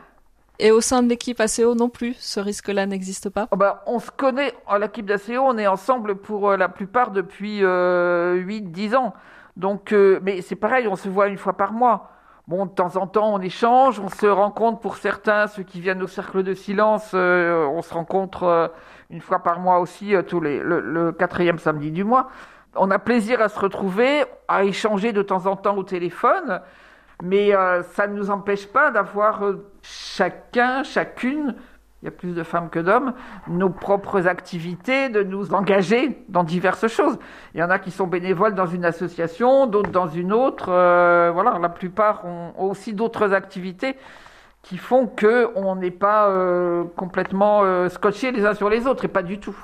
Et 0.59 0.71
au 0.71 0.81
sein 0.81 1.03
de 1.03 1.07
l'équipe 1.07 1.39
ACO 1.39 1.75
non 1.75 1.87
plus, 1.87 2.15
ce 2.19 2.39
risque-là 2.39 2.87
n'existe 2.87 3.29
pas? 3.29 3.47
Oh 3.51 3.55
bah, 3.55 3.83
On 3.85 3.99
se 3.99 4.09
connaît, 4.09 4.53
l'équipe 4.79 5.05
d'ACO, 5.05 5.39
on 5.39 5.57
est 5.57 5.67
ensemble 5.67 6.15
pour 6.15 6.49
euh, 6.49 6.57
la 6.57 6.67
plupart 6.67 7.11
depuis 7.11 7.61
8-10 7.61 7.63
euh, 7.63 8.95
ans. 8.97 9.13
Donc, 9.57 9.93
mais 10.23 10.41
c'est 10.41 10.55
pareil, 10.55 10.87
on 10.87 10.95
se 10.95 11.09
voit 11.09 11.27
une 11.27 11.37
fois 11.37 11.53
par 11.53 11.73
mois. 11.73 12.11
Bon, 12.47 12.65
de 12.65 12.71
temps 12.71 12.95
en 12.95 13.07
temps, 13.07 13.33
on 13.33 13.41
échange, 13.41 13.99
on 13.99 14.07
se 14.07 14.25
rencontre 14.25 14.79
pour 14.79 14.95
certains, 14.95 15.47
ceux 15.47 15.63
qui 15.63 15.81
viennent 15.81 16.01
au 16.01 16.07
cercle 16.07 16.43
de 16.43 16.53
silence, 16.53 17.13
on 17.13 17.81
se 17.81 17.93
rencontre 17.93 18.71
une 19.09 19.19
fois 19.19 19.39
par 19.39 19.59
mois 19.59 19.79
aussi, 19.79 20.13
tous 20.27 20.39
les, 20.39 20.59
le 20.59 21.11
quatrième 21.11 21.59
samedi 21.59 21.91
du 21.91 22.05
mois 22.05 22.29
on 22.77 22.91
a 22.91 22.99
plaisir 22.99 23.41
à 23.41 23.49
se 23.49 23.59
retrouver, 23.59 24.23
à 24.47 24.63
échanger 24.63 25.11
de 25.13 25.21
temps 25.21 25.45
en 25.45 25.55
temps 25.55 25.75
au 25.75 25.83
téléphone, 25.83 26.61
mais 27.23 27.55
euh, 27.55 27.83
ça 27.83 28.07
ne 28.07 28.15
nous 28.15 28.29
empêche 28.29 28.67
pas 28.67 28.91
d'avoir 28.91 29.43
euh, 29.43 29.69
chacun, 29.81 30.83
chacune, 30.83 31.55
il 32.01 32.05
y 32.05 32.07
a 32.07 32.11
plus 32.11 32.33
de 32.33 32.43
femmes 32.43 32.69
que 32.69 32.79
d'hommes, 32.79 33.13
nos 33.47 33.69
propres 33.69 34.27
activités, 34.27 35.09
de 35.09 35.23
nous 35.23 35.53
engager 35.53 36.23
dans 36.29 36.43
diverses 36.43 36.87
choses. 36.87 37.17
Il 37.53 37.59
y 37.59 37.63
en 37.63 37.69
a 37.69 37.79
qui 37.79 37.91
sont 37.91 38.07
bénévoles 38.07 38.53
dans 38.53 38.67
une 38.67 38.85
association, 38.85 39.65
d'autres 39.65 39.91
dans 39.91 40.07
une 40.07 40.31
autre. 40.31 40.67
Euh, 40.69 41.31
voilà, 41.33 41.57
la 41.59 41.69
plupart 41.69 42.25
ont, 42.25 42.53
aussi 42.57 42.93
d'autres 42.93 43.33
activités 43.33 43.95
qui 44.61 44.77
font 44.77 45.07
qu'on 45.07 45.75
n'est 45.77 45.91
pas 45.91 46.29
complètement 46.97 47.87
scotchés 47.87 48.33
les 48.33 48.45
uns 48.45 48.53
sur 48.53 48.69
les 48.69 48.85
autres, 48.85 49.05
et 49.05 49.07
pas 49.07 49.23
du 49.23 49.39
tout. 49.39 49.55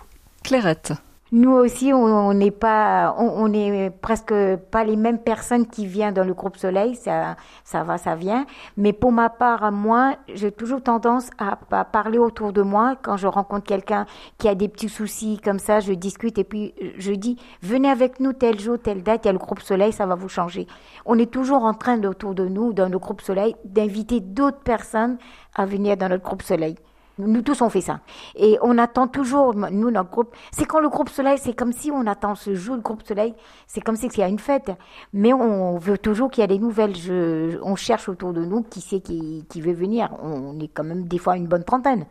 Clairette. 0.43 0.93
Nous 1.35 1.49
aussi, 1.49 1.91
on 1.91 2.31
n'est 2.35 2.51
pas, 2.51 3.15
on, 3.17 3.51
est 3.53 3.89
presque 3.89 4.35
pas 4.69 4.83
les 4.83 4.95
mêmes 4.95 5.17
personnes 5.17 5.65
qui 5.65 5.87
viennent 5.87 6.13
dans 6.13 6.23
le 6.23 6.35
groupe 6.35 6.57
Soleil. 6.57 6.93
Ça, 6.93 7.37
ça 7.63 7.83
va, 7.83 7.97
ça 7.97 8.13
vient. 8.13 8.45
Mais 8.77 8.93
pour 8.93 9.11
ma 9.11 9.31
part, 9.31 9.71
moi, 9.71 10.15
j'ai 10.31 10.51
toujours 10.51 10.83
tendance 10.83 11.31
à, 11.39 11.55
parler 11.85 12.19
autour 12.19 12.53
de 12.53 12.61
moi 12.61 12.97
quand 13.01 13.17
je 13.17 13.25
rencontre 13.25 13.65
quelqu'un 13.65 14.05
qui 14.37 14.47
a 14.47 14.53
des 14.53 14.69
petits 14.69 14.89
soucis 14.89 15.39
comme 15.43 15.57
ça. 15.57 15.79
Je 15.79 15.93
discute 15.93 16.37
et 16.37 16.43
puis 16.43 16.75
je 16.99 17.13
dis, 17.13 17.39
venez 17.63 17.89
avec 17.89 18.19
nous 18.19 18.33
tel 18.33 18.59
jour, 18.59 18.77
telle 18.77 19.01
date. 19.01 19.21
Il 19.23 19.29
y 19.29 19.29
a 19.29 19.33
le 19.33 19.39
groupe 19.39 19.61
Soleil, 19.61 19.91
ça 19.91 20.05
va 20.05 20.13
vous 20.13 20.29
changer. 20.29 20.67
On 21.03 21.17
est 21.17 21.31
toujours 21.31 21.63
en 21.63 21.73
train 21.73 21.99
autour 22.03 22.35
de 22.35 22.47
nous, 22.47 22.73
dans 22.73 22.89
le 22.89 22.99
groupe 22.99 23.21
Soleil, 23.21 23.55
d'inviter 23.65 24.19
d'autres 24.19 24.61
personnes 24.61 25.17
à 25.55 25.65
venir 25.65 25.97
dans 25.97 26.09
notre 26.09 26.23
groupe 26.23 26.43
Soleil. 26.43 26.75
Nous 27.19 27.43
tous, 27.43 27.61
on 27.61 27.69
fait 27.69 27.81
ça. 27.81 27.99
Et 28.35 28.57
on 28.63 28.77
attend 28.79 29.07
toujours, 29.07 29.53
nous, 29.53 29.91
notre 29.91 30.09
groupe. 30.09 30.35
C'est 30.51 30.65
quand 30.65 30.79
le 30.79 30.89
groupe 30.89 31.09
Soleil, 31.09 31.37
c'est 31.37 31.53
comme 31.53 31.71
si 31.71 31.91
on 31.91 32.07
attend 32.07 32.33
ce 32.33 32.55
jour, 32.55 32.75
le 32.75 32.81
groupe 32.81 33.03
Soleil, 33.03 33.35
c'est 33.67 33.81
comme 33.81 33.95
si 33.95 34.07
il 34.07 34.17
y 34.17 34.23
a 34.23 34.27
une 34.27 34.39
fête. 34.39 34.71
Mais 35.13 35.31
on 35.31 35.77
veut 35.77 35.99
toujours 35.99 36.31
qu'il 36.31 36.41
y 36.41 36.45
ait 36.45 36.47
des 36.47 36.57
nouvelles. 36.57 36.95
Je, 36.95 37.59
on 37.61 37.75
cherche 37.75 38.09
autour 38.09 38.33
de 38.33 38.43
nous 38.43 38.63
qui 38.63 38.81
c'est 38.81 38.99
qui, 38.99 39.45
qui 39.47 39.61
veut 39.61 39.73
venir. 39.73 40.09
On 40.23 40.59
est 40.59 40.69
quand 40.69 40.83
même 40.83 41.07
des 41.07 41.19
fois 41.19 41.37
une 41.37 41.47
bonne 41.47 41.63
trentaine. 41.63 42.07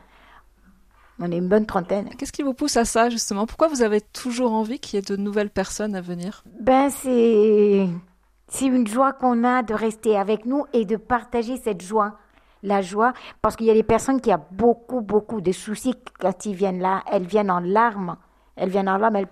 On 1.19 1.31
est 1.31 1.39
une 1.39 1.49
bonne 1.49 1.67
trentaine. 1.67 2.09
Qu'est-ce 2.17 2.33
qui 2.33 2.43
vous 2.43 2.55
pousse 2.55 2.77
à 2.77 2.85
ça, 2.85 3.11
justement? 3.11 3.47
Pourquoi 3.47 3.69
vous 3.69 3.83
avez 3.83 4.01
toujours 4.01 4.53
envie 4.53 4.79
qu'il 4.79 4.97
y 4.97 4.99
ait 4.99 5.17
de 5.17 5.21
nouvelles 5.21 5.51
personnes 5.51 5.95
à 5.95 6.01
venir? 6.01 6.45
Ben, 6.61 6.91
c'est. 6.91 7.89
C'est 8.49 8.67
une 8.67 8.87
joie 8.87 9.13
qu'on 9.13 9.45
a 9.45 9.63
de 9.63 9.73
rester 9.73 10.17
avec 10.17 10.47
nous 10.47 10.67
et 10.73 10.85
de 10.85 10.97
partager 10.97 11.57
cette 11.57 11.81
joie 11.81 12.19
la 12.63 12.81
joie, 12.81 13.13
parce 13.41 13.57
qu'il 13.57 13.67
y 13.67 13.71
a 13.71 13.75
des 13.75 13.83
personnes 13.83 14.21
qui 14.21 14.33
ont 14.33 14.45
beaucoup, 14.51 15.01
beaucoup 15.01 15.41
de 15.41 15.53
soucis 15.53 15.95
quand 16.21 16.47
ils 16.47 16.55
viennent 16.55 16.81
là, 16.81 17.03
elles 17.11 17.27
viennent 17.27 17.51
en 17.51 17.61
larmes. 17.61 18.17
elles 18.55 18.69
viennent 18.69 18.89
en 18.89 18.99
larmes, 18.99 19.17
elle, 19.17 19.29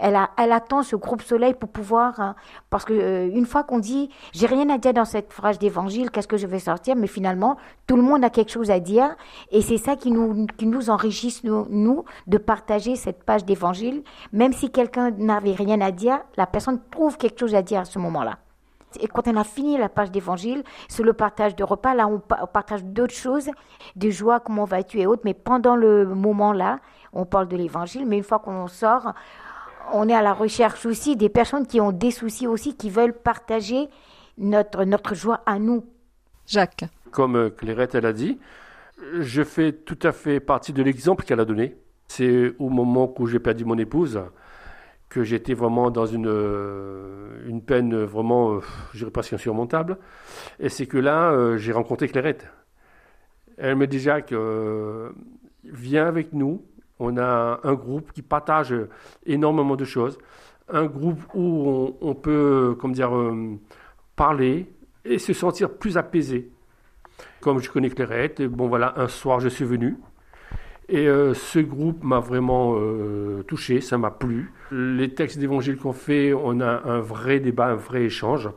elle, 0.00 0.16
a, 0.16 0.30
elle 0.36 0.52
ce 0.82 0.96
groupe 0.96 1.22
soleil 1.22 1.54
pour 1.54 1.70
pouvoir, 1.70 2.18
hein, 2.18 2.34
parce 2.70 2.84
que 2.84 2.92
euh, 2.92 3.30
une 3.32 3.46
fois 3.46 3.62
qu'on 3.62 3.78
dit, 3.78 4.10
j'ai 4.32 4.46
rien 4.46 4.68
à 4.68 4.78
dire 4.78 4.92
dans 4.92 5.04
cette 5.04 5.32
phrase 5.32 5.58
d'évangile, 5.58 6.10
qu'est-ce 6.10 6.28
que 6.28 6.36
je 6.36 6.46
vais 6.46 6.58
sortir, 6.58 6.96
mais 6.96 7.06
finalement, 7.06 7.56
tout 7.86 7.96
le 7.96 8.02
monde 8.02 8.24
a 8.24 8.30
quelque 8.30 8.50
chose 8.50 8.70
à 8.70 8.80
dire, 8.80 9.14
et 9.52 9.62
c'est 9.62 9.78
ça 9.78 9.96
qui 9.96 10.10
nous, 10.10 10.46
qui 10.58 10.66
nous 10.66 10.90
enrichisse, 10.90 11.44
nous, 11.44 11.66
nous, 11.70 12.04
de 12.26 12.36
partager 12.38 12.96
cette 12.96 13.22
page 13.22 13.44
d'évangile, 13.44 14.02
même 14.32 14.52
si 14.52 14.70
quelqu'un 14.70 15.12
n'avait 15.12 15.52
rien 15.52 15.80
à 15.80 15.92
dire, 15.92 16.18
la 16.36 16.46
personne 16.46 16.80
trouve 16.90 17.16
quelque 17.16 17.38
chose 17.38 17.54
à 17.54 17.62
dire 17.62 17.80
à 17.80 17.84
ce 17.84 17.98
moment-là. 18.00 18.38
Et 19.00 19.08
quand 19.08 19.26
on 19.28 19.36
a 19.36 19.44
fini 19.44 19.78
la 19.78 19.88
page 19.88 20.10
d'évangile, 20.10 20.62
c'est 20.88 21.02
le 21.02 21.12
partage 21.12 21.56
de 21.56 21.64
repas. 21.64 21.94
Là, 21.94 22.08
on, 22.08 22.18
partage 22.18 22.84
d'autres 22.84 23.14
choses, 23.14 23.50
des 23.96 24.10
joies, 24.10 24.40
comment 24.40 24.64
vas-tu 24.64 25.00
et 25.00 25.06
autres. 25.06 25.22
Mais 25.24 25.34
pendant 25.34 25.76
le 25.76 26.06
moment-là, 26.06 26.80
on 27.12 27.24
parle 27.24 27.48
de 27.48 27.56
l'évangile. 27.56 28.06
Mais 28.06 28.18
une 28.18 28.24
fois 28.24 28.38
qu'on 28.38 28.66
sort, 28.68 29.12
on 29.92 30.08
est 30.08 30.14
à 30.14 30.22
la 30.22 30.32
recherche 30.32 30.86
aussi 30.86 31.16
des 31.16 31.28
personnes 31.28 31.66
qui 31.66 31.80
ont 31.80 31.92
des 31.92 32.10
soucis 32.10 32.46
aussi, 32.46 32.76
qui 32.76 32.90
veulent 32.90 33.14
partager 33.14 33.88
notre, 34.38 34.84
notre 34.84 35.14
joie 35.14 35.42
à 35.46 35.58
nous. 35.58 35.84
Jacques. 36.46 36.84
Comme 37.10 37.36
euh, 37.36 37.50
Clairette, 37.50 37.94
elle 37.94 38.06
a 38.06 38.12
dit, 38.12 38.38
je 39.20 39.42
fais 39.42 39.72
tout 39.72 39.98
à 40.02 40.12
fait 40.12 40.40
partie 40.40 40.72
de 40.72 40.82
l'exemple 40.82 41.24
qu'elle 41.24 41.40
a 41.40 41.44
donné. 41.44 41.76
C'est 42.08 42.54
au 42.58 42.68
moment 42.68 43.12
où 43.18 43.26
j'ai 43.26 43.38
perdu 43.38 43.64
mon 43.64 43.78
épouse 43.78 44.20
que 45.14 45.22
j'étais 45.22 45.54
vraiment 45.54 45.92
dans 45.92 46.06
une, 46.06 46.26
euh, 46.26 47.46
une 47.46 47.62
peine 47.62 47.94
vraiment, 48.02 48.54
euh, 48.54 48.60
je 48.92 48.98
dirais 48.98 49.12
presque 49.12 49.32
insurmontable. 49.32 49.96
Et 50.58 50.68
c'est 50.68 50.86
que 50.86 50.98
là, 50.98 51.30
euh, 51.30 51.56
j'ai 51.56 51.70
rencontré 51.70 52.08
Clairette. 52.08 52.50
Elle 53.56 53.76
me 53.76 53.86
dit, 53.86 54.00
Jacques, 54.00 54.34
viens 55.62 56.06
avec 56.06 56.32
nous. 56.32 56.64
On 56.98 57.16
a 57.16 57.60
un 57.62 57.74
groupe 57.74 58.10
qui 58.10 58.22
partage 58.22 58.74
énormément 59.24 59.76
de 59.76 59.84
choses. 59.84 60.18
Un 60.68 60.86
groupe 60.86 61.20
où 61.32 61.94
on, 62.00 62.14
peut, 62.16 62.76
comme 62.80 62.92
dire, 62.92 63.12
parler 64.16 64.66
et 65.04 65.20
se 65.20 65.32
sentir 65.32 65.70
plus 65.70 65.96
apaisé. 65.96 66.50
Comme 67.40 67.60
je 67.60 67.70
connais 67.70 67.90
Clairette, 67.90 68.42
bon 68.42 68.66
voilà, 68.66 68.94
un 68.96 69.06
soir 69.06 69.38
je 69.38 69.48
suis 69.48 69.64
venu. 69.64 69.96
Et 70.88 71.08
euh, 71.08 71.32
ce 71.32 71.58
groupe 71.58 72.04
m'a 72.04 72.20
vraiment 72.20 72.74
euh, 72.76 73.42
touché, 73.46 73.80
ça 73.80 73.96
m'a 73.96 74.10
plu. 74.10 74.52
Les 74.70 75.14
textes 75.14 75.38
d'évangile 75.38 75.76
qu'on 75.76 75.92
fait, 75.92 76.34
on 76.34 76.60
a 76.60 76.82
un 76.84 77.00
vrai 77.00 77.40
débat, 77.40 77.68
un 77.68 77.74
vrai 77.74 78.04
échange. 78.04 78.50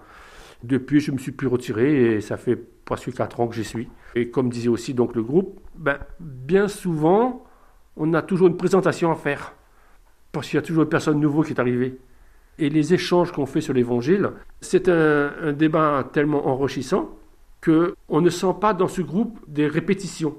Depuis, 0.63 0.99
je 0.99 1.11
me 1.11 1.17
suis 1.17 1.31
plus 1.31 1.47
retiré 1.47 2.15
et 2.15 2.21
ça 2.21 2.35
fait 2.35 2.55
presque 2.55 3.13
4 3.13 3.39
ans 3.39 3.47
que 3.47 3.55
j'y 3.55 3.63
suis. 3.63 3.87
Et 4.15 4.29
comme 4.29 4.49
disait 4.49 4.67
aussi 4.67 4.93
donc 4.93 5.15
le 5.15 5.23
groupe, 5.23 5.59
ben, 5.75 5.99
bien 6.19 6.67
souvent, 6.67 7.45
on 7.95 8.13
a 8.13 8.21
toujours 8.21 8.47
une 8.47 8.57
présentation 8.57 9.11
à 9.11 9.15
faire. 9.15 9.53
Parce 10.33 10.49
qu'il 10.49 10.57
y 10.57 10.59
a 10.59 10.63
toujours 10.63 10.83
une 10.83 10.89
personne 10.89 11.19
nouvelle 11.19 11.45
qui 11.45 11.53
est 11.53 11.59
arrivée. 11.59 11.97
Et 12.59 12.69
les 12.69 12.93
échanges 12.93 13.31
qu'on 13.31 13.45
fait 13.45 13.61
sur 13.61 13.73
l'évangile, 13.73 14.31
c'est 14.59 14.89
un, 14.89 15.31
un 15.41 15.53
débat 15.53 16.09
tellement 16.11 16.47
enrichissant 16.47 17.17
qu'on 17.63 18.21
ne 18.21 18.29
sent 18.29 18.55
pas 18.59 18.73
dans 18.73 18.87
ce 18.87 19.01
groupe 19.01 19.39
des 19.47 19.67
répétitions 19.67 20.35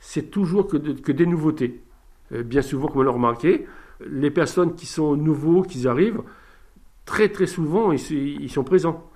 c'est 0.00 0.30
toujours 0.30 0.66
que, 0.66 0.76
des 0.76 1.26
nouveautés. 1.26 1.82
Euh, 2.32 2.42
bien 2.42 2.62
souvent, 2.62 2.88
comme 2.88 3.02
on 3.02 3.04
l'a 3.04 3.10
remarqué, 3.12 3.66
les 4.04 4.30
personnes 4.30 4.74
qui 4.74 4.86
sont 4.86 5.14
nouveaux, 5.14 5.62
qui 5.62 5.86
arrivent, 5.86 6.22
très 7.04 7.28
très 7.28 7.46
souvent, 7.46 7.92
ils, 7.92 8.50
sont 8.50 8.64
présents. 8.64 9.10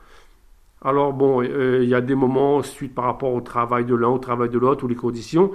Alors 0.83 1.15
bon, 1.15 1.43
euh, 1.43 1.81
il 1.83 1.89
y 1.89 1.95
a 1.95 2.03
des 2.03 2.15
moments 2.15 2.63
suite 2.63 2.95
par 2.95 3.07
rapport 3.07 3.33
au 3.33 3.41
travail 3.41 3.87
de 3.87 3.95
l'un, 3.95 4.09
au 4.09 4.19
travail 4.19 4.51
de 4.51 4.59
l'autre, 4.59 4.85
ou 4.85 4.89
les 4.89 4.95
conditions. 4.95 5.53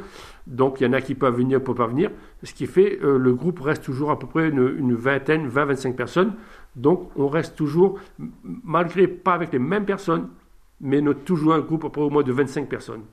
Donc 0.47 0.81
il 0.81 0.85
y 0.85 0.87
en 0.87 0.93
a 0.93 1.01
qui 1.01 1.13
peuvent 1.13 1.35
venir, 1.35 1.59
ne 1.59 1.63
peuvent 1.63 1.75
pas 1.75 1.85
venir. 1.85 2.09
Ce 2.41 2.53
qui 2.53 2.65
fait, 2.65 2.99
euh, 3.03 3.19
le 3.19 3.33
groupe 3.35 3.59
reste 3.59 3.83
toujours 3.83 4.09
à 4.09 4.17
peu 4.17 4.25
près 4.25 4.49
une, 4.49 4.95
vingtaine, 4.95 5.47
20-25 5.47 5.93
personnes. 5.93 6.33
Donc 6.75 7.11
on 7.15 7.27
reste 7.27 7.55
toujours, 7.55 7.99
malgré 8.43 9.07
pas 9.07 9.33
avec 9.33 9.53
les 9.53 9.59
mêmes 9.59 9.85
personnes, 9.85 10.29
mais 10.81 11.01
notre, 11.01 11.23
toujours 11.23 11.53
un 11.53 11.59
groupe 11.59 11.85
à 11.85 11.87
peu 11.89 11.91
près 11.91 12.01
au 12.01 12.09
moins 12.09 12.23
de 12.23 12.31
25 12.31 12.67
personnes. 12.67 13.03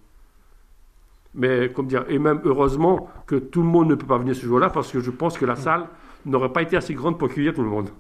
Mais 1.37 1.71
comme 1.71 1.87
dire, 1.87 2.05
et 2.09 2.19
même 2.19 2.41
heureusement 2.45 3.09
que 3.27 3.37
tout 3.37 3.61
le 3.61 3.69
monde 3.69 3.89
ne 3.89 3.95
peut 3.95 4.07
pas 4.07 4.19
venir 4.19 4.35
ce 4.35 4.47
jour-là 4.47 4.71
parce 4.71 4.91
que 4.91 5.01
je 5.01 5.11
pense 5.11 5.37
que 5.37 5.45
la 5.45 5.55
salle 5.55 5.87
n'aurait 6.25 6.53
pas 6.53 6.63
été 6.63 6.77
assez 6.77 6.95
grande 6.95 7.19
pour 7.19 7.29
accueillir 7.31 7.55
tout 7.55 7.63
le 7.63 7.69
monde. 7.69 7.91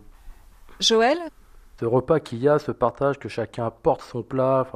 Joël? 0.80 1.18
Ce 1.78 1.84
repas 1.84 2.20
qu'il 2.20 2.38
y 2.38 2.48
a, 2.48 2.58
ce 2.58 2.72
partage, 2.72 3.18
que 3.18 3.28
chacun 3.28 3.66
apporte 3.66 4.00
son 4.00 4.22
plat 4.22 4.66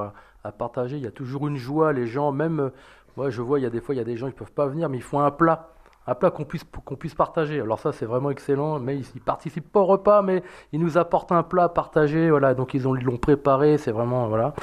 à 0.44 0.52
partager, 0.52 0.98
il 0.98 1.02
y 1.02 1.06
a 1.06 1.10
toujours 1.10 1.48
une 1.48 1.56
joie. 1.56 1.94
Les 1.94 2.06
gens, 2.06 2.30
même, 2.32 2.70
moi 3.16 3.30
je 3.30 3.40
vois, 3.40 3.58
il 3.58 3.62
y 3.62 3.66
a 3.66 3.70
des 3.70 3.80
fois, 3.80 3.94
il 3.94 3.98
y 3.98 4.02
a 4.02 4.04
des 4.04 4.18
gens 4.18 4.26
qui 4.26 4.34
ne 4.34 4.38
peuvent 4.38 4.52
pas 4.52 4.66
venir, 4.66 4.90
mais 4.90 4.98
ils 4.98 5.02
font 5.02 5.20
un 5.20 5.30
plat 5.30 5.72
un 6.06 6.14
plat 6.14 6.30
qu'on 6.30 6.44
puisse, 6.44 6.64
puisse 6.98 7.14
partager. 7.14 7.60
Alors 7.60 7.78
ça, 7.78 7.92
c'est 7.92 8.06
vraiment 8.06 8.30
excellent. 8.30 8.78
Mais 8.78 8.96
ils, 8.96 9.06
ne 9.14 9.20
participent 9.20 9.70
pas 9.70 9.80
au 9.80 9.86
repas, 9.86 10.22
mais 10.22 10.42
ils 10.72 10.80
nous 10.80 10.98
apportent 10.98 11.32
un 11.32 11.42
plat 11.42 11.68
partagé. 11.68 12.30
Voilà, 12.30 12.54
donc 12.54 12.74
ils 12.74 12.82
l'ont 12.82 13.16
préparé. 13.16 13.78
C'est 13.78 13.92
vraiment 13.92 14.28
voilà. 14.28 14.54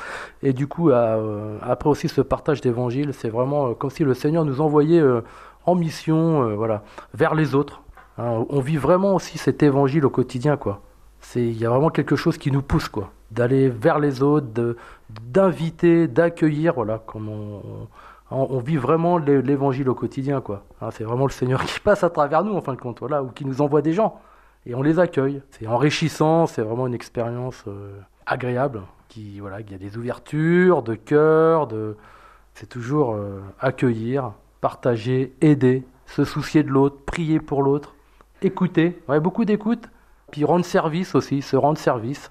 Et 0.43 0.53
du 0.53 0.67
coup, 0.67 0.89
euh, 0.89 1.57
après 1.61 1.89
aussi 1.89 2.09
ce 2.09 2.21
partage 2.21 2.61
d'évangile, 2.61 3.13
c'est 3.13 3.29
vraiment 3.29 3.69
euh, 3.69 3.73
comme 3.73 3.89
si 3.89 4.03
le 4.03 4.13
Seigneur 4.13 4.45
nous 4.45 4.61
envoyait 4.61 4.99
euh, 4.99 5.21
en 5.65 5.75
mission, 5.75 6.55
voilà, 6.55 6.83
vers 7.13 7.35
les 7.35 7.53
autres. 7.53 7.81
Hein. 8.17 8.45
on 8.49 8.61
vit 8.61 8.77
vraiment 8.77 9.15
aussi 9.15 9.37
cet 9.37 9.61
évangile 9.61 10.05
au 10.05 10.09
quotidien, 10.09 10.55
quoi. 10.57 10.81
C'est, 11.19 11.41
il 11.41 11.57
y 11.57 11.65
a 11.65 11.69
vraiment 11.69 11.89
quelque 11.89 12.15
chose 12.15 12.37
qui 12.37 12.51
nous 12.51 12.61
pousse, 12.61 12.87
quoi, 12.87 13.11
d'aller 13.31 13.69
vers 13.69 13.99
les 13.99 14.23
autres, 14.23 14.47
d'inviter, 15.09 16.07
d'accueillir, 16.07 16.75
voilà, 16.75 17.03
vit 18.31 18.77
vraiment 18.77 19.17
l'évangile 19.17 19.89
au 19.89 19.95
quotidien, 19.95 20.41
quoi. 20.41 20.63
Hein, 20.81 20.89
c'est 20.91 21.03
vraiment 21.03 21.25
le 21.25 21.31
Seigneur 21.31 21.63
qui 21.63 21.79
passe 21.83 22.03
à 22.03 22.09
travers 22.09 22.43
nous, 22.43 22.53
en 22.53 22.61
fin 22.61 22.73
de 22.73 22.79
compte, 22.79 22.99
voilà, 22.99 23.23
ou 23.23 23.27
qui 23.27 23.45
nous 23.45 23.61
envoie 23.61 23.81
des 23.81 23.93
gens. 23.93 24.19
et 24.65 24.75
on 24.75 24.81
les 24.81 24.99
accueille. 24.99 25.41
C'est 25.51 25.67
enrichissant, 25.67 26.47
c'est 26.47 26.61
vraiment 26.61 26.87
une 26.87 26.93
expérience 26.93 27.63
agréable. 28.25 28.81
Qui, 29.07 29.39
voilà, 29.39 29.61
il 29.61 29.71
y 29.71 29.73
a 29.73 29.77
des 29.77 29.97
ouvertures 29.97 30.83
de 30.83 30.95
cœur, 30.95 31.67
de... 31.67 31.95
c'est 32.53 32.67
toujours 32.67 33.17
accueillir, 33.61 34.33
partager, 34.59 35.33
aider, 35.39 35.85
se 36.07 36.23
soucier 36.23 36.63
de 36.63 36.69
l'autre, 36.69 36.97
prier 37.05 37.39
pour 37.39 37.63
l'autre, 37.63 37.95
écouter, 38.41 39.01
ouais, 39.07 39.19
beaucoup 39.19 39.45
d'écoute, 39.45 39.89
puis 40.31 40.43
rendre 40.43 40.65
service 40.65 41.15
aussi, 41.15 41.41
se 41.41 41.55
rendre 41.55 41.77
service. 41.77 42.29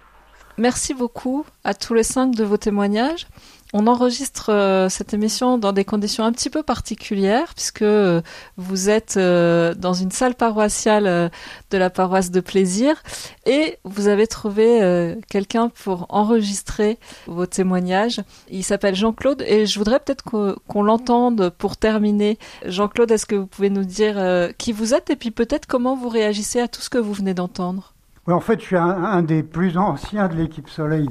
Merci 0.58 0.94
beaucoup 0.94 1.44
à 1.64 1.74
tous 1.74 1.94
les 1.94 2.02
cinq 2.02 2.34
de 2.34 2.44
vos 2.44 2.56
témoignages. 2.56 3.26
On 3.72 3.88
enregistre 3.88 4.52
euh, 4.52 4.88
cette 4.88 5.12
émission 5.12 5.58
dans 5.58 5.72
des 5.72 5.84
conditions 5.84 6.24
un 6.24 6.30
petit 6.30 6.50
peu 6.50 6.62
particulières 6.62 7.52
puisque 7.54 7.82
euh, 7.82 8.22
vous 8.56 8.88
êtes 8.88 9.16
euh, 9.16 9.74
dans 9.74 9.92
une 9.92 10.12
salle 10.12 10.36
paroissiale 10.36 11.30
de 11.70 11.78
la 11.78 11.90
paroisse 11.90 12.30
de 12.30 12.40
plaisir 12.40 13.02
et 13.44 13.78
vous 13.84 14.06
avez 14.06 14.26
trouvé 14.26 15.16
quelqu'un 15.28 15.68
pour 15.68 16.06
enregistrer 16.08 16.98
vos 17.26 17.46
témoignages. 17.46 18.20
Il 18.50 18.64
s'appelle 18.64 18.94
Jean-Claude 18.94 19.42
et 19.46 19.66
je 19.66 19.78
voudrais 19.78 20.00
peut-être 20.00 20.22
qu'on 20.22 20.82
l'entende 20.82 21.50
pour 21.58 21.76
terminer. 21.76 22.38
Jean-Claude, 22.64 23.10
est-ce 23.10 23.26
que 23.26 23.34
vous 23.34 23.46
pouvez 23.46 23.70
nous 23.70 23.84
dire 23.84 24.16
qui 24.58 24.72
vous 24.72 24.94
êtes 24.94 25.10
et 25.10 25.16
puis 25.16 25.30
peut-être 25.30 25.66
comment 25.66 25.96
vous 25.96 26.08
réagissez 26.08 26.60
à 26.60 26.68
tout 26.68 26.80
ce 26.80 26.90
que 26.90 26.98
vous 26.98 27.12
venez 27.12 27.34
d'entendre? 27.34 27.95
Oui, 28.26 28.34
en 28.34 28.40
fait, 28.40 28.60
je 28.60 28.66
suis 28.66 28.76
un, 28.76 29.22
des 29.22 29.42
plus 29.42 29.78
anciens 29.78 30.26
de 30.26 30.34
l'équipe 30.34 30.68
Soleil. 30.68 31.08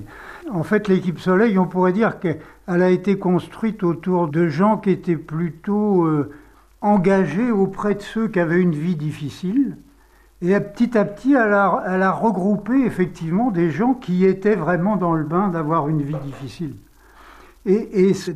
En 0.52 0.64
fait, 0.64 0.88
l'équipe 0.90 1.20
Soleil, 1.20 1.58
on 1.58 1.66
pourrait 1.66 1.94
dire 1.94 2.20
qu'elle 2.20 2.42
a 2.68 2.90
été 2.90 3.18
construite 3.18 3.84
autour 3.84 4.28
de 4.28 4.48
gens 4.48 4.78
qui 4.78 4.90
étaient 4.90 5.16
plutôt 5.16 6.06
euh, 6.06 6.30
engagés 6.82 7.52
auprès 7.52 7.96
de 7.96 8.02
ceux 8.02 8.28
qui 8.28 8.40
avaient 8.40 8.62
une 8.62 8.76
vie 8.76 8.98
difficile. 8.98 9.78
Et 10.42 10.60
petit 10.60 10.98
à 10.98 11.06
petit, 11.06 11.34
elle 11.34 11.54
a, 11.54 12.12
regroupé 12.12 12.86
effectivement 12.86 13.50
des 13.50 13.72
gens 13.72 13.94
qui 13.94 14.26
étaient 14.26 14.56
vraiment 14.56 14.98
dans 14.98 15.14
le 15.14 15.24
bain 15.24 15.48
d'avoir 15.48 15.88
une 15.88 16.02
vie 16.02 16.18
difficile. 16.26 16.76
Et, 17.66 18.10
et 18.10 18.14
ces 18.14 18.36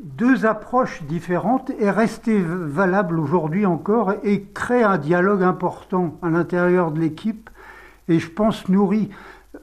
deux 0.00 0.44
approches 0.44 1.02
différentes 1.04 1.70
est 1.80 1.90
restée 1.90 2.40
valable 2.40 3.18
aujourd'hui 3.18 3.64
encore 3.64 4.14
et 4.22 4.44
crée 4.54 4.82
un 4.82 4.98
dialogue 4.98 5.42
important 5.42 6.18
à 6.22 6.28
l'intérieur 6.28 6.92
de 6.92 7.00
l'équipe 7.00 7.48
et 8.08 8.18
je 8.18 8.30
pense 8.30 8.68
nourri. 8.68 9.10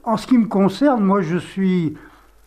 En 0.04 0.16
ce 0.16 0.26
qui 0.26 0.38
me 0.38 0.46
concerne, 0.46 1.04
moi 1.04 1.20
je 1.20 1.36
suis 1.36 1.96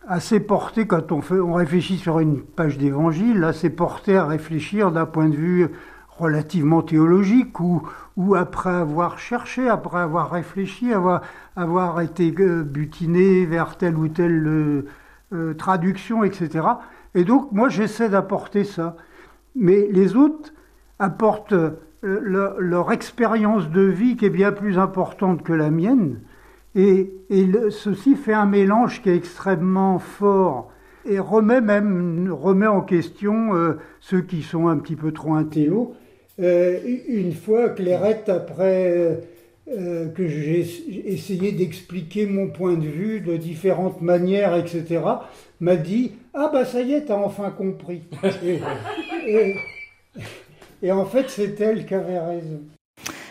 assez 0.06 0.40
porté 0.40 0.86
quand 0.86 1.12
on, 1.12 1.20
fait, 1.20 1.38
on 1.38 1.52
réfléchit 1.52 1.98
sur 1.98 2.18
une 2.18 2.40
page 2.40 2.78
d'évangile, 2.78 3.44
assez 3.44 3.70
porté 3.70 4.16
à 4.16 4.26
réfléchir 4.26 4.90
d'un 4.92 5.06
point 5.06 5.28
de 5.28 5.36
vue 5.36 5.68
relativement 6.20 6.82
théologique 6.82 7.58
ou, 7.60 7.82
après 8.36 8.70
avoir 8.70 9.18
cherché, 9.18 9.68
après 9.68 10.00
avoir 10.00 10.30
réfléchi, 10.30 10.92
avoir, 10.92 11.22
avoir 11.56 12.00
été 12.02 12.34
euh, 12.38 12.62
butiné 12.62 13.46
vers 13.46 13.76
telle 13.76 13.96
ou 13.96 14.08
telle 14.08 14.46
euh, 14.46 14.86
euh, 15.32 15.54
traduction, 15.54 16.22
etc. 16.22 16.66
Et 17.14 17.24
donc 17.24 17.52
moi 17.52 17.70
j'essaie 17.70 18.10
d'apporter 18.10 18.64
ça. 18.64 18.96
Mais 19.56 19.88
les 19.90 20.14
autres 20.14 20.52
apportent 20.98 21.54
leur, 22.02 22.92
expérience 22.92 23.70
de 23.70 23.82
vie 23.82 24.16
qui 24.16 24.26
est 24.26 24.30
bien 24.30 24.52
plus 24.52 24.78
importante 24.78 25.42
que 25.42 25.52
la 25.52 25.70
mienne. 25.70 26.20
Et, 26.74 27.12
ceci 27.70 28.14
fait 28.14 28.32
un 28.32 28.46
mélange 28.46 29.02
qui 29.02 29.10
est 29.10 29.16
extrêmement 29.16 29.98
fort 29.98 30.70
et 31.08 31.18
remet 31.18 31.60
même 31.60 32.30
remet 32.30 32.66
en 32.66 32.82
question 32.82 33.54
euh, 33.54 33.78
ceux 34.00 34.20
qui 34.20 34.42
sont 34.42 34.68
un 34.68 34.76
petit 34.76 34.96
peu 34.96 35.12
trop 35.12 35.34
intello. 35.34 35.94
Euh, 36.40 36.78
une 37.08 37.32
fois, 37.32 37.70
Clairette, 37.70 38.28
après 38.28 39.20
euh, 39.68 40.08
que 40.08 40.26
j'ai 40.26 40.66
essayé 41.06 41.52
d'expliquer 41.52 42.26
mon 42.26 42.48
point 42.48 42.74
de 42.74 42.86
vue 42.86 43.20
de 43.20 43.36
différentes 43.36 44.00
manières, 44.02 44.56
etc., 44.56 45.00
m'a 45.60 45.76
dit 45.76 46.12
Ah, 46.34 46.50
bah 46.52 46.64
ça 46.64 46.80
y 46.80 46.94
est, 46.94 47.04
t'as 47.06 47.16
enfin 47.16 47.50
compris. 47.50 48.02
En 50.88 51.04
fait, 51.04 51.28
c'est 51.28 51.60
elle 51.60 51.86
qui 51.86 51.94
avait 51.94 52.18
raison. 52.18 52.60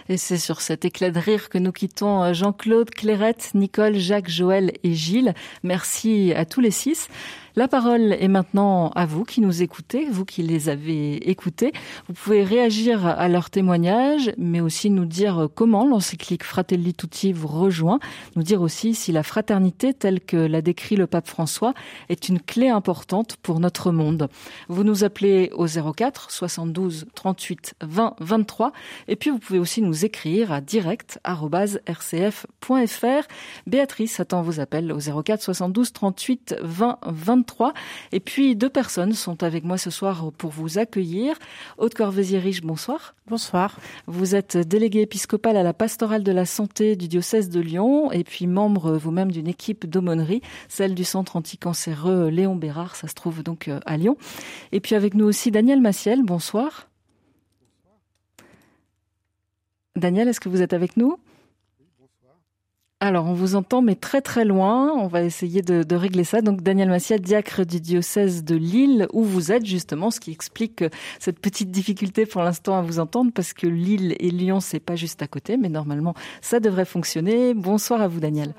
Et 0.08 0.18
c'est 0.18 0.38
sur 0.38 0.62
cet 0.62 0.86
éclat 0.86 1.12
de 1.12 1.20
rire 1.20 1.50
que 1.50 1.60
nous 1.60 1.72
quittons 1.72 2.24
euh, 2.24 2.34
Jean-Claude, 2.34 2.90
Clairette, 2.90 3.52
Nicole, 3.54 3.96
Jacques, 3.96 4.30
Joël 4.30 4.72
et 4.84 4.96
Gilles. 4.96 5.36
Merci 5.62 6.34
à 6.36 6.46
tous 6.46 6.62
les 6.62 6.72
six. 6.72 7.10
La 7.56 7.68
parole 7.68 8.14
est 8.14 8.28
maintenant 8.28 8.90
à 8.90 9.08
vous 9.08 9.24
qui 9.24 9.42
nous 9.42 9.64
écoutez, 9.64 10.08
vous 10.10 10.24
qui 10.24 10.44
les 10.44 10.70
avez 10.70 11.16
écoutés. 11.30 11.72
Vous 12.08 12.14
pouvez 12.14 12.44
réagir 12.44 13.08
à 13.08 13.28
leurs 13.28 13.50
témoignages, 13.50 14.32
mais 14.38 14.62
aussi 14.62 14.92
nous 14.92 15.06
dire 15.06 15.50
comment 15.56 15.88
l'encyclique 15.88 16.44
Fratelli 16.44 16.94
Tutti 16.94 17.34
vous 17.34 17.48
rejoint, 17.48 18.00
nous 18.36 18.44
dire 18.44 18.62
aussi 18.62 18.94
si 18.94 19.12
la 19.12 19.24
fraternité 19.24 19.96
telle 19.96 20.22
que 20.22 20.38
l'a 20.38 20.62
décrit 20.62 20.96
le 20.96 21.08
pape 21.08 21.28
François 21.28 21.74
est 22.10 22.30
une 22.30 22.40
clé 22.40 22.70
importante 22.70 23.38
pour 23.38 23.60
notre 23.60 23.92
monde. 23.92 24.28
Vous 24.68 24.84
nous 24.84 25.04
appelez 25.04 25.50
au 25.56 25.66
04 25.66 26.30
72 26.30 27.08
38 27.16 27.74
20 27.82 28.16
23 28.20 28.74
et 29.08 29.16
puis 29.16 29.32
vous 29.32 29.40
pouvez 29.40 29.60
aussi 29.60 29.82
nous 29.82 30.06
écrire 30.06 30.52
à 30.52 30.62
direct@rcf.fr. 30.62 33.28
Béatrice 33.66 34.20
attend 34.20 34.44
vos 34.44 34.60
appels 34.60 34.92
au 34.92 35.00
04 35.00 35.42
72 35.42 35.94
38 35.94 36.58
20 36.62 37.00
23 37.08 37.39
et 38.12 38.20
puis 38.20 38.56
deux 38.56 38.70
personnes 38.70 39.14
sont 39.14 39.44
avec 39.44 39.64
moi 39.64 39.78
ce 39.78 39.90
soir 39.90 40.32
pour 40.38 40.52
vous 40.52 40.78
accueillir. 40.78 41.38
Haute 41.78 41.94
Corvézier-Riche, 41.94 42.62
bonsoir. 42.62 43.16
Bonsoir. 43.28 43.78
Vous 44.08 44.36
êtes 44.36 44.58
délégué 44.58 45.02
épiscopal 45.02 45.56
à 45.56 45.64
la 45.64 45.74
pastorale 45.74 46.24
de 46.24 46.32
la 46.32 46.46
santé 46.46 46.96
du 46.96 47.08
diocèse 47.08 47.50
de 47.50 47.60
Lyon 47.60 48.12
et 48.12 48.24
puis 48.24 48.48
membre 48.48 48.98
vous-même 48.98 49.32
d'une 49.32 49.48
équipe 49.48 49.86
d'aumônerie, 49.86 50.42
celle 50.68 50.96
du 50.96 51.04
centre 51.04 51.36
anticancéreux 51.36 52.30
Léon 52.30 52.56
Bérard, 52.56 52.96
ça 52.96 53.08
se 53.08 53.14
trouve 53.14 53.44
donc 53.44 53.68
euh, 53.68 53.80
à 53.86 53.98
Lyon. 53.98 54.18
Et 54.72 54.80
puis 54.80 54.96
avec 54.96 55.14
nous 55.14 55.26
aussi 55.26 55.52
Daniel 55.52 55.82
Massiel, 55.82 56.24
bonsoir. 56.24 56.88
Daniel, 59.96 60.28
est-ce 60.28 60.40
que 60.40 60.50
vous 60.50 60.62
êtes 60.62 60.74
avec 60.74 60.98
nous? 60.98 61.18
Alors, 63.02 63.28
on 63.28 63.34
vous 63.34 63.56
entend, 63.56 63.82
mais 63.82 63.96
très 63.96 64.20
très 64.20 64.44
loin. 64.44 64.92
On 64.94 65.08
va 65.08 65.24
essayer 65.24 65.62
de, 65.62 65.96
régler 65.96 66.26
ça. 66.26 66.42
Donc, 66.42 66.62
Daniel 66.62 66.90
Massia, 66.90 67.18
diacre 67.18 67.66
du 67.66 67.80
diocèse 67.80 68.44
de 68.44 68.56
Lille, 68.56 69.08
où 69.14 69.24
vous 69.24 69.54
êtes 69.54 69.66
justement, 69.66 70.12
ce 70.12 70.20
qui 70.20 70.32
explique 70.32 70.84
cette 71.18 71.40
petite 71.40 71.72
difficulté 71.72 72.26
pour 72.26 72.42
l'instant 72.42 72.78
à 72.78 72.82
vous 72.82 73.00
entendre, 73.00 73.32
parce 73.34 73.54
que 73.54 73.68
Lille 73.68 74.18
et 74.20 74.30
Lyon, 74.30 74.60
c'est 74.60 74.82
pas 74.82 74.98
juste 74.98 75.22
à 75.22 75.28
côté, 75.28 75.56
mais 75.56 75.70
normalement, 75.70 76.14
ça 76.42 76.60
devrait 76.60 76.84
fonctionner. 76.84 77.54
Bonsoir 77.54 78.02
à 78.02 78.10
vous, 78.10 78.20
Daniel. 78.20 78.54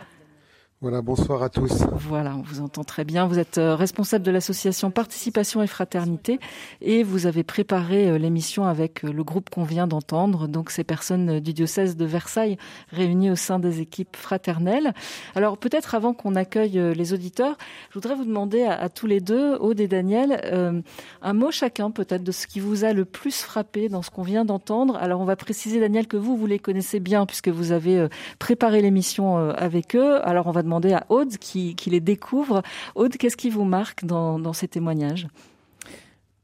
Voilà, 0.83 1.03
bonsoir 1.03 1.43
à 1.43 1.51
tous. 1.51 1.83
Voilà, 1.93 2.35
on 2.35 2.41
vous 2.41 2.63
entend 2.63 2.85
très 2.85 3.05
bien. 3.05 3.27
Vous 3.27 3.39
êtes 3.39 3.59
euh, 3.59 3.77
responsable 3.77 4.25
de 4.25 4.31
l'association 4.31 4.91
Participation 4.91 5.63
et 5.63 5.67
Fraternité 5.67 6.41
et 6.81 7.03
vous 7.03 7.27
avez 7.27 7.43
préparé 7.43 8.09
euh, 8.09 8.17
l'émission 8.17 8.65
avec 8.65 9.05
euh, 9.05 9.13
le 9.13 9.23
groupe 9.23 9.51
qu'on 9.51 9.65
vient 9.65 9.87
d'entendre, 9.87 10.49
donc 10.49 10.71
ces 10.71 10.83
personnes 10.83 11.39
du 11.39 11.53
diocèse 11.53 11.99
de 11.99 12.07
Versailles 12.07 12.57
réunies 12.93 13.31
au 13.31 13.37
sein 13.37 13.59
des 13.59 13.83
équipes 13.83 14.17
fraternelles. 14.17 14.95
Alors 15.35 15.59
peut-être 15.59 15.95
avant 15.95 16.15
qu'on 16.15 16.35
accueille 16.35 16.81
les 16.95 17.13
auditeurs, 17.13 17.59
je 17.91 17.95
voudrais 17.97 18.15
vous 18.15 18.25
demander 18.25 18.63
à, 18.63 18.89
tous 18.89 19.07
les 19.07 19.21
deux, 19.21 19.57
Aude 19.57 19.81
et 19.81 19.89
Daniel, 19.89 20.83
un 21.21 21.33
mot 21.35 21.51
chacun 21.51 21.91
peut-être 21.91 22.25
de 22.25 22.33
ce 22.33 22.47
qui 22.47 22.59
vous 22.59 22.85
a 22.85 22.95
le 22.95 23.05
plus 23.05 23.43
frappé 23.43 23.91
dans 23.91 24.01
ce 24.01 24.09
qu'on 24.09 24.23
vient 24.23 24.47
d'entendre. 24.47 24.97
Alors 24.97 25.21
on 25.21 25.27
va 25.27 25.37
préciser, 25.37 25.79
Daniel, 25.79 26.07
que 26.07 26.17
vous, 26.17 26.39
vous 26.39 26.47
les 26.47 26.59
connaissez 26.59 27.01
bien 27.01 27.27
puisque 27.27 27.49
vous 27.49 27.73
avez 27.73 28.09
préparé 28.39 28.81
l'émission 28.81 29.37
avec 29.37 29.95
eux. 29.95 30.27
Alors 30.27 30.47
on 30.47 30.53
va 30.53 30.63
demander 30.71 30.93
à 30.93 31.05
Aude 31.09 31.37
qui, 31.37 31.75
les 31.87 32.01
découvre. 32.01 32.63
Aude, 32.95 33.17
qu'est-ce 33.17 33.37
qui 33.37 33.51
vous 33.51 33.65
marque 33.65 34.05
dans, 34.05 34.53
ces 34.53 34.69
témoignages? 34.69 35.27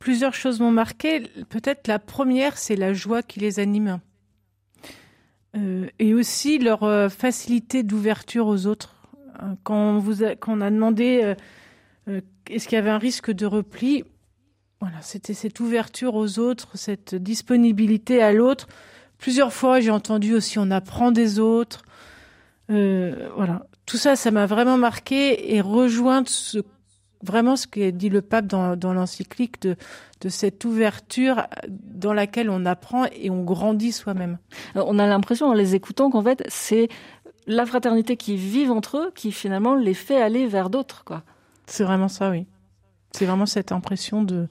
Plusieurs 0.01 0.35
choses 0.35 0.61
m'ont 0.61 0.73
marqué. 0.73 1.23
Peut-être 1.49 1.87
la 1.87 1.99
première, 1.99 2.59
c'est 2.59 2.77
la 2.77 2.93
joie 2.93 3.23
qui 3.23 3.41
les 3.41 3.61
anime. 3.61 4.01
Euh, 5.57 5.87
et 5.99 6.13
aussi 6.13 6.59
leur 6.59 6.83
euh, 6.83 7.09
facilité 7.09 7.83
d'ouverture 7.83 8.47
aux 8.47 8.67
autres. 8.67 8.97
Euh, 9.43 9.55
quand 9.63 9.77
on, 9.77 9.99
vous 9.99 10.23
a, 10.23 10.35
demandé 10.35 11.35
est-ce 12.07 12.69
qu'il 12.69 12.77
y 12.77 12.79
avait 12.79 12.91
un 12.91 12.99
risque 12.99 13.33
de 13.33 13.47
repli, 13.47 14.05
voilà, 14.81 15.01
c'était 15.01 15.35
cette 15.35 15.59
ouverture 15.61 16.15
aux 16.15 16.39
autres, 16.39 16.77
cette 16.77 17.15
disponibilité 17.15 18.23
à 18.23 18.33
l'autre. 18.33 18.69
Plusieurs 19.19 19.53
fois, 19.53 19.81
j'ai 19.81 19.91
entendu 19.91 20.35
aussi 20.35 20.59
on 20.59 20.71
apprend 20.71 21.11
des 21.11 21.39
autres. 21.39 21.83
voilà, 22.69 23.67
tout 23.87 23.97
ça, 23.97 24.17
ça 24.17 24.31
m'a 24.31 24.47
vraiment 24.47 24.77
marqué 24.77 25.55
et 25.55 25.61
rejoint 25.61 26.25
ce, 26.27 26.59
vraiment 27.23 27.57
ce 27.57 27.67
qu'a 27.67 27.91
dit 27.91 28.09
le 28.09 28.21
pape 28.21 28.47
dans, 28.47 28.77
dans 28.77 28.93
l'encyclique 28.93 29.63
de, 29.63 29.77
de 30.21 30.29
cette 30.29 30.65
ouverture 30.65 31.47
dans 31.69 32.13
laquelle 32.13 32.51
on 32.51 32.65
apprend 32.67 33.07
et 33.13 33.31
on 33.31 33.45
grandit 33.45 33.93
soi-même. 33.93 34.39
Euh, 34.77 34.83
on 34.87 34.99
a 34.99 35.07
l'impression 35.07 35.47
en 35.47 35.53
les 35.53 35.75
écoutant 35.75 36.11
qu'en 36.11 36.23
fait, 36.23 36.43
c'est 36.49 36.89
la 37.47 37.65
fraternité 37.65 38.17
qui 38.17 38.37
vit 38.37 38.69
entre 38.69 38.99
eux 38.99 39.13
qui 39.15 39.33
finalement 39.33 39.75
les 39.75 39.95
fait 39.95 40.21
aller 40.21 40.47
vers 40.47 40.71
d'autres, 40.71 41.05
quoi. 41.05 41.23
C'est 41.67 41.85
vraiment 41.85 42.09
ça, 42.09 42.31
oui. 42.31 42.47
C'est 43.13 43.27
vraiment 43.27 43.47
cette 43.47 43.73
impression 43.73 44.23
de 44.23 44.49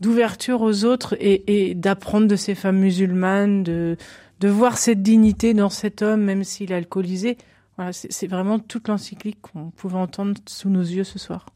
d'ouverture 0.00 0.60
aux 0.60 0.84
autres 0.84 1.16
et, 1.20 1.74
d'apprendre 1.74 2.28
de 2.28 2.36
ces 2.36 2.54
femmes 2.54 2.76
musulmanes, 2.76 3.62
de, 3.62 3.96
de 4.40 4.48
voir 4.48 4.76
cette 4.76 5.02
dignité 5.02 5.54
dans 5.54 5.70
cet 5.70 6.02
homme, 6.02 6.20
même 6.20 6.44
s'il 6.44 6.70
est 6.70 6.74
alcoolisé. 6.74 7.38
Voilà, 7.76 7.92
c'est 7.92 8.26
vraiment 8.26 8.58
toute 8.58 8.88
l'encyclique 8.88 9.38
qu'on 9.42 9.70
pouvait 9.70 9.98
entendre 9.98 10.34
sous 10.46 10.70
nos 10.70 10.80
yeux 10.80 11.04
ce 11.04 11.18
soir. 11.18 11.46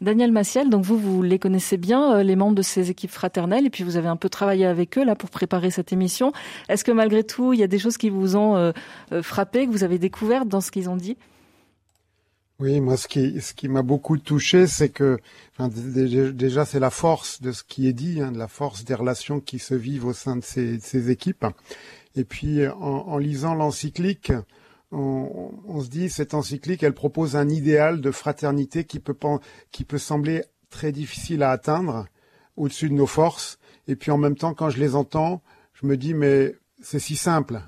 Daniel 0.00 0.32
Massiel, 0.32 0.70
donc 0.70 0.84
vous, 0.84 0.96
vous 0.98 1.22
les 1.22 1.38
connaissez 1.38 1.76
bien, 1.76 2.14
euh, 2.14 2.22
les 2.22 2.34
membres 2.34 2.54
de 2.54 2.62
ces 2.62 2.90
équipes 2.90 3.10
fraternelles, 3.10 3.66
et 3.66 3.70
puis 3.70 3.84
vous 3.84 3.96
avez 3.96 4.08
un 4.08 4.16
peu 4.16 4.28
travaillé 4.30 4.64
avec 4.64 4.96
eux 4.96 5.04
là 5.04 5.14
pour 5.14 5.30
préparer 5.30 5.70
cette 5.70 5.92
émission. 5.92 6.32
Est-ce 6.68 6.82
que 6.82 6.92
malgré 6.92 7.24
tout, 7.24 7.52
il 7.52 7.60
y 7.60 7.62
a 7.62 7.66
des 7.66 7.78
choses 7.78 7.98
qui 7.98 8.08
vous 8.08 8.36
ont 8.36 8.56
euh, 8.56 8.72
euh, 9.12 9.22
frappé, 9.22 9.66
que 9.66 9.70
vous 9.70 9.84
avez 9.84 9.98
découvertes 9.98 10.48
dans 10.48 10.62
ce 10.62 10.70
qu'ils 10.70 10.88
ont 10.88 10.96
dit? 10.96 11.18
Oui, 12.58 12.80
moi, 12.80 12.96
ce 12.96 13.08
qui, 13.08 13.40
ce 13.40 13.54
qui 13.54 13.68
m'a 13.68 13.82
beaucoup 13.82 14.18
touché, 14.18 14.66
c'est 14.66 14.90
que 14.90 15.18
enfin, 15.56 15.70
déjà, 15.70 16.64
c'est 16.64 16.80
la 16.80 16.90
force 16.90 17.40
de 17.40 17.52
ce 17.52 17.62
qui 17.62 17.86
est 17.86 17.94
dit, 17.94 18.20
hein, 18.20 18.32
de 18.32 18.38
la 18.38 18.48
force 18.48 18.84
des 18.84 18.94
relations 18.94 19.40
qui 19.40 19.58
se 19.58 19.74
vivent 19.74 20.06
au 20.06 20.12
sein 20.12 20.36
de 20.36 20.42
ces, 20.42 20.78
ces 20.80 21.10
équipes. 21.10 21.46
Et 22.16 22.24
puis, 22.24 22.66
en, 22.66 22.72
en 22.80 23.18
lisant 23.18 23.54
l'encyclique, 23.54 24.32
on, 24.92 25.52
on, 25.66 25.80
se 25.80 25.88
dit 25.88 26.10
cette 26.10 26.34
encyclique, 26.34 26.82
elle 26.82 26.94
propose 26.94 27.36
un 27.36 27.48
idéal 27.48 28.00
de 28.00 28.10
fraternité 28.10 28.84
qui 28.84 28.98
peut, 28.98 29.16
qui 29.70 29.84
peut 29.84 29.98
sembler 29.98 30.44
très 30.68 30.92
difficile 30.92 31.42
à 31.42 31.50
atteindre 31.50 32.06
au-dessus 32.56 32.88
de 32.88 32.94
nos 32.94 33.06
forces. 33.06 33.58
Et 33.88 33.96
puis 33.96 34.10
en 34.10 34.18
même 34.18 34.36
temps, 34.36 34.54
quand 34.54 34.70
je 34.70 34.78
les 34.78 34.94
entends, 34.94 35.42
je 35.74 35.86
me 35.86 35.96
dis 35.96 36.14
mais 36.14 36.56
c'est 36.82 36.98
si 36.98 37.16
simple. 37.16 37.60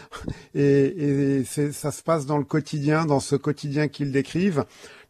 et, 0.54 1.38
et 1.38 1.44
ça 1.44 1.90
se 1.90 2.02
passe 2.02 2.26
dans 2.26 2.38
le 2.38 2.44
quotidien, 2.44 3.06
dans 3.06 3.20
ce 3.20 3.36
quotidien 3.36 3.88
qu'ils 3.88 4.12
décrivent, 4.12 4.64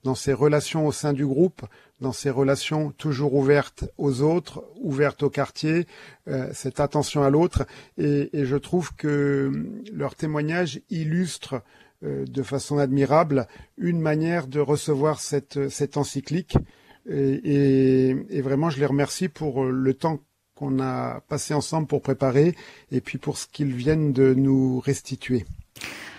dans 0.05 0.15
ces 0.15 0.33
relations 0.33 0.87
au 0.87 0.93
sein 0.93 1.13
du 1.13 1.27
groupe, 1.27 1.63
dans 2.01 2.13
ces 2.13 2.31
relations 2.31 2.91
toujours 2.93 3.35
ouvertes 3.35 3.85
aux 3.99 4.23
autres, 4.23 4.65
ouvertes 4.81 5.23
au 5.23 5.31
quartier, 5.31 5.87
euh, 6.29 6.49
cette 6.53 6.81
attention 6.81 7.23
à 7.23 7.31
l'autre. 7.31 7.67
Et, 7.97 8.31
je 8.33 8.57
trouve 8.57 8.95
que 8.95 9.53
leur 9.93 10.15
témoignage 10.15 10.81
illustre 10.91 11.63
euh, 12.05 12.25
de 12.25 12.43
façon 12.43 12.79
admirable 12.79 13.49
une 13.77 14.01
manière 14.01 14.47
de 14.47 14.61
recevoir 14.61 15.21
cette, 15.21 15.59
encyclique. 15.97 16.57
Et, 17.11 18.15
et, 18.31 18.43
vraiment, 18.43 18.71
je 18.71 18.79
les 18.79 18.87
remercie 18.87 19.29
pour 19.29 19.65
le 19.65 19.95
temps 19.95 20.21
qu'on 20.55 20.81
a 20.81 21.21
passé 21.29 21.55
ensemble 21.55 21.87
pour 21.87 22.03
préparer 22.03 22.55
et 22.91 23.01
puis 23.01 23.19
pour 23.19 23.39
ce 23.39 23.47
qu'ils 23.47 23.73
viennent 23.73 24.13
de 24.13 24.35
nous 24.35 24.81
restituer. 24.81 25.45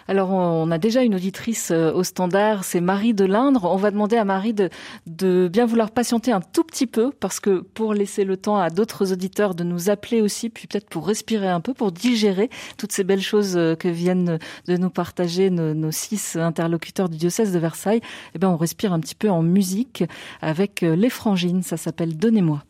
Alors, 0.10 0.32
on 0.32 0.72
a 0.72 0.80
déjà 0.80 1.04
une 1.04 1.14
auditrice 1.14 1.70
euh, 1.70 1.94
au 1.94 2.04
standard, 2.04 2.64
c'est 2.64 2.82
Marie 2.82 3.14
de 3.14 3.26
l'Indre. 3.26 3.66
On 3.66 3.76
va 3.76 3.92
demander 3.92 4.18
à 4.18 4.26
Marie 4.26 4.56
de, 4.56 5.48
bien 5.54 5.68
vouloir 5.68 5.92
patienter 5.92 6.32
un 6.32 6.42
tout 6.42 6.64
petit 6.64 6.88
peu, 6.88 7.12
parce 7.12 7.40
que 7.40 7.60
pour 7.60 7.94
laisser 7.94 8.24
le 8.24 8.36
temps 8.36 8.58
à 8.58 8.72
d'autres 8.72 9.14
auditeurs 9.14 9.54
de 9.54 9.64
nous 9.64 9.92
appeler 9.92 10.22
aussi, 10.22 10.50
puis 10.50 10.66
peut-être 10.66 10.90
pour 10.90 11.06
respirer 11.06 11.48
un 11.48 11.62
peu, 11.62 11.76
pour 11.76 11.92
digérer 11.92 12.50
toutes 12.80 12.92
ces 12.92 13.04
belles 13.04 13.22
choses 13.22 13.56
euh, 13.56 13.76
que 13.76 13.88
viennent 13.88 14.40
de 14.66 14.78
nous 14.78 14.90
partager 14.90 15.52
nos, 15.52 15.76
nos 15.76 15.92
six 15.92 16.38
interlocuteurs 16.38 17.08
du 17.08 17.18
diocèse 17.18 17.54
de 17.54 17.60
Versailles, 17.60 18.02
eh 18.34 18.40
bien, 18.40 18.50
on 18.50 18.58
respire 18.58 18.94
un 18.94 19.00
petit 19.00 19.14
peu 19.14 19.30
en 19.30 19.44
musique 19.44 20.04
avec 20.42 20.82
euh, 20.82 20.96
les 20.96 21.12
frangines. 21.12 21.62
Ça 21.62 21.78
s'appelle 21.78 22.18
Donnez-moi. 22.18 22.64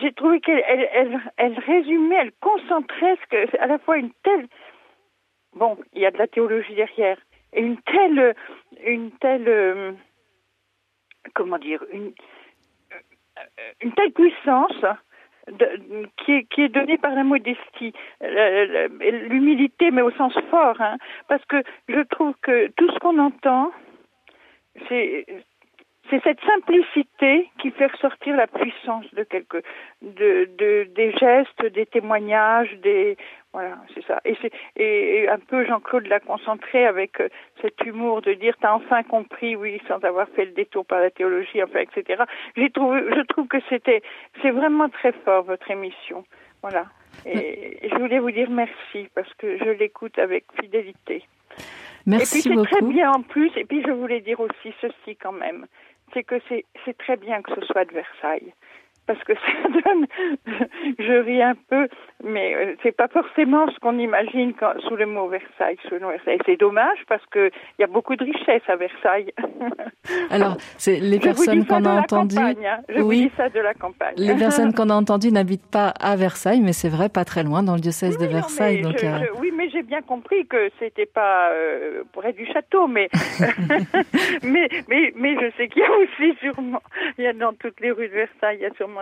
j'ai 0.00 0.12
trouvé 0.12 0.40
qu'elle 0.40 0.62
elle, 0.66 0.88
elle, 0.92 1.20
elle, 1.36 1.58
résumait 1.58 2.16
elle 2.16 2.32
concentrait 2.40 3.16
ce 3.22 3.26
que 3.28 3.56
à 3.58 3.66
la 3.66 3.78
fois 3.78 3.98
une 3.98 4.12
telle 4.22 4.48
bon 5.54 5.78
il 5.92 6.02
y 6.02 6.06
a 6.06 6.10
de 6.10 6.18
la 6.18 6.26
théologie 6.26 6.74
derrière 6.74 7.18
et 7.52 7.60
une 7.60 7.80
telle 7.82 8.34
une 8.84 9.10
telle 9.12 9.48
euh, 9.48 9.92
comment 11.34 11.58
dire 11.58 11.82
une 11.92 12.12
une 13.80 13.92
telle 13.92 14.12
puissance 14.12 14.84
qui, 16.24 16.32
est, 16.32 16.44
qui 16.44 16.62
est 16.62 16.68
donnée 16.68 16.98
par 16.98 17.14
la 17.14 17.24
modestie, 17.24 17.92
l'humilité, 18.20 19.90
mais 19.90 20.02
au 20.02 20.10
sens 20.12 20.32
fort, 20.50 20.80
hein, 20.80 20.96
parce 21.28 21.44
que 21.46 21.62
je 21.88 22.00
trouve 22.00 22.34
que 22.42 22.68
tout 22.76 22.90
ce 22.90 22.98
qu'on 22.98 23.18
entend, 23.18 23.70
c'est 24.88 25.26
c'est 26.10 26.22
cette 26.22 26.40
simplicité 26.44 27.50
qui 27.58 27.70
fait 27.70 27.86
ressortir 27.86 28.36
la 28.36 28.46
puissance 28.46 29.06
de 29.14 29.22
quelque 29.22 29.62
de, 30.02 30.48
de 30.58 30.88
des 30.94 31.12
gestes, 31.12 31.64
des 31.72 31.86
témoignages, 31.86 32.72
des 32.82 33.16
voilà, 33.54 33.78
c'est 33.94 34.04
ça. 34.04 34.20
Et 34.24 34.36
c'est 34.42 34.52
et, 34.74 35.28
un 35.28 35.38
peu 35.38 35.64
Jean-Claude 35.64 36.08
l'a 36.08 36.18
concentré 36.18 36.86
avec 36.86 37.20
euh, 37.20 37.28
cet 37.62 37.80
humour 37.86 38.20
de 38.20 38.34
dire 38.34 38.56
t'as 38.60 38.72
enfin 38.72 39.04
compris, 39.04 39.54
oui, 39.54 39.80
sans 39.86 40.02
avoir 40.04 40.28
fait 40.30 40.46
le 40.46 40.50
détour 40.50 40.84
par 40.84 41.00
la 41.00 41.10
théologie, 41.10 41.62
enfin, 41.62 41.78
etc. 41.78 42.24
J'ai 42.56 42.70
trouvé, 42.70 43.00
je 43.14 43.20
trouve 43.22 43.46
que 43.46 43.58
c'était 43.68 44.02
c'est 44.42 44.50
vraiment 44.50 44.88
très 44.88 45.12
fort 45.24 45.44
votre 45.44 45.70
émission. 45.70 46.24
Voilà. 46.62 46.86
Et, 47.24 47.88
je 47.88 47.96
voulais 47.96 48.18
vous 48.18 48.32
dire 48.32 48.50
merci 48.50 49.08
parce 49.14 49.32
que 49.34 49.56
je 49.56 49.70
l'écoute 49.70 50.18
avec 50.18 50.46
fidélité. 50.60 51.22
Merci 52.06 52.40
et 52.40 52.42
puis 52.42 52.58
c'est 52.58 52.70
très 52.70 52.86
bien 52.86 53.12
en 53.12 53.22
plus. 53.22 53.52
Et 53.56 53.64
puis 53.64 53.82
je 53.86 53.92
voulais 53.92 54.20
dire 54.20 54.40
aussi 54.40 54.74
ceci 54.80 55.14
quand 55.16 55.32
même 55.32 55.66
c'est 56.14 56.22
que 56.24 56.36
c'est 56.48 56.98
très 56.98 57.16
bien 57.16 57.42
que 57.42 57.54
ce 57.54 57.66
soit 57.66 57.84
de 57.84 57.92
Versailles 57.92 58.54
parce 59.06 59.22
que 59.24 59.32
ça 59.34 59.68
donne, 59.68 60.06
je 60.98 61.24
ris 61.24 61.42
un 61.42 61.54
peu, 61.68 61.88
mais 62.22 62.54
euh, 62.54 62.74
c'est 62.82 62.96
pas 62.96 63.08
forcément 63.08 63.70
ce 63.70 63.78
qu'on 63.80 63.98
imagine 63.98 64.54
quand, 64.54 64.72
sous 64.88 64.96
le 64.96 65.06
mot 65.06 65.28
Versailles. 65.28 65.76
Sous 65.88 65.94
le 65.94 66.06
Versailles. 66.06 66.38
C'est 66.46 66.56
dommage 66.58 66.98
parce 67.08 67.24
que 67.26 67.50
il 67.78 67.82
y 67.82 67.84
a 67.84 67.86
beaucoup 67.86 68.16
de 68.16 68.24
richesses 68.24 68.68
à 68.68 68.76
Versailles. 68.76 69.32
Alors, 70.30 70.56
c'est 70.78 71.00
les 71.00 71.18
personnes 71.18 71.66
qu'on 71.66 71.84
a 71.84 72.00
entendues. 72.00 72.36
Hein. 72.38 72.54
Je 72.88 73.00
oui, 73.00 73.22
vous 73.22 73.28
dis 73.28 73.32
ça 73.36 73.48
de 73.48 73.60
la 73.60 73.74
campagne. 73.74 74.14
Les 74.16 74.34
personnes 74.34 74.72
qu'on 74.74 74.90
a 74.90 74.94
entendues 74.94 75.32
n'habitent 75.32 75.70
pas 75.70 75.88
à 76.00 76.16
Versailles, 76.16 76.60
mais 76.60 76.72
c'est 76.72 76.88
vrai, 76.88 77.08
pas 77.08 77.24
très 77.24 77.42
loin 77.42 77.62
dans 77.62 77.74
le 77.74 77.80
diocèse 77.80 78.18
de 78.18 78.26
Versailles. 78.26 78.82
donc, 78.82 79.02
euh, 79.02 79.18
oui, 79.40 79.52
mais 79.56 79.68
j'ai 79.70 79.82
bien 79.82 80.02
compris 80.02 80.46
que 80.46 80.70
c'était 80.78 81.06
pas 81.06 81.50
euh, 81.50 82.02
près 82.12 82.32
du 82.32 82.46
château, 82.46 82.86
mais 82.86 83.08
mais 84.42 84.68
mais 84.88 85.12
mais 85.16 85.34
je 85.34 85.50
sais 85.56 85.68
qu'il 85.68 85.82
y 85.82 85.84
a 85.84 85.92
aussi 85.92 86.36
sûrement, 86.40 86.82
il 87.18 87.24
y 87.24 87.26
a 87.26 87.32
dans 87.32 87.52
toutes 87.52 87.80
les 87.80 87.90
rues 87.90 88.08
de 88.08 88.14
Versailles, 88.14 88.58
il 88.60 88.62
y 88.62 88.66
a 88.66 88.74
sûrement 88.74 88.93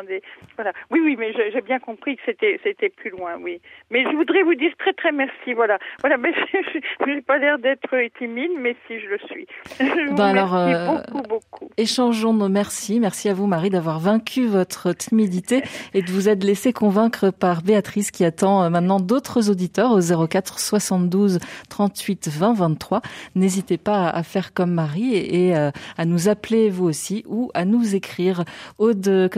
voilà. 0.57 0.73
Oui, 0.91 1.01
oui, 1.03 1.17
mais 1.19 1.33
j'ai 1.33 1.61
bien 1.61 1.79
compris 1.79 2.17
que 2.17 2.23
c'était 2.27 2.61
c'était 2.63 2.89
plus 2.89 3.11
loin, 3.11 3.37
oui. 3.41 3.61
Mais 3.91 4.05
je 4.05 4.17
voudrais 4.17 4.43
vous 4.43 4.55
dire 4.55 4.73
très 4.79 4.93
très 4.93 5.13
merci, 5.13 5.53
voilà. 5.55 5.79
Voilà, 6.01 6.17
mais 6.17 6.33
je 6.53 7.07
n'ai 7.07 7.23
pas 7.23 7.39
l'air 7.39 7.59
d'être 7.59 7.95
timide, 8.19 8.53
mais 8.59 8.77
si 8.87 9.01
je 9.01 9.09
le 9.09 9.19
suis. 9.31 9.47
Je 9.79 10.09
vous 10.09 10.15
ben 10.15 10.37
alors, 10.37 10.55
euh, 10.55 10.87
beaucoup, 10.87 11.23
beaucoup. 11.29 11.71
Échangeons 11.77 12.33
nos 12.33 12.49
merci. 12.49 13.01
Merci 13.01 13.29
à 13.29 13.35
vous, 13.35 13.47
Marie, 13.47 13.71
d'avoir 13.71 13.99
vaincu 13.99 14.47
votre 14.47 14.93
timidité 14.93 15.63
et 15.95 16.03
de 16.03 16.11
vous 16.11 16.29
être 16.29 16.45
laissé 16.45 16.73
convaincre 16.73 17.31
par 17.31 17.63
Béatrice 17.63 18.11
qui 18.11 18.25
attend 18.25 18.63
euh, 18.63 18.71
maintenant 18.71 19.01
d'autres 19.01 19.51
auditeurs 19.51 19.93
au 19.93 20.27
04 20.27 20.59
72 20.59 21.39
38 21.69 22.29
20 22.29 22.53
23. 22.55 23.03
N'hésitez 23.35 23.79
pas 23.79 24.09
à 24.09 24.23
faire 24.23 24.53
comme 24.55 24.73
Marie 24.73 25.15
et, 25.15 25.57
euh, 25.57 25.71
à 25.97 26.05
nous 26.05 26.29
appeler 26.29 26.71
vous 26.71 26.85
aussi 26.85 27.25
ou 27.27 27.51
à 27.55 27.65
nous 27.65 27.95
écrire. 27.95 28.45
Aude 28.79 29.29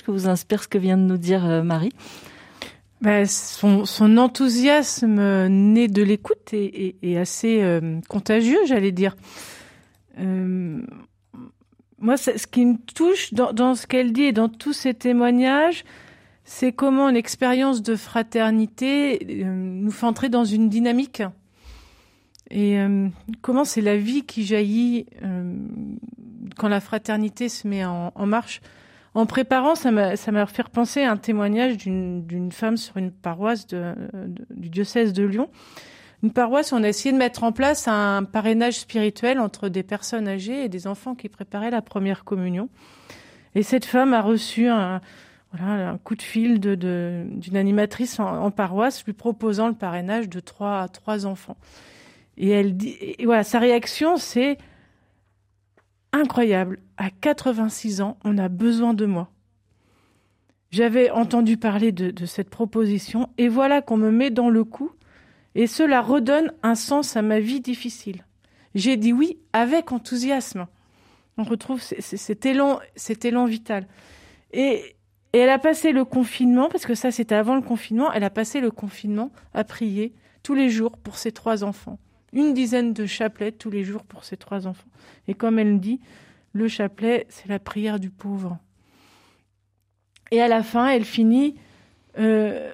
corvézier 0.00 0.02
que 0.02 0.10
vous 0.10 0.28
inspire 0.28 0.62
ce 0.62 0.68
que 0.68 0.78
vient 0.78 0.96
de 0.96 1.02
nous 1.02 1.18
dire 1.18 1.44
euh, 1.44 1.62
Marie? 1.62 1.92
Ben, 3.00 3.26
son, 3.26 4.16
enthousiasme 4.16 5.48
né 5.48 5.88
de 5.88 6.02
l'écoute 6.02 6.52
est, 6.52 7.16
assez 7.16 7.60
euh, 7.60 8.00
contagieux, 8.08 8.60
j'allais 8.66 8.92
dire. 8.92 9.16
Euh, 10.20 10.80
moi, 11.98 12.16
ce 12.16 12.46
qui 12.46 12.64
me 12.64 12.76
touche 12.94 13.34
dans, 13.34 13.74
ce 13.74 13.86
qu'elle 13.86 14.12
dit 14.12 14.22
et 14.22 14.32
dans 14.32 14.48
tous 14.48 14.72
ces 14.72 14.94
témoignages, 14.94 15.84
c'est 16.44 16.72
comment 16.72 17.10
l'expérience 17.10 17.82
de 17.82 17.96
fraternité 17.96 19.44
nous 19.46 19.90
fait 19.92 20.06
entrer 20.06 20.28
dans 20.28 20.44
une 20.44 20.68
dynamique. 20.68 21.22
Et 22.50 22.76
comment 23.40 23.64
c'est 23.64 23.80
la 23.80 23.96
vie 23.96 24.22
qui 24.24 24.44
jaillit 24.44 25.06
quand 26.56 26.68
la 26.68 26.80
fraternité 26.80 27.48
se 27.48 27.68
met 27.68 27.84
en 27.84 28.26
marche. 28.26 28.60
En 29.14 29.26
préparant, 29.26 29.74
ça 29.74 29.90
m'a 29.90 30.16
fait 30.16 30.62
repenser 30.62 31.02
à 31.02 31.12
un 31.12 31.16
témoignage 31.18 31.76
d'une 31.76 32.52
femme 32.52 32.76
sur 32.76 32.96
une 32.96 33.12
paroisse 33.12 33.66
de, 33.66 33.94
du 34.50 34.70
diocèse 34.70 35.12
de 35.12 35.24
Lyon. 35.24 35.50
Une 36.22 36.32
paroisse 36.32 36.72
on 36.72 36.82
a 36.82 36.88
essayé 36.88 37.12
de 37.12 37.18
mettre 37.18 37.42
en 37.42 37.52
place 37.52 37.88
un 37.88 38.22
parrainage 38.24 38.78
spirituel 38.78 39.40
entre 39.40 39.68
des 39.68 39.82
personnes 39.82 40.28
âgées 40.28 40.64
et 40.64 40.68
des 40.68 40.86
enfants 40.86 41.14
qui 41.14 41.28
préparaient 41.28 41.70
la 41.70 41.82
première 41.82 42.24
communion. 42.24 42.68
Et 43.54 43.62
cette 43.62 43.84
femme 43.84 44.14
a 44.14 44.22
reçu 44.22 44.68
un, 44.68 45.00
voilà, 45.52 45.90
un 45.90 45.98
coup 45.98 46.14
de 46.14 46.22
fil 46.22 46.60
d'une 46.60 46.76
de, 46.76 47.56
animatrice 47.56 48.18
en, 48.20 48.50
paroisse 48.50 49.04
lui 49.04 49.12
proposant 49.12 49.68
le 49.68 49.74
parrainage 49.74 50.28
de 50.28 50.40
trois, 50.40 50.88
trois 50.88 51.26
enfants. 51.26 51.56
Et 52.38 52.48
elle 52.50 52.76
dit, 52.76 52.96
et 53.00 53.24
voilà, 53.26 53.44
sa 53.44 53.58
réaction, 53.58 54.16
c'est 54.16 54.56
incroyable. 56.12 56.78
À 57.02 57.10
86 57.10 58.00
ans, 58.00 58.16
on 58.22 58.38
a 58.38 58.48
besoin 58.48 58.94
de 58.94 59.06
moi. 59.06 59.28
J'avais 60.70 61.10
entendu 61.10 61.56
parler 61.56 61.90
de, 61.90 62.26
cette 62.26 62.48
proposition 62.48 63.28
et 63.38 63.48
voilà 63.48 63.82
qu'on 63.82 63.96
me 63.96 64.12
met 64.12 64.30
dans 64.30 64.48
le 64.48 64.62
coup 64.62 64.92
et 65.56 65.66
cela 65.66 66.00
redonne 66.00 66.52
un 66.62 66.76
sens 66.76 67.16
à 67.16 67.22
ma 67.22 67.40
vie 67.40 67.60
difficile. 67.60 68.24
J'ai 68.76 68.96
dit 68.96 69.12
oui 69.12 69.40
avec 69.52 69.90
enthousiasme. 69.90 70.68
On 71.38 71.42
retrouve 71.42 71.82
cet 71.82 72.46
élan, 72.46 72.78
cet 72.94 73.24
élan 73.24 73.46
vital. 73.46 73.88
Et, 74.52 74.94
elle 75.32 75.50
a 75.50 75.58
passé 75.58 75.90
le 75.90 76.04
confinement, 76.04 76.68
parce 76.68 76.86
que 76.86 76.94
ça 76.94 77.10
c'était 77.10 77.34
avant 77.34 77.56
le 77.56 77.62
confinement, 77.62 78.12
elle 78.12 78.22
a 78.22 78.30
passé 78.30 78.60
le 78.60 78.70
confinement 78.70 79.32
à 79.54 79.64
prier 79.64 80.14
tous 80.44 80.54
les 80.54 80.70
jours 80.70 80.96
pour 80.98 81.18
ses 81.18 81.32
trois 81.32 81.64
enfants 81.64 81.98
une 82.32 82.54
dizaine 82.54 82.92
de 82.92 83.06
chapelets 83.06 83.52
tous 83.52 83.70
les 83.70 83.84
jours 83.84 84.04
pour 84.04 84.24
ses 84.24 84.36
trois 84.36 84.66
enfants. 84.66 84.88
Et 85.28 85.34
comme 85.34 85.58
elle 85.58 85.80
dit, 85.80 86.00
le 86.52 86.68
chapelet, 86.68 87.26
c'est 87.28 87.48
la 87.48 87.58
prière 87.58 87.98
du 87.98 88.10
pauvre. 88.10 88.58
Et 90.30 90.40
à 90.40 90.48
la 90.48 90.62
fin, 90.62 90.88
elle 90.88 91.04
finit 91.04 91.56
euh, 92.18 92.70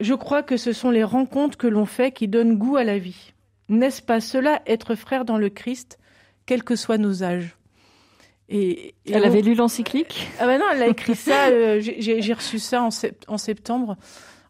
Je 0.00 0.14
crois 0.14 0.42
que 0.42 0.56
ce 0.56 0.72
sont 0.72 0.90
les 0.90 1.04
rencontres 1.04 1.58
que 1.58 1.66
l'on 1.66 1.86
fait 1.86 2.12
qui 2.12 2.28
donnent 2.28 2.56
goût 2.56 2.76
à 2.76 2.84
la 2.84 2.98
vie. 2.98 3.32
N'est-ce 3.68 4.02
pas 4.02 4.20
cela, 4.20 4.62
être 4.66 4.94
frère 4.94 5.24
dans 5.24 5.38
le 5.38 5.48
Christ, 5.48 5.98
quels 6.46 6.62
que 6.62 6.76
soient 6.76 6.98
nos 6.98 7.22
âges? 7.22 7.56
Et, 8.50 8.94
elle 9.10 9.24
avait 9.24 9.40
lu 9.40 9.54
l'encyclique? 9.54 10.28
Ah 10.38 10.46
ben 10.46 10.60
non, 10.60 10.66
elle 10.70 10.82
a 10.82 10.88
écrit 10.88 11.14
ça. 11.14 11.46
Euh, 11.48 11.80
j'ai 11.80 12.32
reçu 12.34 12.58
ça 12.58 12.82
en, 12.82 12.90
en 13.26 13.38
septembre 13.38 13.96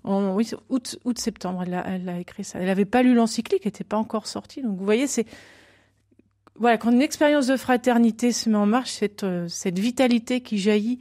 en 0.04 0.34
oui, 0.34 0.50
août, 0.68 0.98
août 1.04 1.18
septembre, 1.18 1.64
elle 1.66 1.74
a, 1.74 1.84
elle 1.88 2.08
a 2.08 2.18
écrit 2.20 2.44
ça. 2.44 2.58
Elle 2.58 2.66
n'avait 2.66 2.84
pas 2.84 3.02
lu 3.02 3.14
l'encyclique, 3.14 3.62
elle 3.64 3.68
n'était 3.68 3.84
pas 3.84 3.96
encore 3.96 4.26
sortie. 4.26 4.62
Donc 4.62 4.76
vous 4.76 4.84
voyez, 4.84 5.06
c'est 5.06 5.26
voilà 6.58 6.78
quand 6.78 6.92
une 6.92 7.02
expérience 7.02 7.46
de 7.46 7.56
fraternité 7.56 8.32
se 8.32 8.48
met 8.48 8.56
en 8.56 8.66
marche, 8.66 8.92
cette 8.92 9.24
euh, 9.24 9.48
cette 9.48 9.78
vitalité 9.78 10.40
qui 10.40 10.58
jaillit 10.58 11.00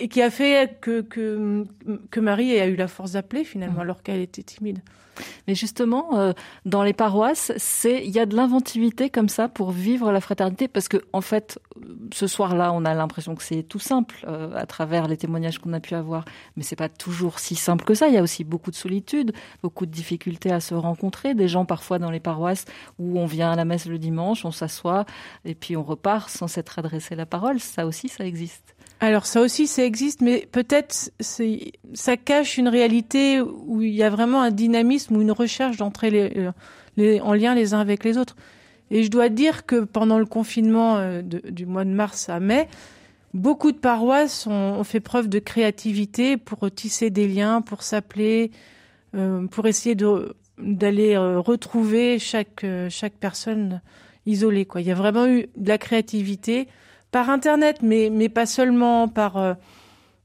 et 0.00 0.08
qui 0.08 0.22
a 0.22 0.30
fait 0.30 0.78
que 0.80 1.02
que, 1.02 1.64
que 2.10 2.20
Marie 2.20 2.58
a 2.58 2.66
eu 2.66 2.76
la 2.76 2.88
force 2.88 3.12
d'appeler 3.12 3.44
finalement, 3.44 3.78
mmh. 3.78 3.82
alors 3.82 4.02
qu'elle 4.02 4.20
était 4.20 4.42
timide. 4.42 4.80
Mais 5.46 5.54
justement, 5.54 6.18
euh, 6.18 6.32
dans 6.64 6.82
les 6.82 6.92
paroisses, 6.92 7.52
c'est 7.56 8.04
il 8.04 8.10
y 8.10 8.18
a 8.18 8.26
de 8.26 8.36
l'inventivité 8.36 9.10
comme 9.10 9.28
ça 9.28 9.48
pour 9.48 9.70
vivre 9.70 10.12
la 10.12 10.20
fraternité, 10.20 10.68
parce 10.68 10.88
que 10.88 10.98
en 11.12 11.20
fait, 11.20 11.58
ce 12.12 12.26
soir-là, 12.26 12.72
on 12.72 12.84
a 12.84 12.94
l'impression 12.94 13.34
que 13.34 13.42
c'est 13.42 13.62
tout 13.62 13.78
simple 13.78 14.24
euh, 14.26 14.54
à 14.54 14.66
travers 14.66 15.08
les 15.08 15.16
témoignages 15.16 15.58
qu'on 15.58 15.72
a 15.72 15.80
pu 15.80 15.94
avoir, 15.94 16.24
mais 16.56 16.62
c'est 16.62 16.76
pas 16.76 16.88
toujours 16.88 17.38
si 17.38 17.54
simple 17.54 17.84
que 17.84 17.94
ça. 17.94 18.08
Il 18.08 18.14
y 18.14 18.18
a 18.18 18.22
aussi 18.22 18.44
beaucoup 18.44 18.70
de 18.70 18.76
solitude, 18.76 19.32
beaucoup 19.62 19.86
de 19.86 19.90
difficultés 19.90 20.52
à 20.52 20.60
se 20.60 20.74
rencontrer. 20.74 21.34
Des 21.34 21.48
gens 21.48 21.64
parfois 21.64 21.98
dans 21.98 22.10
les 22.10 22.20
paroisses 22.20 22.64
où 22.98 23.18
on 23.18 23.26
vient 23.26 23.52
à 23.52 23.56
la 23.56 23.64
messe 23.64 23.86
le 23.86 23.98
dimanche, 23.98 24.44
on 24.44 24.50
s'assoit 24.50 25.04
et 25.44 25.54
puis 25.54 25.76
on 25.76 25.82
repart 25.82 26.30
sans 26.30 26.48
s'être 26.48 26.78
adressé 26.78 27.14
la 27.14 27.26
parole. 27.26 27.60
Ça 27.60 27.86
aussi, 27.86 28.08
ça 28.08 28.24
existe. 28.24 28.74
Alors 29.02 29.24
ça 29.24 29.40
aussi, 29.40 29.66
ça 29.66 29.82
existe, 29.82 30.20
mais 30.20 30.46
peut-être 30.52 31.10
ça 31.20 32.16
cache 32.18 32.58
une 32.58 32.68
réalité 32.68 33.40
où 33.40 33.80
il 33.80 33.94
y 33.94 34.02
a 34.02 34.10
vraiment 34.10 34.42
un 34.42 34.50
dynamisme 34.50 35.16
ou 35.16 35.22
une 35.22 35.32
recherche 35.32 35.78
d'entrer 35.78 36.10
les, 36.10 36.32
euh, 36.36 36.52
les, 36.98 37.20
en 37.22 37.32
lien 37.32 37.54
les 37.54 37.72
uns 37.72 37.80
avec 37.80 38.04
les 38.04 38.18
autres. 38.18 38.36
Et 38.90 39.02
je 39.02 39.10
dois 39.10 39.30
dire 39.30 39.64
que 39.64 39.84
pendant 39.84 40.18
le 40.18 40.26
confinement 40.26 40.98
euh, 40.98 41.22
du 41.22 41.64
mois 41.64 41.86
de 41.86 41.90
mars 41.90 42.28
à 42.28 42.40
mai, 42.40 42.68
beaucoup 43.32 43.72
de 43.72 43.78
paroisses 43.78 44.46
ont, 44.46 44.84
fait 44.84 45.00
preuve 45.00 45.30
de 45.30 45.38
créativité 45.38 46.36
pour 46.36 46.70
tisser 46.70 47.08
des 47.08 47.26
liens, 47.26 47.62
pour 47.62 47.82
s'appeler, 47.82 48.50
euh, 49.14 49.46
pour 49.46 49.66
essayer 49.66 49.96
d'aller 50.58 51.16
retrouver 51.16 52.18
chaque 52.18 52.66
chaque 52.90 53.14
personne 53.14 53.80
isolée. 54.26 54.66
Quoi. 54.66 54.82
Il 54.82 54.88
y 54.88 54.92
a 54.92 54.94
vraiment 54.94 55.26
eu 55.26 55.46
de 55.56 55.68
la 55.68 55.78
créativité 55.78 56.68
par 57.10 57.30
Internet, 57.30 57.78
mais, 57.82 58.10
mais 58.10 58.28
pas 58.28 58.46
seulement 58.46 59.08
par, 59.08 59.56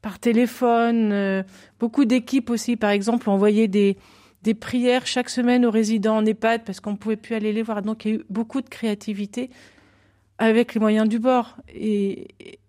par 0.02 0.20
téléphone. 0.20 1.44
beaucoup 1.80 2.06
d'équipes 2.06 2.50
aussi, 2.50 2.76
par 2.76 2.92
exemple, 2.92 3.30
envoyaient 3.30 3.68
des, 3.68 3.98
des 4.46 4.54
prières 4.54 5.08
chaque 5.08 5.30
semaine 5.30 5.66
aux 5.66 5.72
résidents 5.72 6.18
en 6.18 6.26
EHPAD 6.26 6.64
parce 6.64 6.80
qu'on 6.80 6.92
ne 6.92 6.98
pouvait 6.98 7.16
plus 7.18 7.34
aller 7.36 7.52
les 7.52 7.64
voir. 7.64 7.82
Donc 7.82 8.06
il 8.06 8.12
y 8.12 8.14
a 8.14 8.18
eu 8.18 8.26
beaucoup 8.30 8.62
de 8.62 8.70
créativité 8.70 9.50
avec 10.38 10.76
les 10.76 10.80
moyens 10.80 11.10
du 11.10 11.18
bord. 11.18 11.58
Et, 11.74 12.28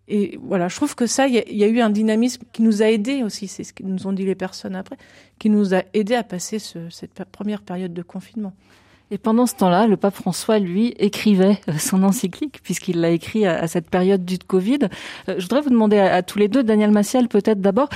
et 0.08 0.38
voilà, 0.42 0.68
je 0.68 0.76
trouve 0.76 0.94
que 0.94 1.06
ça, 1.06 1.26
il 1.26 1.34
y, 1.34 1.64
a 1.64 1.66
eu 1.66 1.80
un 1.80 1.90
dynamisme 1.90 2.44
qui 2.52 2.62
nous 2.62 2.82
a 2.82 2.86
aidés 2.86 3.22
aussi, 3.22 3.48
c'est 3.48 3.64
ce 3.64 3.72
que 3.72 3.82
nous 3.82 4.06
ont 4.06 4.12
dit 4.12 4.24
les 4.24 4.34
personnes 4.36 4.76
après, 4.76 4.96
qui 5.38 5.50
nous 5.50 5.74
a 5.74 5.82
aidés 5.94 6.14
à 6.14 6.22
passer 6.22 6.58
cette 6.58 7.24
première 7.30 7.60
période 7.60 7.92
de 7.92 8.02
confinement. 8.02 8.54
Et 9.12 9.18
pendant 9.18 9.46
ce 9.46 9.54
temps-là, 9.54 9.86
le 9.86 9.96
pape 9.96 10.16
François, 10.16 10.59
lui, 10.59 10.94
écrivait 10.98 11.61
euh, 11.68 11.74
son 11.78 12.02
encyclique, 12.02 12.61
puisqu'il 12.62 13.00
l'a 13.00 13.11
écrit 13.11 13.46
à, 13.46 13.68
cette 13.68 13.88
période 13.88 14.24
du 14.24 14.38
Covid. 14.38 14.78
Euh, 15.28 15.36
je 15.38 15.42
voudrais 15.42 15.61
vous 15.61 15.70
demander 15.70 15.98
à, 15.98 16.22
tous 16.22 16.40
les 16.40 16.48
deux, 16.48 16.64
Daniel 16.64 16.90
Massiel 16.90 17.28
peut-être 17.28 17.61
d'abord, 17.61 17.88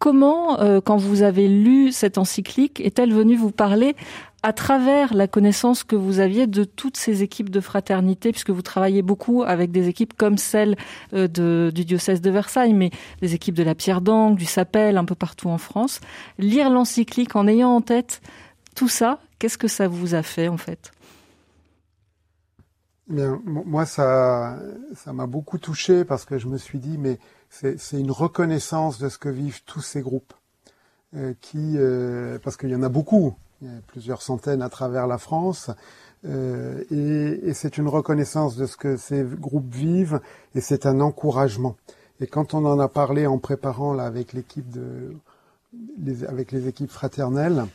comment, 0.00 0.58
euh, 0.60 0.80
quand 0.80 0.96
vous 0.96 1.22
avez 1.22 1.46
lu 1.46 1.92
cette 1.92 2.18
encyclique, 2.18 2.80
est-elle 2.80 3.12
venue 3.12 3.36
vous 3.36 3.52
parler 3.52 3.94
à 4.42 4.52
travers 4.52 5.14
la 5.14 5.28
connaissance 5.28 5.84
que 5.84 5.94
vous 5.94 6.18
aviez 6.18 6.48
de 6.48 6.64
toutes 6.64 6.96
ces 6.96 7.22
équipes 7.22 7.50
de 7.50 7.60
fraternité, 7.60 8.32
puisque 8.32 8.50
vous 8.50 8.62
travaillez 8.62 9.02
beaucoup 9.02 9.44
avec 9.44 9.70
des 9.70 9.88
équipes 9.88 10.14
comme 10.16 10.36
celle 10.36 10.76
du 11.12 11.84
diocèse 11.84 12.20
de 12.20 12.30
Versailles, 12.30 12.74
mais 12.74 12.90
des 13.22 13.34
équipes 13.34 13.56
de 13.56 13.64
la 13.64 13.74
Pierre 13.74 14.00
d'Angle, 14.00 14.36
du 14.36 14.44
Sapel, 14.44 14.98
un 14.98 15.04
peu 15.04 15.16
partout 15.16 15.48
en 15.48 15.58
France. 15.58 16.00
Lire 16.38 16.70
l'encyclique 16.70 17.34
en 17.34 17.48
ayant 17.48 17.70
en 17.70 17.80
tête 17.80 18.20
tout 18.76 18.88
ça, 18.88 19.18
qu'est-ce 19.40 19.58
que 19.58 19.68
ça 19.68 19.88
vous 19.88 20.14
a 20.14 20.22
fait 20.22 20.46
en 20.46 20.56
fait? 20.56 20.92
Moi 23.08 23.86
ça, 23.86 24.58
ça 24.94 25.12
m'a 25.12 25.26
beaucoup 25.26 25.58
touché 25.58 26.04
parce 26.04 26.24
que 26.24 26.38
je 26.38 26.46
me 26.46 26.58
suis 26.58 26.78
dit 26.78 26.98
mais 26.98 27.18
c'est 27.50 27.98
une 27.98 28.10
reconnaissance 28.10 28.98
de 28.98 29.08
ce 29.08 29.18
que 29.18 29.28
vivent 29.28 29.62
tous 29.64 29.80
ces 29.80 30.02
groupes, 30.02 30.34
euh, 31.14 31.34
qui, 31.40 31.74
euh, 31.76 32.38
parce 32.42 32.56
qu'il 32.56 32.70
y 32.70 32.74
en 32.74 32.82
a 32.82 32.88
beaucoup, 32.88 33.36
y 33.62 33.68
a 33.68 33.80
plusieurs 33.86 34.22
centaines 34.22 34.62
à 34.62 34.68
travers 34.68 35.06
la 35.06 35.18
France, 35.18 35.70
euh, 36.24 36.82
et, 36.90 37.54
c'est 37.54 37.78
une 37.78 37.88
reconnaissance 37.88 38.56
de 38.56 38.66
ce 38.66 38.76
que 38.76 38.96
ces 38.96 39.22
groupes 39.22 39.72
vivent, 39.72 40.20
et 40.54 40.60
c'est 40.60 40.86
un 40.86 41.00
encouragement. 41.00 41.76
Et 42.20 42.26
quand 42.26 42.54
on 42.54 42.64
en 42.64 42.80
a 42.80 42.88
parlé 42.88 43.26
en 43.26 43.38
préparant 43.38 43.96
avec 43.98 44.32
l'équipe 44.32 44.68
de, 44.70 45.14
avec 46.28 46.52
les 46.52 46.66
équipes 46.68 46.90
fraternelles, 46.90 47.66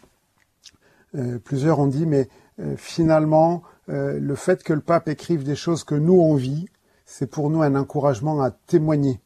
euh, 1.16 1.40
plusieurs 1.40 1.80
ont 1.80 1.88
dit, 1.88 2.06
mais 2.06 2.30
euh, 2.60 2.76
finalement, 2.78 3.64
euh, 3.90 4.20
le 4.20 4.36
fait 4.36 4.64
que 4.64 4.74
le 4.74 4.82
pape 4.82 5.08
écrive 5.08 5.44
des 5.44 5.56
choses 5.56 5.84
que 5.84 5.96
nous 5.96 6.20
on 6.20 6.36
vit, 6.36 6.68
c'est 7.06 7.28
pour 7.28 7.50
nous 7.50 7.62
un 7.62 7.76
encouragement 7.76 8.42
à 8.42 8.52
témoigner. 8.52 9.20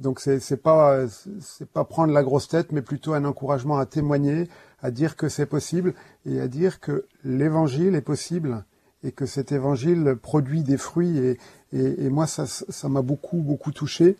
Donc 0.00 0.18
c'est 0.18 0.56
pas 0.56 1.06
c'est 1.40 1.68
pas 1.68 1.84
prendre 1.84 2.12
la 2.12 2.24
grosse 2.24 2.48
tête, 2.48 2.72
mais 2.72 2.82
plutôt 2.82 3.14
un 3.14 3.24
encouragement 3.24 3.78
à 3.78 3.86
témoigner, 3.86 4.48
à 4.82 4.90
dire 4.90 5.16
que 5.16 5.28
c'est 5.28 5.46
possible 5.46 5.94
et 6.26 6.40
à 6.40 6.48
dire 6.48 6.80
que 6.80 7.06
l'évangile 7.22 7.94
est 7.94 8.00
possible 8.02 8.64
et 9.04 9.12
que 9.12 9.24
cet 9.24 9.52
évangile 9.52 10.16
produit 10.20 10.64
des 10.64 10.78
fruits 10.78 11.18
et, 11.18 11.38
et, 11.72 12.04
et 12.06 12.10
moi 12.10 12.26
ça 12.26 12.44
ça 12.46 12.88
m'a 12.88 13.02
beaucoup 13.02 13.38
beaucoup 13.38 13.70
touché. 13.70 14.16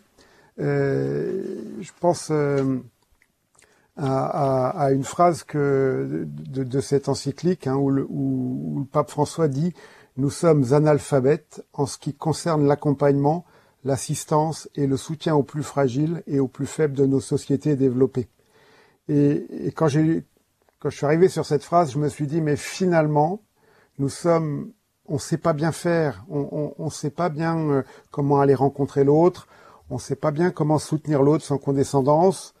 Euh, 0.59 1.43
je 1.81 1.91
pense 1.99 2.31
à, 3.97 4.67
à, 4.69 4.91
une 4.91 5.03
phrase 5.03 5.43
que, 5.43 6.27
de, 6.27 6.63
de 6.63 6.81
cette 6.81 7.07
encyclique 7.07 7.67
hein, 7.67 7.75
où, 7.75 7.89
le, 7.89 8.05
où, 8.09 8.79
le, 8.79 8.85
pape 8.85 9.09
François 9.09 9.47
dit 9.47 9.73
Nous 10.17 10.29
sommes 10.29 10.73
analphabètes 10.73 11.65
en 11.73 11.85
ce 11.85 11.97
qui 11.97 12.13
concerne 12.13 12.67
l'accompagnement, 12.67 13.45
l'assistance 13.83 14.69
et 14.75 14.87
le 14.87 14.97
soutien 14.97 15.35
aux 15.35 15.43
plus 15.43 15.63
fragiles 15.63 16.23
et 16.27 16.39
aux 16.39 16.47
plus 16.47 16.65
faibles 16.65 16.95
de 16.95 17.05
nos 17.05 17.21
sociétés 17.21 17.75
développées. 17.75 18.27
Et, 19.07 19.67
et 19.67 19.71
quand, 19.71 19.87
j'ai, 19.87 20.25
quand 20.79 20.89
je 20.89 20.97
suis 20.97 21.05
arrivé 21.05 21.29
sur 21.29 21.45
cette 21.45 21.63
phrase, 21.63 21.93
je 21.93 21.99
me 21.99 22.09
suis 22.09 22.27
dit 22.27 22.41
Mais 22.41 22.57
finalement, 22.57 23.43
nous 23.97 24.09
sommes, 24.09 24.73
on 25.07 25.19
sait 25.19 25.37
pas 25.37 25.53
bien 25.53 25.71
faire, 25.71 26.25
on 26.27 26.73
ne 26.77 26.89
sait 26.89 27.11
pas 27.11 27.29
bien 27.29 27.57
euh, 27.69 27.83
comment 28.11 28.41
aller 28.41 28.55
rencontrer 28.55 29.05
l'autre, 29.05 29.47
on 29.89 29.95
ne 29.95 29.99
sait 29.99 30.17
pas 30.17 30.31
bien 30.31 30.51
comment 30.51 30.79
soutenir 30.79 31.23
l'autre 31.23 31.45
sans 31.45 31.57
condescendance 31.57 32.54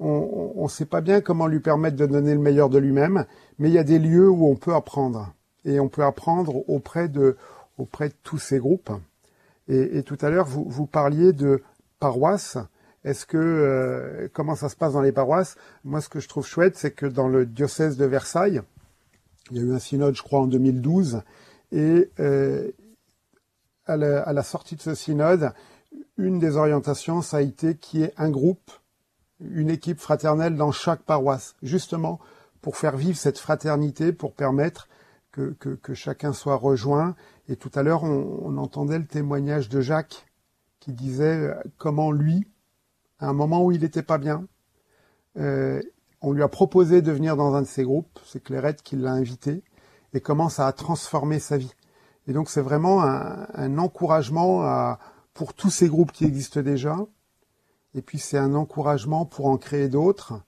on 0.00 0.62
ne 0.64 0.68
sait 0.68 0.86
pas 0.86 1.02
bien 1.02 1.20
comment 1.20 1.46
lui 1.46 1.60
permettre 1.60 1.96
de 1.96 2.06
donner 2.06 2.32
le 2.32 2.40
meilleur 2.40 2.70
de 2.70 2.78
lui-même, 2.78 3.26
mais 3.58 3.68
il 3.68 3.74
y 3.74 3.78
a 3.78 3.84
des 3.84 3.98
lieux 3.98 4.30
où 4.30 4.46
on 4.46 4.56
peut 4.56 4.74
apprendre. 4.74 5.34
Et 5.64 5.78
on 5.78 5.88
peut 5.88 6.04
apprendre 6.04 6.68
auprès 6.68 7.08
de, 7.08 7.36
auprès 7.76 8.08
de 8.08 8.14
tous 8.22 8.38
ces 8.38 8.58
groupes. 8.58 8.90
Et, 9.68 10.02
tout 10.02 10.18
à 10.20 10.30
l'heure, 10.30 10.46
vous, 10.48 10.86
parliez 10.86 11.32
de 11.32 11.62
paroisses. 12.00 12.58
Est-ce 13.04 13.24
que 13.24 13.36
euh, 13.36 14.28
comment 14.32 14.56
ça 14.56 14.68
se 14.68 14.74
passe 14.74 14.94
dans 14.94 15.00
les 15.00 15.12
paroisses? 15.12 15.56
Moi, 15.84 16.00
ce 16.00 16.08
que 16.08 16.18
je 16.18 16.28
trouve 16.28 16.44
chouette, 16.44 16.76
c'est 16.76 16.90
que 16.90 17.06
dans 17.06 17.28
le 17.28 17.46
diocèse 17.46 17.96
de 17.96 18.04
Versailles, 18.04 18.62
il 19.50 19.58
y 19.58 19.60
a 19.60 19.62
eu 19.62 19.72
un 19.72 19.78
synode, 19.78 20.16
je 20.16 20.22
crois, 20.22 20.40
en 20.40 20.46
2012, 20.46 21.22
et 21.70 22.10
euh, 22.18 22.68
à, 23.86 23.96
la, 23.96 24.22
à 24.22 24.32
la 24.32 24.42
sortie 24.42 24.74
de 24.74 24.82
ce 24.82 24.96
synode, 24.96 25.52
une 26.18 26.40
des 26.40 26.56
orientations, 26.56 27.22
ça 27.22 27.36
a 27.36 27.40
été 27.40 27.76
qui 27.76 28.02
est 28.02 28.12
un 28.16 28.30
groupe 28.30 28.72
une 29.40 29.70
équipe 29.70 30.00
fraternelle 30.00 30.56
dans 30.56 30.72
chaque 30.72 31.02
paroisse, 31.02 31.54
justement 31.62 32.20
pour 32.60 32.76
faire 32.76 32.96
vivre 32.96 33.16
cette 33.16 33.38
fraternité, 33.38 34.12
pour 34.12 34.34
permettre 34.34 34.88
que, 35.32 35.52
que, 35.52 35.94
chacun 35.94 36.32
soit 36.32 36.56
rejoint. 36.56 37.14
Et 37.48 37.56
tout 37.56 37.70
à 37.74 37.82
l'heure, 37.82 38.04
on, 38.04 38.56
entendait 38.58 38.98
le 38.98 39.06
témoignage 39.06 39.68
de 39.68 39.80
Jacques 39.80 40.26
qui 40.80 40.92
disait 40.92 41.36
euh, 41.36 41.54
comment 41.78 42.10
lui, 42.10 42.46
à 43.18 43.28
un 43.28 43.32
moment 43.32 43.64
où 43.64 43.72
il 43.72 43.80
n'était 43.80 44.02
pas 44.02 44.18
bien, 44.18 44.46
euh, 45.38 45.80
on 46.20 46.32
lui 46.32 46.42
a 46.42 46.48
proposé 46.48 47.00
de 47.00 47.12
venir 47.12 47.36
dans 47.36 47.54
un 47.54 47.62
de 47.62 47.66
ses 47.66 47.84
groupes, 47.84 48.18
c'est 48.26 48.42
Clairette 48.42 48.82
qui 48.82 48.96
l'a 48.96 49.12
invité, 49.12 49.62
et 50.12 50.20
comment 50.20 50.48
ça 50.48 50.66
a 50.66 50.72
transformé 50.72 51.38
sa 51.38 51.56
vie. 51.56 51.72
Et 52.26 52.32
donc 52.32 52.50
c'est 52.50 52.60
vraiment 52.60 53.02
un, 53.02 53.46
un 53.54 53.78
encouragement 53.78 54.62
à, 54.62 54.98
pour 55.32 55.54
tous 55.54 55.70
ces 55.70 55.88
groupes 55.88 56.12
qui 56.12 56.24
existent 56.24 56.60
déjà, 56.60 56.96
et 57.94 58.02
puis 58.02 58.18
c'est 58.18 58.38
un 58.38 58.54
encouragement 58.54 59.24
pour 59.24 59.46
en 59.46 59.56
créer 59.56 59.88
d'autres, 59.88 60.42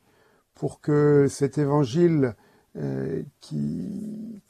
pour 0.55 0.81
que 0.81 1.27
cet 1.29 1.59
évangile 1.59 2.35
euh, 2.77 3.23
qui, 3.41 4.43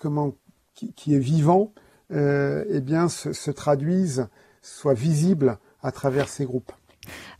est 1.08 1.18
vivant, 1.18 1.72
euh, 2.12 2.64
eh 2.68 2.80
bien, 2.80 3.08
se, 3.08 3.50
traduise, 3.50 4.28
soit 4.60 4.94
visible 4.94 5.58
à 5.82 5.92
travers 5.92 6.28
ces 6.28 6.44
groupes. 6.44 6.72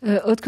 Euh, 0.06 0.18
Aude 0.24 0.40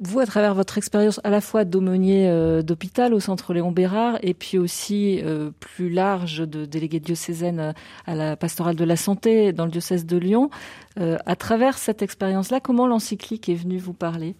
vous, 0.00 0.20
à 0.20 0.26
travers 0.26 0.54
votre 0.54 0.76
expérience 0.78 1.20
à 1.22 1.30
la 1.30 1.40
fois 1.40 1.64
d'aumônier 1.64 2.28
euh, 2.28 2.62
d'hôpital 2.62 3.14
au 3.14 3.20
centre 3.20 3.54
Léon 3.54 3.70
Bérard 3.70 4.18
et 4.22 4.34
puis 4.34 4.58
aussi 4.58 5.20
euh, 5.22 5.50
plus 5.60 5.88
large 5.88 6.38
de 6.46 6.64
délégué 6.64 6.98
diocésaine 6.98 7.74
à 8.06 8.14
la 8.14 8.36
pastorale 8.36 8.74
de 8.74 8.84
la 8.84 8.96
santé 8.96 9.52
dans 9.52 9.64
le 9.64 9.70
diocèse 9.70 10.06
de 10.06 10.16
Lyon, 10.16 10.50
à 10.96 11.36
travers 11.36 11.78
cette 11.78 12.02
expérience-là, 12.02 12.60
comment 12.60 12.86
l'encyclique 12.86 13.48
est 13.48 13.54
venue 13.54 13.78
vous 13.78 13.94
parler? 13.94 14.36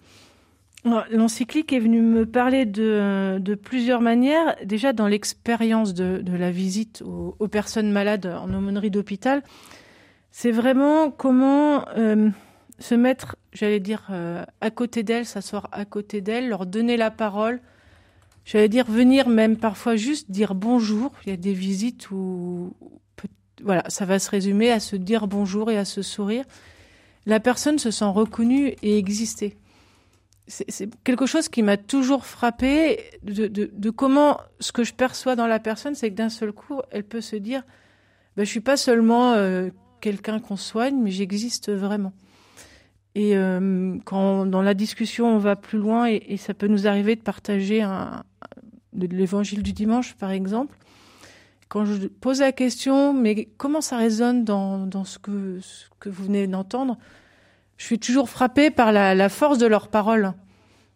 L'encyclique 1.10 1.72
est 1.72 1.78
venue 1.78 2.02
me 2.02 2.26
parler 2.26 2.66
de, 2.66 3.54
plusieurs 3.54 4.00
manières. 4.00 4.54
Déjà 4.64 4.92
dans 4.92 5.06
l'expérience 5.08 5.94
de, 5.94 6.18
de, 6.18 6.36
la 6.36 6.50
visite 6.50 7.02
aux, 7.04 7.34
aux, 7.38 7.48
personnes 7.48 7.90
malades 7.90 8.26
en 8.26 8.52
aumônerie 8.52 8.90
d'hôpital, 8.90 9.42
c'est 10.30 10.52
vraiment 10.52 11.10
comment 11.10 11.84
se 12.78 12.94
mettre, 12.94 13.36
j'allais 13.52 13.80
dire, 13.80 14.06
euh, 14.10 14.44
à 14.60 14.70
côté 14.70 15.02
d'elles, 15.02 15.26
s'asseoir 15.26 15.68
à 15.72 15.84
côté 15.84 16.20
d'elles, 16.20 16.48
leur 16.48 16.66
donner 16.66 16.96
la 16.96 17.10
parole. 17.10 17.60
J'allais 18.44 18.68
dire 18.68 18.84
venir 18.86 19.28
même 19.28 19.56
parfois 19.56 19.96
juste 19.96 20.30
dire 20.30 20.54
bonjour. 20.54 21.12
Il 21.24 21.30
y 21.30 21.32
a 21.32 21.36
des 21.36 21.54
visites 21.54 22.10
où, 22.10 22.74
voilà, 23.62 23.84
ça 23.88 24.04
va 24.04 24.18
se 24.18 24.30
résumer 24.30 24.70
à 24.70 24.80
se 24.80 24.96
dire 24.96 25.26
bonjour 25.26 25.70
et 25.70 25.78
à 25.78 25.84
se 25.84 26.02
sourire. 26.02 26.44
La 27.26 27.40
personne 27.40 27.78
se 27.78 27.90
sent 27.90 28.04
reconnue 28.04 28.74
et 28.82 28.98
exister. 28.98 29.56
C'est 30.46 30.90
quelque 31.04 31.24
chose 31.24 31.48
qui 31.48 31.62
m'a 31.62 31.78
toujours 31.78 32.26
frappé 32.26 33.02
de, 33.22 33.90
comment 33.90 34.38
ce 34.60 34.72
que 34.72 34.84
je 34.84 34.92
perçois 34.92 35.36
dans 35.36 35.46
la 35.46 35.58
personne, 35.58 35.94
c'est 35.94 36.10
que 36.10 36.14
d'un 36.14 36.28
seul 36.28 36.52
coup, 36.52 36.82
elle 36.90 37.04
peut 37.04 37.22
se 37.22 37.36
dire, 37.36 37.62
ben, 38.36 38.44
je 38.44 38.50
suis 38.50 38.60
pas 38.60 38.76
seulement 38.76 39.32
euh, 39.32 39.70
quelqu'un 40.02 40.40
qu'on 40.40 40.56
soigne, 40.56 41.00
mais 41.00 41.10
j'existe 41.10 41.72
vraiment. 41.72 42.12
Et 43.14 43.36
euh, 43.36 43.96
quand 44.04 44.44
dans 44.46 44.62
la 44.62 44.74
discussion 44.74 45.26
on 45.26 45.38
va 45.38 45.54
plus 45.56 45.78
loin 45.78 46.08
et, 46.08 46.22
et 46.28 46.36
ça 46.36 46.52
peut 46.52 46.66
nous 46.66 46.86
arriver 46.86 47.14
de 47.14 47.20
partager 47.20 47.80
un, 47.80 48.24
l'évangile 48.92 49.62
du 49.62 49.72
dimanche 49.72 50.14
par 50.14 50.32
exemple, 50.32 50.76
quand 51.68 51.84
je 51.84 52.06
pose 52.08 52.40
la 52.40 52.52
question 52.52 53.12
mais 53.14 53.48
comment 53.56 53.80
ça 53.80 53.98
résonne 53.98 54.44
dans, 54.44 54.86
dans 54.86 55.04
ce, 55.04 55.18
que, 55.18 55.58
ce 55.60 55.86
que 56.00 56.08
vous 56.08 56.24
venez 56.24 56.46
d'entendre, 56.48 56.98
je 57.76 57.84
suis 57.84 57.98
toujours 57.98 58.28
frappée 58.28 58.70
par 58.70 58.92
la, 58.92 59.14
la 59.14 59.28
force 59.28 59.58
de 59.58 59.66
leurs 59.66 59.88
paroles. 59.88 60.32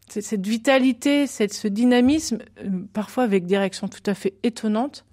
Cette 0.09 0.47
vitalité, 0.47 1.27
cette, 1.27 1.53
ce 1.53 1.69
dynamisme, 1.69 2.39
euh, 2.65 2.71
parfois 2.93 3.25
avec 3.25 3.47
des 3.47 3.59
réactions 3.59 3.89
tout 3.89 4.03
à 4.07 4.15
fait 4.15 4.35
étonnantes. 4.43 5.05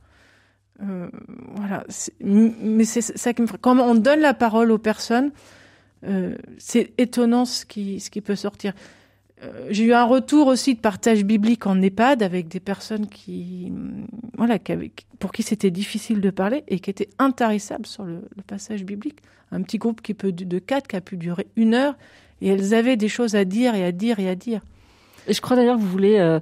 Euh, 0.82 1.10
voilà. 1.56 1.84
Mais 2.22 2.86
c'est 2.86 3.01
ça 3.01 3.34
qui 3.34 3.41
me 3.41 3.47
Quand 3.47 3.78
on 3.78 3.95
donne 3.95 4.22
la 4.22 4.34
parole 4.34 4.72
aux 4.72 4.78
personnes, 4.78 5.32
euh, 6.04 6.36
c'est 6.58 6.93
étonnant 6.98 7.46
ce 7.46 7.66
qui, 7.66 8.00
ce 8.00 8.10
qui 8.10 8.22
peut 8.22 8.36
sortir. 8.36 8.74
Euh, 9.43 9.68
j'ai 9.70 9.86
eu 9.86 9.93
un 9.93 10.06
retour 10.06 10.48
aussi 10.48 10.76
de 10.76 10.80
partage 10.80 11.24
biblique 11.24 11.68
en 11.68 11.82
EHPAD 11.82 12.24
avec 12.24 12.48
des 12.48 12.60
personnes 12.60 13.08
qui, 13.08 13.72
voilà, 14.38 14.60
qui 14.60 14.74
pour 15.20 15.32
qui 15.32 15.43
c'était 15.43 15.72
difficile 15.72 16.22
de 16.22 16.30
parler 16.30 16.64
et 16.68 16.80
qui 16.80 16.89
étaient 16.89 17.10
intarissables 17.20 17.86
sur 17.86 18.04
le, 18.04 18.22
passage 18.48 18.84
biblique. 18.84 19.20
Un 19.52 19.62
petit 19.62 19.78
groupe 19.78 20.02
qui 20.02 20.14
peut 20.14 20.32
de 20.32 20.60
quatre 20.60 20.88
qui 20.88 20.96
a 20.96 21.02
pu 21.02 21.18
durer 21.18 21.48
une 21.56 21.74
heure 21.74 21.96
et 22.41 22.50
elles 22.50 22.74
avaient 22.74 22.98
des 22.98 23.10
choses 23.10 23.36
à 23.36 23.46
dire 23.46 23.76
et 23.76 23.84
à 23.84 23.91
dire 23.91 24.20
et 24.20 24.30
à 24.30 24.36
dire. 24.36 24.62
Et 25.28 25.34
je 25.34 25.41
crois 25.41 25.56
d'ailleurs 25.56 25.78
que 25.78 25.82
vous 25.82 25.89
voulez 25.89 26.20
euh, 26.20 26.39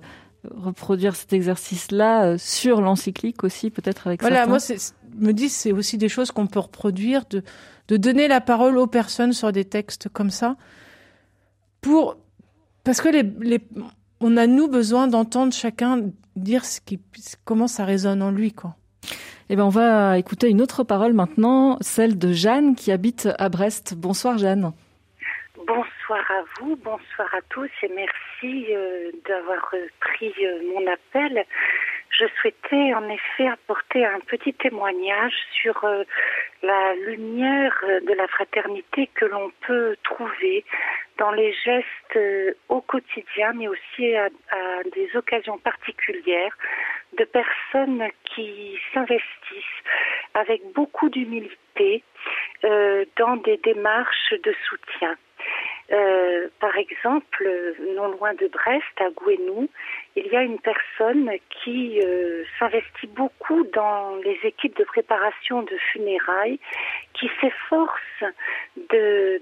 reproduire 0.49 1.15
cet 1.15 1.33
exercice-là 1.33 2.37
sur 2.37 2.81
l'encyclique 2.81 3.43
aussi, 3.43 3.69
peut-être 3.69 4.07
avec 4.07 4.21
voilà, 4.21 4.45
moi, 4.45 4.57
me 5.17 5.31
dis 5.31 5.49
c'est 5.49 5.71
aussi 5.71 5.97
des 5.97 6.09
choses 6.09 6.31
qu'on 6.31 6.47
peut 6.47 6.59
reproduire, 6.59 7.23
de, 7.29 7.43
de 7.87 7.97
donner 7.97 8.27
la 8.27 8.41
parole 8.41 8.77
aux 8.77 8.87
personnes 8.87 9.33
sur 9.33 9.51
des 9.51 9.65
textes 9.65 10.09
comme 10.09 10.29
ça, 10.29 10.55
pour 11.81 12.17
parce 12.83 13.01
que 13.01 13.09
les, 13.09 13.23
les 13.41 13.59
on 14.19 14.37
a 14.37 14.47
nous 14.47 14.67
besoin 14.67 15.07
d'entendre 15.07 15.53
chacun 15.53 16.11
dire 16.35 16.65
ce 16.65 16.79
qui, 16.81 16.99
comment 17.45 17.67
ça 17.67 17.85
résonne 17.85 18.21
en 18.21 18.31
lui, 18.31 18.53
quoi. 18.53 18.75
Eh 19.49 19.55
ben, 19.55 19.65
on 19.65 19.69
va 19.69 20.17
écouter 20.17 20.49
une 20.49 20.61
autre 20.61 20.83
parole 20.83 21.13
maintenant, 21.13 21.77
celle 21.81 22.17
de 22.17 22.31
Jeanne 22.31 22.75
qui 22.75 22.91
habite 22.91 23.27
à 23.37 23.49
Brest. 23.49 23.93
Bonsoir 23.95 24.37
Jeanne. 24.37 24.71
Bonsoir 25.57 26.31
à 26.31 26.43
vous, 26.59 26.75
bonsoir 26.77 27.33
à 27.33 27.41
tous 27.49 27.69
et 27.83 27.91
merci 27.93 28.73
euh, 28.73 29.11
d'avoir 29.27 29.69
euh, 29.73 29.85
pris 29.99 30.33
euh, 30.43 30.59
mon 30.73 30.91
appel. 30.91 31.45
Je 32.19 32.25
souhaitais 32.39 32.93
en 32.93 33.09
effet 33.09 33.47
apporter 33.47 34.05
un 34.05 34.19
petit 34.19 34.53
témoignage 34.53 35.33
sur 35.61 35.83
la 36.61 36.95
lumière 37.07 37.75
de 38.05 38.13
la 38.13 38.27
fraternité 38.27 39.09
que 39.15 39.25
l'on 39.25 39.51
peut 39.65 39.95
trouver 40.03 40.63
dans 41.17 41.31
les 41.31 41.53
gestes 41.53 42.19
au 42.69 42.81
quotidien, 42.81 43.53
mais 43.55 43.67
aussi 43.67 44.15
à, 44.15 44.25
à 44.51 44.83
des 44.93 45.09
occasions 45.15 45.57
particulières 45.57 46.55
de 47.17 47.25
personnes 47.25 48.07
qui 48.25 48.77
s'investissent 48.93 49.81
avec 50.33 50.61
beaucoup 50.73 51.09
d'humilité 51.09 52.03
dans 53.17 53.37
des 53.37 53.57
démarches 53.57 54.33
de 54.43 54.55
soutien. 54.69 55.15
Euh, 55.91 56.47
par 56.59 56.75
exemple, 56.77 57.49
non 57.95 58.07
loin 58.11 58.33
de 58.33 58.47
Brest, 58.47 58.83
à 58.99 59.09
Gouenou, 59.09 59.69
il 60.15 60.27
y 60.27 60.35
a 60.35 60.41
une 60.41 60.59
personne 60.59 61.29
qui 61.49 61.99
euh, 62.01 62.43
s'investit 62.57 63.07
beaucoup 63.07 63.65
dans 63.73 64.15
les 64.23 64.39
équipes 64.43 64.77
de 64.77 64.85
préparation 64.85 65.63
de 65.63 65.75
funérailles, 65.91 66.59
qui 67.13 67.29
s'efforce 67.41 68.23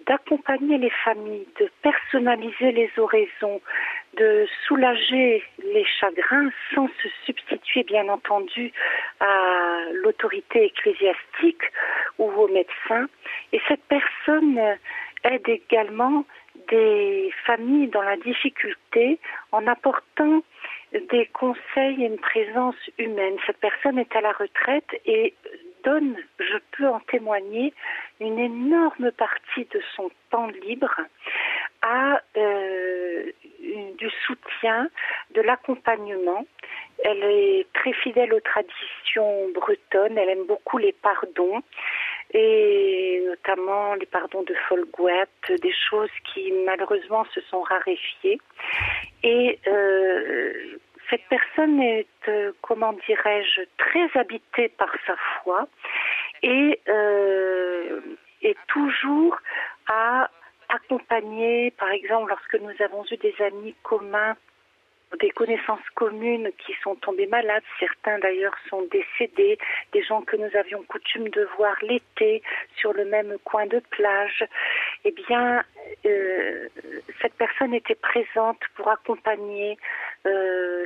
d'accompagner 0.07 0.77
les 0.77 0.89
familles, 1.03 1.47
de 1.59 1.69
personnaliser 1.81 2.71
les 2.71 2.91
oraisons, 2.97 3.61
de 4.17 4.45
soulager 4.67 5.43
les 5.63 5.85
chagrins 5.99 6.49
sans 6.73 6.87
se 7.01 7.07
substituer 7.25 7.83
bien 7.83 8.09
entendu 8.09 8.73
à 9.19 9.79
l'autorité 9.93 10.65
ecclésiastique 10.65 11.63
ou 12.17 12.25
aux 12.25 12.47
médecins. 12.47 13.07
Et 13.53 13.61
cette 13.67 13.83
personne 13.83 14.59
aide 15.23 15.47
également 15.47 16.25
des 16.69 17.33
familles 17.45 17.87
dans 17.87 18.01
la 18.01 18.17
difficulté 18.17 19.19
en 19.51 19.65
apportant 19.67 20.41
des 20.93 21.25
conseils 21.27 22.03
et 22.03 22.07
une 22.07 22.19
présence 22.19 22.75
humaine. 22.97 23.37
Cette 23.45 23.59
personne 23.59 23.97
est 23.97 24.15
à 24.15 24.21
la 24.21 24.31
retraite 24.33 24.89
et 25.05 25.33
donne, 25.83 26.15
je 26.39 26.57
peux 26.71 26.87
en 26.87 26.99
témoigner, 26.99 27.73
une 28.19 28.37
énorme 28.37 29.11
partie 29.11 29.65
de 29.71 29.81
son 29.95 30.11
temps 30.29 30.47
libre 30.63 31.01
à 31.81 32.21
euh, 32.37 33.31
du 33.97 34.09
soutien, 34.25 34.89
de 35.33 35.41
l'accompagnement. 35.41 36.45
Elle 37.03 37.23
est 37.23 37.67
très 37.73 37.93
fidèle 37.93 38.33
aux 38.33 38.39
traditions 38.41 39.49
bretonnes, 39.55 40.17
elle 40.17 40.29
aime 40.29 40.45
beaucoup 40.45 40.77
les 40.77 40.91
pardons 40.91 41.63
et 42.33 43.23
notamment 43.25 43.95
les 43.95 44.05
pardons 44.05 44.43
de 44.43 44.53
Folguet, 44.67 45.27
des 45.61 45.73
choses 45.73 46.09
qui 46.33 46.51
malheureusement 46.65 47.25
se 47.33 47.41
sont 47.41 47.61
raréfiées. 47.61 48.39
Et 49.23 49.59
euh, 49.67 50.77
cette 51.09 51.25
personne 51.29 51.81
est, 51.81 52.07
euh, 52.27 52.53
comment 52.61 52.93
dirais-je, 53.07 53.61
très 53.77 54.19
habitée 54.19 54.69
par 54.69 54.93
sa 55.05 55.15
foi 55.43 55.67
et 56.41 56.79
euh, 56.87 57.99
est 58.41 58.57
toujours 58.67 59.37
à 59.87 60.29
accompagner, 60.69 61.71
par 61.71 61.91
exemple, 61.91 62.29
lorsque 62.29 62.55
nous 62.55 62.83
avons 62.83 63.03
eu 63.11 63.17
des 63.17 63.35
amis 63.43 63.75
communs 63.83 64.35
des 65.19 65.29
connaissances 65.31 65.87
communes 65.95 66.49
qui 66.65 66.73
sont 66.83 66.95
tombées 66.95 67.27
malades, 67.27 67.63
certains 67.79 68.19
d'ailleurs 68.19 68.55
sont 68.69 68.83
décédés, 68.83 69.57
des 69.93 70.03
gens 70.03 70.21
que 70.21 70.37
nous 70.37 70.49
avions 70.57 70.83
coutume 70.83 71.29
de 71.29 71.47
voir 71.57 71.75
l'été 71.81 72.41
sur 72.77 72.93
le 72.93 73.05
même 73.05 73.37
coin 73.43 73.65
de 73.65 73.79
plage, 73.89 74.43
eh 75.03 75.11
bien, 75.11 75.63
euh, 76.05 76.67
cette 77.21 77.33
personne 77.33 77.73
était 77.73 77.95
présente 77.95 78.59
pour 78.75 78.89
accompagner 78.89 79.77
euh, 80.25 80.85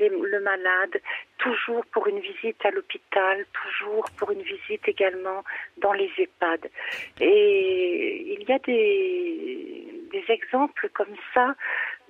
le 0.00 0.40
malade, 0.40 1.00
toujours 1.38 1.84
pour 1.86 2.06
une 2.06 2.20
visite 2.20 2.64
à 2.64 2.70
l'hôpital, 2.70 3.44
toujours 3.52 4.06
pour 4.18 4.30
une 4.30 4.42
visite 4.42 4.86
également 4.86 5.42
dans 5.78 5.92
les 5.92 6.10
EHPAD. 6.18 6.68
Et 7.20 8.36
il 8.38 8.48
y 8.48 8.52
a 8.52 8.58
des 8.58 10.24
exemples 10.28 10.88
comme 10.92 11.14
ça 11.34 11.54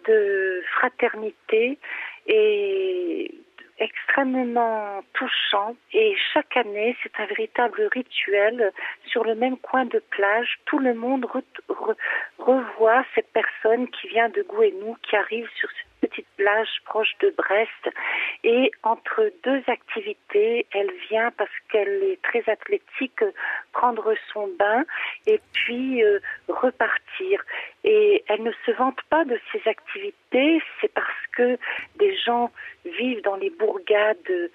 de 0.06 0.62
fraternité 0.76 1.78
et 2.26 3.34
extrêmement 3.78 5.02
touchant. 5.12 5.76
Et 5.92 6.16
chaque 6.32 6.56
année 6.56 6.96
c'est 7.02 7.12
un 7.20 7.26
véritable 7.26 7.88
rituel 7.92 8.72
sur 9.06 9.24
le 9.24 9.34
même 9.34 9.58
coin 9.58 9.84
de 9.84 10.02
plage. 10.10 10.58
Tout 10.66 10.78
le 10.78 10.94
monde 10.94 11.26
revoit 12.38 13.04
cette 13.14 13.30
personne 13.32 13.88
qui 13.88 14.08
vient 14.08 14.28
de 14.28 14.42
Gouenou 14.42 14.96
qui 15.02 15.16
arrive 15.16 15.48
sur 15.58 15.68
cette 15.70 15.95
petite 16.06 16.26
plage 16.36 16.68
proche 16.84 17.14
de 17.20 17.34
Brest. 17.36 17.96
Et 18.44 18.70
entre 18.82 19.32
deux 19.44 19.62
activités 19.66 20.66
elle 20.72 20.92
vient 21.08 21.30
parce 21.32 21.56
qu'elle 21.70 22.02
est 22.02 22.22
très 22.22 22.44
athlétique 22.50 23.24
prendre 23.72 24.14
son 24.32 24.48
bain 24.58 24.84
et 25.26 25.40
puis 25.52 26.02
euh, 26.04 26.18
repartir. 26.48 27.42
Et 27.84 28.24
elle 28.28 28.42
ne 28.42 28.52
se 28.64 28.70
vante 28.72 29.00
pas 29.10 29.24
de 29.24 29.38
ses 29.52 29.68
activités 29.68 30.16
c'est 30.80 30.92
parce 30.92 31.26
que 31.36 31.58
des 31.96 32.16
gens 32.16 32.50
vivent 32.84 33.22
dans 33.22 33.36
les 33.36 33.50
bourgades 33.50 34.50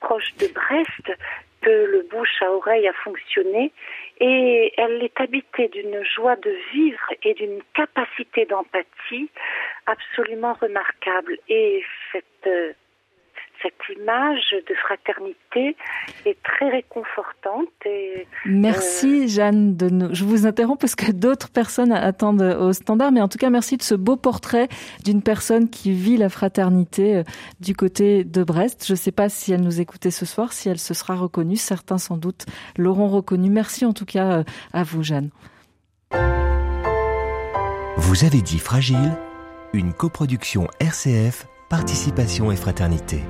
proches 0.00 0.34
de 0.36 0.46
Brest 0.48 1.18
que 1.62 1.70
le 1.70 2.02
bouche 2.10 2.42
à 2.42 2.50
oreille 2.50 2.88
a 2.88 2.92
fonctionné 2.92 3.72
et 4.20 4.72
elle 4.76 5.02
est 5.02 5.20
habitée 5.20 5.68
d'une 5.68 6.02
joie 6.04 6.36
de 6.36 6.54
vivre 6.72 7.06
et 7.22 7.34
d'une 7.34 7.60
capacité 7.74 8.44
d'empathie 8.46 9.30
absolument 9.86 10.54
remarquable. 10.54 11.38
Et 11.48 11.82
cette 12.12 12.46
euh, 12.46 12.72
cette 13.62 13.98
image 13.98 14.54
de 14.68 14.74
fraternité 14.74 15.76
est 16.24 16.42
très 16.42 16.68
réconfortante. 16.70 17.68
Et, 17.84 18.26
merci 18.46 19.24
euh, 19.24 19.28
Jeanne. 19.28 19.76
De 19.76 19.88
nous... 19.88 20.14
Je 20.14 20.24
vous 20.24 20.46
interromps 20.46 20.80
parce 20.80 20.94
que 20.94 21.12
d'autres 21.12 21.50
personnes 21.50 21.92
attendent 21.92 22.42
au 22.42 22.72
standard, 22.72 23.12
mais 23.12 23.20
en 23.20 23.28
tout 23.28 23.38
cas 23.38 23.50
merci 23.50 23.76
de 23.76 23.82
ce 23.82 23.94
beau 23.94 24.16
portrait 24.16 24.68
d'une 25.04 25.22
personne 25.22 25.68
qui 25.68 25.92
vit 25.92 26.16
la 26.16 26.28
fraternité 26.28 27.16
euh, 27.16 27.22
du 27.60 27.74
côté 27.74 28.24
de 28.24 28.42
Brest. 28.42 28.84
Je 28.86 28.92
ne 28.92 28.98
sais 28.98 29.12
pas 29.12 29.28
si 29.28 29.52
elle 29.52 29.62
nous 29.62 29.80
écoutait 29.80 30.10
ce 30.10 30.26
soir, 30.26 30.52
si 30.52 30.68
elle 30.68 30.78
se 30.78 30.94
sera 30.94 31.14
reconnue. 31.14 31.56
Certains 31.56 31.98
sans 31.98 32.16
doute 32.16 32.46
l'auront 32.76 33.08
reconnue. 33.08 33.50
Merci 33.50 33.84
en 33.84 33.92
tout 33.92 34.06
cas 34.06 34.38
euh, 34.38 34.44
à 34.72 34.82
vous 34.82 35.02
Jeanne. 35.02 35.30
Vous 37.96 38.24
avez 38.24 38.40
dit 38.40 38.58
Fragile, 38.58 39.16
une 39.72 39.92
coproduction 39.92 40.66
RCF, 40.80 41.46
Participation 41.68 42.50
et 42.50 42.56
Fraternité. 42.56 43.20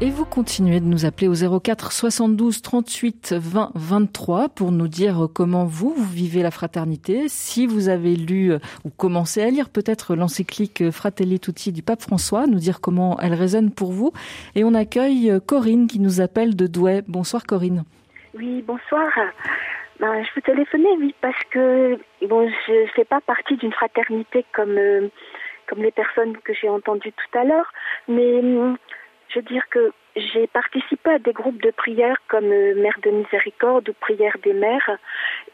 Et 0.00 0.10
vous 0.10 0.24
continuez 0.24 0.78
de 0.78 0.84
nous 0.84 1.06
appeler 1.06 1.26
au 1.26 1.60
04 1.60 1.90
72 1.90 2.62
38 2.62 3.34
20 3.36 3.72
23 3.74 4.48
pour 4.48 4.70
nous 4.70 4.86
dire 4.86 5.26
comment 5.34 5.64
vous, 5.64 5.90
vous 5.90 6.14
vivez 6.14 6.44
la 6.44 6.52
fraternité, 6.52 7.24
si 7.26 7.66
vous 7.66 7.88
avez 7.88 8.14
lu 8.14 8.52
euh, 8.52 8.58
ou 8.84 8.90
commencé 8.90 9.42
à 9.42 9.50
lire 9.50 9.68
peut-être 9.68 10.14
l'encyclique 10.14 10.92
Fratelli 10.92 11.40
Tutti 11.40 11.72
du 11.72 11.82
pape 11.82 12.00
François, 12.00 12.46
nous 12.46 12.60
dire 12.60 12.80
comment 12.80 13.18
elle 13.20 13.34
résonne 13.34 13.72
pour 13.72 13.90
vous. 13.90 14.12
Et 14.54 14.62
on 14.62 14.72
accueille 14.72 15.32
euh, 15.32 15.40
Corinne 15.40 15.88
qui 15.88 15.98
nous 15.98 16.20
appelle 16.20 16.54
de 16.54 16.68
Douai. 16.68 17.02
Bonsoir 17.08 17.44
Corinne. 17.44 17.82
Oui, 18.34 18.62
bonsoir. 18.62 19.10
Ben, 19.98 20.22
je 20.22 20.28
vous 20.32 20.42
téléphonais, 20.42 20.94
oui, 21.00 21.12
parce 21.20 21.42
que 21.50 21.98
bon, 22.24 22.48
je 22.68 22.82
ne 22.82 22.86
fais 22.94 23.04
pas 23.04 23.20
partie 23.20 23.56
d'une 23.56 23.72
fraternité 23.72 24.44
comme, 24.54 24.78
euh, 24.78 25.08
comme 25.66 25.82
les 25.82 25.90
personnes 25.90 26.36
que 26.36 26.52
j'ai 26.54 26.68
entendues 26.68 27.12
tout 27.12 27.38
à 27.38 27.42
l'heure, 27.42 27.72
mais 28.06 28.40
je 29.28 29.38
veux 29.38 29.44
dire 29.44 29.68
que 29.68 29.92
j'ai 30.16 30.46
participé 30.46 31.10
à 31.10 31.18
des 31.18 31.32
groupes 31.32 31.62
de 31.62 31.70
prière 31.70 32.16
comme 32.28 32.50
euh, 32.50 32.74
Mère 32.74 32.98
de 33.02 33.10
Miséricorde 33.10 33.88
ou 33.88 33.92
Prière 34.00 34.36
des 34.42 34.52
Mères. 34.52 34.98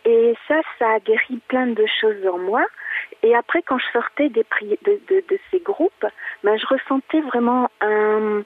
Et 0.05 0.35
ça, 0.49 0.61
ça 0.79 0.93
a 0.93 1.01
guéri 1.01 1.41
plein 1.49 1.67
de 1.67 1.85
choses 2.01 2.27
en 2.27 2.39
moi. 2.39 2.65
Et 3.23 3.35
après, 3.35 3.63
quand 3.63 3.79
je 3.79 3.87
sortais 3.93 4.29
de, 4.29 4.45
ces 5.51 5.61
groupes, 5.61 6.07
ben, 6.43 6.57
je 6.57 6.67
ressentais 6.67 7.21
vraiment 7.21 7.71
un 7.81 8.43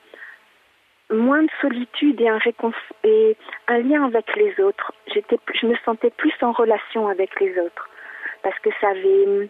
moins 1.10 1.42
de 1.42 1.50
solitude 1.60 2.20
et 2.20 2.28
un, 2.28 3.78
lien 3.78 4.04
avec 4.04 4.34
les 4.36 4.60
autres. 4.60 4.92
Je 5.06 5.66
me 5.66 5.74
sentais 5.84 6.10
plus 6.10 6.34
en 6.42 6.52
relation 6.52 7.08
avec 7.08 7.40
les 7.40 7.58
autres 7.58 7.88
parce 8.42 8.58
que 8.60 8.70
ça 8.80 8.88
avait 8.88 9.48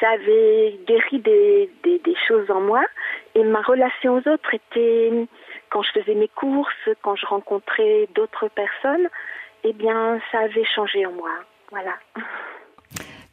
ça 0.00 0.10
avait 0.10 0.78
guéri 0.86 1.20
des, 1.20 1.70
des, 1.84 1.98
des, 1.98 2.16
choses 2.26 2.50
en 2.50 2.60
moi 2.60 2.82
et 3.34 3.44
ma 3.44 3.60
relation 3.60 4.14
aux 4.14 4.28
autres 4.28 4.54
était 4.54 5.28
quand 5.70 5.82
je 5.82 6.00
faisais 6.00 6.14
mes 6.14 6.28
courses, 6.28 6.88
quand 7.02 7.14
je 7.16 7.26
rencontrais 7.26 8.08
d'autres 8.14 8.48
personnes, 8.48 9.08
eh 9.62 9.72
bien 9.72 10.18
ça 10.32 10.40
avait 10.40 10.64
changé 10.74 11.06
en 11.06 11.12
moi. 11.12 11.30
Voilà. 11.70 11.94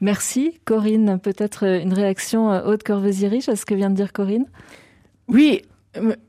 Merci 0.01 0.59
Corinne. 0.65 1.19
Peut-être 1.19 1.63
une 1.63 1.93
réaction 1.93 2.49
haute 2.65 2.83
Corvésirich 2.83 3.49
à 3.49 3.55
ce 3.55 3.65
que 3.65 3.73
vient 3.73 3.89
de 3.89 3.95
dire 3.95 4.13
Corinne? 4.13 4.45
Oui, 5.27 5.63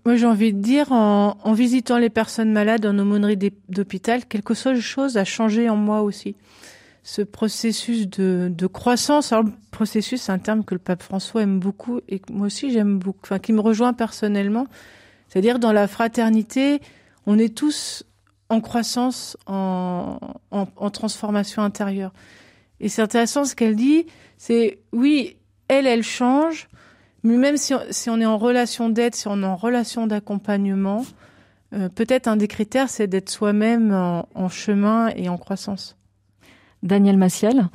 moi 0.07 0.17
j'ai 0.17 0.27
envie 0.27 0.55
de 0.55 0.61
dire 0.61 0.93
en, 0.93 1.37
en, 1.43 1.53
visitant 1.53 1.99
les 1.99 2.11
personnes 2.11 2.53
malades 2.53 2.87
en 2.87 2.99
aumônerie 2.99 3.37
d'hôpital, 3.69 4.25
quelque 4.25 4.55
chose 4.55 5.17
a 5.19 5.25
changé 5.25 5.69
en 5.69 5.77
moi 5.77 6.01
aussi 6.01 6.37
ce 7.09 7.23
processus 7.23 8.07
de, 8.07 8.53
de 8.53 8.67
croissance. 8.67 9.33
Alors, 9.33 9.45
le 9.45 9.53
processus, 9.71 10.21
c'est 10.21 10.33
un 10.33 10.39
terme 10.39 10.63
que 10.63 10.75
le 10.75 10.79
pape 10.79 11.03
François 11.03 11.41
aime 11.41 11.59
beaucoup 11.59 12.01
et 12.07 12.19
que 12.19 12.31
moi 12.31 12.49
aussi 12.49 12.71
j'aime 12.71 12.99
beaucoup, 12.99 13.21
enfin, 13.23 13.39
qui 13.39 13.55
me 13.55 13.61
rejoint 13.61 13.95
personnellement. 13.95 14.67
C'est-à-dire, 15.27 15.59
dans 15.59 15.73
la 15.73 15.89
fraternité, 15.89 16.83
on 17.25 17.39
est 17.39 17.57
tous 17.57 18.05
en 18.51 18.61
croissance, 18.61 19.39
en, 19.47 20.19
en, 20.51 20.69
en 20.77 20.91
transformation 20.91 21.63
intérieure. 21.63 22.13
Et 22.79 22.91
c'est 22.91 23.01
intéressant 23.01 23.47
ce 23.47 23.55
qu'elle 23.55 23.75
dit, 23.75 24.05
c'est 24.37 24.79
oui, 24.93 25.39
elle, 25.69 25.87
elle 25.87 26.03
change, 26.03 26.69
mais 27.23 27.39
même 27.39 27.57
si 27.57 27.73
on, 27.73 27.81
si 27.89 28.11
on 28.11 28.21
est 28.21 28.27
en 28.27 28.37
relation 28.37 28.91
d'aide, 28.91 29.15
si 29.15 29.29
on 29.29 29.43
est 29.43 29.47
en 29.47 29.57
relation 29.57 30.07
d'accompagnement, 30.07 31.07
euh, 31.73 31.89
peut-être 31.89 32.29
un 32.29 32.37
des 32.37 32.49
critères, 32.49 32.91
c'est 32.91 33.07
d'être 33.07 33.31
soi-même 33.31 33.95
en, 33.95 34.29
en 34.35 34.51
chemin 34.51 35.09
et 35.17 35.31
en 35.31 35.39
croissance. 35.39 35.95
Daniel 36.83 37.17
Massiel 37.17 37.69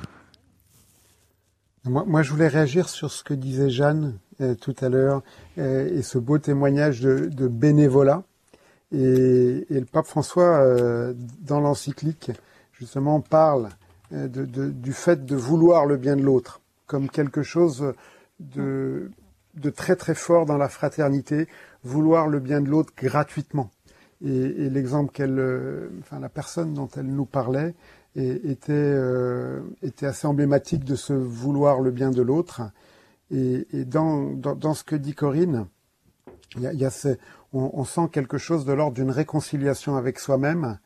moi, 1.86 2.22
je 2.22 2.30
voulais 2.30 2.48
réagir 2.48 2.88
sur 2.88 3.10
ce 3.12 3.22
que 3.22 3.34
disait 3.34 3.68
Jeanne 3.68 4.18
euh, 4.40 4.54
tout 4.54 4.74
à 4.80 4.88
l'heure 4.88 5.22
euh, 5.58 5.86
et 5.94 6.00
ce 6.00 6.16
beau 6.16 6.38
témoignage 6.38 7.02
de, 7.02 7.48
bénévolat. 7.48 8.22
Et, 8.90 9.66
le 9.68 9.84
pape 9.84 10.06
François, 10.06 10.60
euh, 10.60 11.12
dans 11.42 11.60
l'encyclique, 11.60 12.30
justement, 12.72 13.20
parle 13.20 13.68
du 14.10 14.92
fait 14.92 15.26
de 15.26 15.36
vouloir 15.36 15.86
le 15.86 15.96
bien 15.96 16.16
de 16.16 16.22
l'autre 16.22 16.60
comme 16.86 17.10
quelque 17.10 17.42
chose 17.42 17.92
de, 18.38 19.10
très 19.74 19.96
très 19.96 20.14
fort 20.14 20.46
dans 20.46 20.56
la 20.56 20.68
fraternité, 20.68 21.48
vouloir 21.82 22.28
le 22.28 22.38
bien 22.38 22.60
de 22.60 22.68
l'autre 22.68 22.92
gratuitement. 22.96 23.70
Et, 24.24 24.28
et 24.28 24.70
l'exemple 24.70 25.12
qu'elle, 25.12 25.40
enfin 26.00 26.20
la 26.20 26.28
personne 26.28 26.72
dont 26.74 26.88
elle 26.96 27.06
nous 27.06 27.26
parlait, 27.26 27.74
était, 28.16 28.72
euh, 28.72 29.60
était 29.82 30.06
assez 30.06 30.26
emblématique 30.26 30.84
de 30.84 30.94
ce 30.94 31.12
vouloir 31.12 31.80
le 31.80 31.90
bien 31.90 32.10
de 32.10 32.22
l'autre. 32.22 32.62
Et, 33.30 33.66
dans, 33.84 34.30
dans, 34.32 34.74
ce 34.74 34.84
que 34.84 34.94
dit 34.94 35.14
Corinne, 35.14 35.66
y 36.56 36.62
y 36.62 36.84
a 36.84 36.90
on, 37.52 37.84
sent 37.84 38.08
quelque 38.12 38.38
chose 38.38 38.64
de 38.64 38.72
l'ordre 38.72 38.94
d'une 38.94 39.10
réconciliation 39.10 39.96
avec 39.96 40.18
soi-même, 40.18 40.78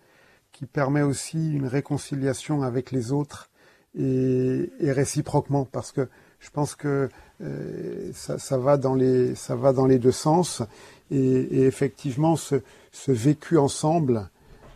qui 0.53 0.67
permet 0.67 1.03
aussi 1.03 1.53
une 1.53 1.67
réconciliation 1.67 2.63
avec 2.63 2.91
les 2.91 3.13
autres 3.13 3.51
et, 3.99 4.71
réciproquement, 4.81 5.65
parce 5.65 5.93
que 5.93 6.09
je 6.39 6.51
pense 6.51 6.75
que 6.75 7.09
euh, 7.43 8.11
ça, 8.13 8.59
va 8.59 8.77
dans 8.77 8.95
les, 8.95 9.35
ça 9.35 9.57
va 9.57 9.73
dans 9.73 9.87
les 9.87 9.99
deux 9.99 10.13
sens. 10.13 10.63
Et, 11.11 11.19
et 11.19 11.67
effectivement, 11.67 12.37
ce, 12.37 12.63
ce, 12.93 13.13
vécu 13.13 13.59
ensemble, 13.59 14.31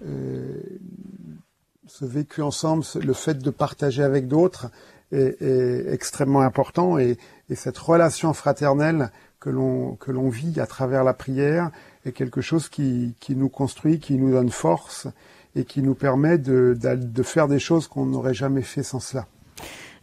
euh, 0.05 0.61
ce 1.93 2.07
vécu 2.07 2.41
ensemble, 2.41 2.85
le 3.05 3.13
fait 3.13 3.39
de 3.39 3.51
partager 3.51 4.03
avec 4.03 4.27
d'autres 4.27 4.71
est, 5.13 5.93
extrêmement 5.93 6.41
important 6.41 6.99
et, 6.99 7.19
et 7.51 7.55
cette 7.55 7.77
relation 7.77 8.33
fraternelle 8.33 9.11
que 9.41 9.51
l'on 9.51 9.97
que 9.97 10.11
l'on 10.11 10.31
vit 10.31 10.59
à 10.59 10.67
travers 10.67 11.05
la 11.05 11.13
prière 11.13 11.71
est 12.07 12.13
quelque 12.13 12.41
chose 12.41 12.71
qui, 12.71 13.15
qui 13.21 13.37
nous 13.37 13.51
construit, 13.51 14.01
qui 14.01 14.15
nous 14.15 14.31
donne 14.31 14.49
force 14.49 15.07
et 15.55 15.65
qui 15.65 15.83
nous 15.83 15.95
permet 15.95 16.39
de, 16.39 16.75
de, 16.81 16.95
de 16.95 17.23
faire 17.23 17.47
des 17.47 17.59
choses 17.59 17.89
qu'on 17.89 18.07
n'aurait 18.07 18.33
jamais 18.33 18.63
fait 18.63 18.83
sans 18.83 19.01
cela. 19.01 19.27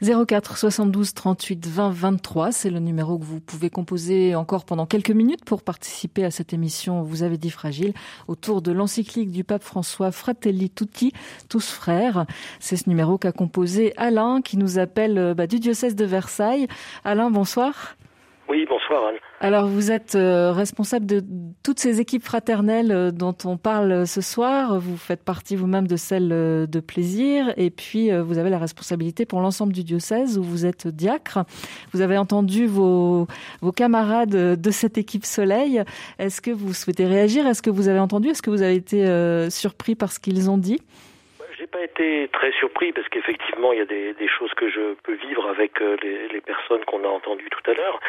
04 0.02 0.58
72 0.58 1.14
38 1.14 1.68
20 1.68 1.89
23, 1.89 2.52
c'est 2.54 2.70
le 2.70 2.80
numéro 2.80 3.18
que 3.18 3.26
vous 3.26 3.41
pouvez 3.41 3.70
composer 3.70 4.34
encore 4.34 4.64
pendant 4.64 4.86
quelques 4.86 5.12
minutes 5.12 5.43
pour 5.43 5.62
participer 5.62 6.24
à 6.24 6.32
cette 6.32 6.54
émission, 6.54 7.04
vous 7.04 7.24
avez 7.24 7.38
dit 7.38 7.50
fragile, 7.50 7.93
autour 8.30 8.62
de 8.62 8.72
l'encyclique 8.72 9.32
du 9.32 9.43
pape 9.43 9.64
François 9.64 10.12
Fratelli 10.12 10.70
Tutti, 10.70 11.12
tous 11.50 11.70
frères. 11.70 12.26
C'est 12.62 12.78
ce 12.78 12.88
numéro 12.89 13.18
qu'a 13.18 13.34
composé 13.34 13.93
Alain 13.97 14.41
qui 14.41 14.56
nous 14.56 14.80
appelle 14.80 15.34
bah, 15.36 15.47
du 15.47 15.60
diocèse 15.60 15.95
de 15.95 16.06
Versailles. 16.06 16.68
Alain, 17.04 17.30
bonsoir. 17.30 17.97
Oui, 18.50 18.66
bonsoir. 18.68 19.12
Alors 19.41 19.68
vous 19.68 19.91
êtes 19.91 20.16
euh, 20.16 20.52
responsable 20.52 21.06
de 21.06 21.24
toutes 21.62 21.80
ces 21.80 22.02
équipes 22.02 22.24
fraternelles 22.24 22.91
euh, 22.91 23.12
dont 23.12 23.36
on 23.45 23.58
parle 23.58 24.08
ce 24.08 24.22
soir. 24.22 24.80
Vous 24.80 24.97
faites 24.97 25.24
partie 25.24 25.56
vous-même 25.56 25.88
de 25.88 25.95
celle 25.95 26.32
euh, 26.32 26.66
de 26.66 26.80
plaisir 26.80 27.54
et 27.58 27.70
puis 27.70 28.12
euh, 28.12 28.24
vous 28.24 28.39
avez 28.39 28.50
la 28.50 28.58
responsabilité 28.58 29.28
pour 29.28 29.39
l'ensemble 29.39 29.72
du 29.72 29.84
diocèse 29.84 30.39
où 30.39 30.43
vous 30.43 30.66
êtes 30.66 30.88
diacre. 30.88 31.45
Vous 31.93 32.02
avez 32.02 32.18
entendu 32.18 32.66
vos, 32.66 33.28
vos 33.62 33.72
camarades 33.72 34.32
de 34.32 34.72
cette 34.72 34.97
équipe 34.97 35.26
Soleil. 35.26 35.84
Est-ce 36.18 36.41
que 36.41 36.50
vous 36.50 36.74
souhaitez 36.74 37.06
réagir? 37.06 37.45
Est-ce 37.45 37.62
que 37.62 37.70
vous 37.70 37.88
avez 37.88 38.00
entendu? 38.00 38.30
Est-ce 38.30 38.41
que 38.41 38.50
vous 38.50 38.64
avez 38.64 38.76
été 38.76 39.06
euh, 39.06 39.52
surpris 39.52 39.93
par 39.93 40.12
ce 40.12 40.20
qu'ils 40.20 40.50
ont 40.50 40.58
dit? 40.58 40.80
Pas 41.72 41.84
été 41.84 42.28
très 42.32 42.51
surpris 42.53 42.91
parce 42.91 43.07
qu'effectivement 43.09 43.74
il 43.74 43.80
y 43.80 43.82
a 43.82 43.86
des, 43.86 44.28
choses 44.28 44.53
que 44.53 44.70
je 44.70 44.93
peux 45.03 45.13
vivre 45.13 45.47
avec 45.47 45.82
euh, 45.82 45.97
les, 46.01 46.28
les, 46.28 46.41
personnes 46.41 46.86
qu'on 46.86 47.03
a 47.03 47.07
entendues 47.07 47.49
tout 47.49 47.72
à 47.72 47.74
l'heure. 47.74 47.99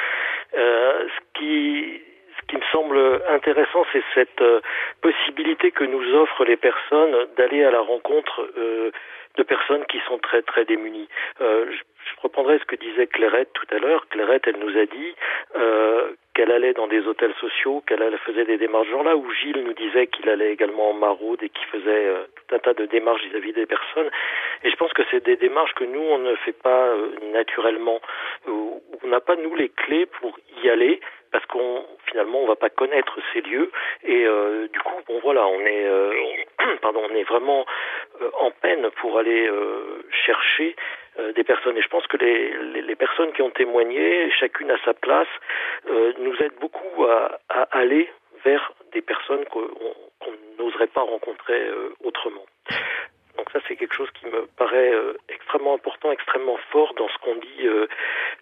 Euh, 0.54 1.06
ce 1.08 1.38
qui 1.38 2.02
ce 2.40 2.46
qui 2.46 2.56
me 2.56 2.62
semble 2.72 3.22
intéressant, 3.28 3.84
c'est 3.92 4.02
cette 4.14 4.40
euh, 4.40 4.60
possibilité 5.00 5.70
que 5.70 5.84
nous 5.84 6.14
offrent 6.14 6.44
les 6.44 6.56
personnes 6.56 7.26
d'aller 7.36 7.64
à 7.64 7.70
la 7.70 7.80
rencontre 7.80 8.48
euh, 8.56 8.90
de 9.36 9.42
personnes 9.42 9.84
qui 9.86 10.00
sont 10.06 10.18
très 10.18 10.42
très 10.42 10.64
démunies. 10.64 11.08
Euh, 11.40 11.66
je, 11.70 11.76
je, 11.76 12.20
reprendrai 12.22 12.58
ce 12.58 12.64
que 12.64 12.76
disait 12.76 13.06
Clairette 13.06 13.52
tout 13.52 13.66
à 13.74 13.78
l'heure. 13.78 14.08
Clairette, 14.08 14.46
elle 14.46 14.58
nous 14.58 14.76
a 14.76 14.86
dit 14.86 15.14
euh, 15.56 16.12
qu'elle 16.34 16.52
allait 16.52 16.74
dans 16.74 16.86
des 16.86 17.06
hôtels 17.06 17.34
sociaux, 17.40 17.82
qu'elle 17.86 18.16
faisait 18.18 18.44
des 18.44 18.58
démarches 18.58 18.88
genre 18.88 19.04
là, 19.04 19.16
où 19.16 19.30
Gilles 19.32 19.64
nous 19.64 19.72
disait 19.74 20.06
qu'il 20.06 20.28
allait 20.28 20.52
également 20.52 20.90
en 20.90 20.94
maraude 20.94 21.42
et 21.42 21.48
qu'il 21.48 21.66
faisait 21.66 22.06
euh, 22.06 22.24
tout 22.36 22.54
un 22.54 22.58
tas 22.58 22.74
de 22.74 22.86
démarches 22.86 23.22
vis-à-vis 23.24 23.50
-vis 23.50 23.54
des 23.54 23.66
personnes. 23.66 24.10
Et 24.64 24.70
je 24.70 24.76
pense 24.76 24.92
que 24.92 25.02
c'est 25.10 25.24
des 25.24 25.36
démarches 25.36 25.74
que 25.74 25.84
nous, 25.84 26.00
on 26.00 26.18
ne 26.18 26.34
fait 26.36 26.58
pas 26.62 26.84
euh, 26.88 27.10
naturellement. 27.32 28.00
Où 28.46 28.82
on 29.02 29.08
n'a 29.08 29.20
pas, 29.20 29.36
nous, 29.36 29.54
les 29.54 29.70
clés 29.70 30.06
pour 30.06 30.38
y 30.62 30.70
aller 30.70 31.00
parce 31.32 31.46
qu'on 31.46 31.84
finalement 32.06 32.40
on 32.40 32.46
va 32.46 32.56
pas 32.56 32.70
connaître 32.70 33.18
ces 33.32 33.40
lieux 33.42 33.70
et 34.04 34.24
euh, 34.26 34.68
du 34.68 34.80
coup 34.80 35.00
bon 35.06 35.20
voilà 35.22 35.46
on 35.46 35.60
est 35.60 35.86
euh, 35.86 36.12
on, 36.58 36.76
pardon 36.82 37.02
on 37.08 37.14
est 37.14 37.22
vraiment 37.24 37.64
euh, 38.20 38.30
en 38.40 38.50
peine 38.50 38.90
pour 39.00 39.18
aller 39.18 39.46
euh, 39.48 40.02
chercher 40.26 40.74
euh, 40.76 40.99
des 41.34 41.44
personnes 41.44 41.76
et 41.76 41.82
je 41.82 41.88
pense 41.88 42.06
que 42.06 42.16
les, 42.16 42.96
personnes 42.96 43.32
qui 43.32 43.42
ont 43.42 43.50
témoigné 43.50 44.30
chacune 44.32 44.70
à 44.70 44.78
sa 44.84 44.94
place 44.94 45.28
nous 46.18 46.34
aident 46.40 46.58
beaucoup 46.60 47.04
à, 47.04 47.38
aller 47.72 48.10
vers 48.44 48.72
des 48.92 49.02
personnes 49.02 49.44
qu'on 49.46 49.68
qu 50.20 50.30
n'oserait 50.58 50.86
pas 50.88 51.02
rencontrer 51.02 51.70
autrement. 52.04 52.44
Donc 53.40 53.48
ça, 53.52 53.60
c'est 53.66 53.76
quelque 53.76 53.94
chose 53.94 54.10
qui 54.10 54.26
me 54.26 54.46
paraît 54.58 54.92
euh, 54.92 55.14
extrêmement 55.30 55.72
important, 55.72 56.12
extrêmement 56.12 56.58
fort 56.70 56.92
dans 56.92 57.08
ce 57.08 57.16
qu'on 57.18 57.36
dit 57.36 57.66
euh, 57.66 57.86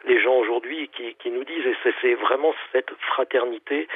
les 0.07 0.21
gens 0.21 0.35
aujourd'hui, 0.35 0.89
qui, 0.89 1.15
qui, 1.15 1.31
nous 1.31 1.45
disent, 1.45 1.67
et 1.67 1.95
c'est 2.01 2.15
vraiment 2.15 2.53
cette 2.73 2.91
fraternité, 3.03 3.87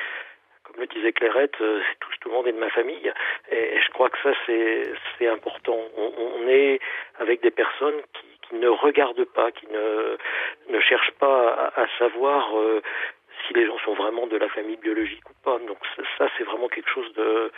comme 0.62 0.76
le 0.80 0.86
disait 0.86 1.12
Clairette, 1.12 1.60
euh, 1.60 1.80
tout, 1.98 2.28
le 2.28 2.34
monde 2.34 2.46
est 2.46 2.52
de 2.52 2.58
ma 2.58 2.70
famille, 2.70 3.12
et, 3.50 3.80
je 3.80 3.90
crois 3.90 4.10
que 4.10 4.18
ça, 4.22 4.32
c'est 4.46 5.26
important. 5.26 5.76
On, 5.96 6.46
est 6.46 6.78
avec 7.18 7.42
des 7.42 7.50
personnes 7.50 8.00
qui, 8.12 8.31
ne 8.52 8.68
regardent 8.68 9.24
pas, 9.24 9.50
qui 9.52 9.66
ne, 9.68 10.16
ne 10.68 10.80
cherchent 10.80 11.14
pas 11.18 11.72
à, 11.76 11.86
savoir 11.98 12.50
si 13.46 13.54
les 13.54 13.66
gens 13.66 13.78
sont 13.84 13.94
vraiment 13.94 14.26
de 14.26 14.36
la 14.36 14.48
famille 14.48 14.76
biologique 14.76 15.28
ou 15.28 15.34
pas. 15.44 15.58
Donc 15.58 15.78
ça, 16.18 16.28
c'est 16.36 16.44
vraiment 16.44 16.68
quelque 16.68 16.90
chose 16.90 17.12
de 17.14 17.50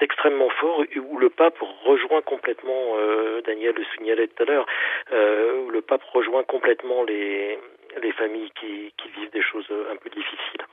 extrêmement 0.00 0.48
fort 0.50 0.82
où 0.96 1.18
le 1.18 1.30
pape 1.30 1.58
rejoint 1.84 2.22
complètement, 2.22 2.96
euh, 2.96 3.42
Daniel 3.42 3.74
le 3.74 3.84
signalait 3.96 4.28
tout 4.28 4.42
à 4.42 4.46
l'heure, 4.46 4.66
euh, 5.12 5.60
où 5.60 5.70
le 5.70 5.82
pape 5.82 6.02
rejoint 6.04 6.42
complètement 6.44 7.02
les, 7.02 7.58
les 8.02 8.12
familles 8.12 8.50
qui, 8.58 8.92
qui 8.96 9.08
vivent 9.10 9.30
des 9.30 9.42
choses 9.42 9.68
un 9.92 9.96
peu 9.96 10.08
difficiles. 10.10 10.64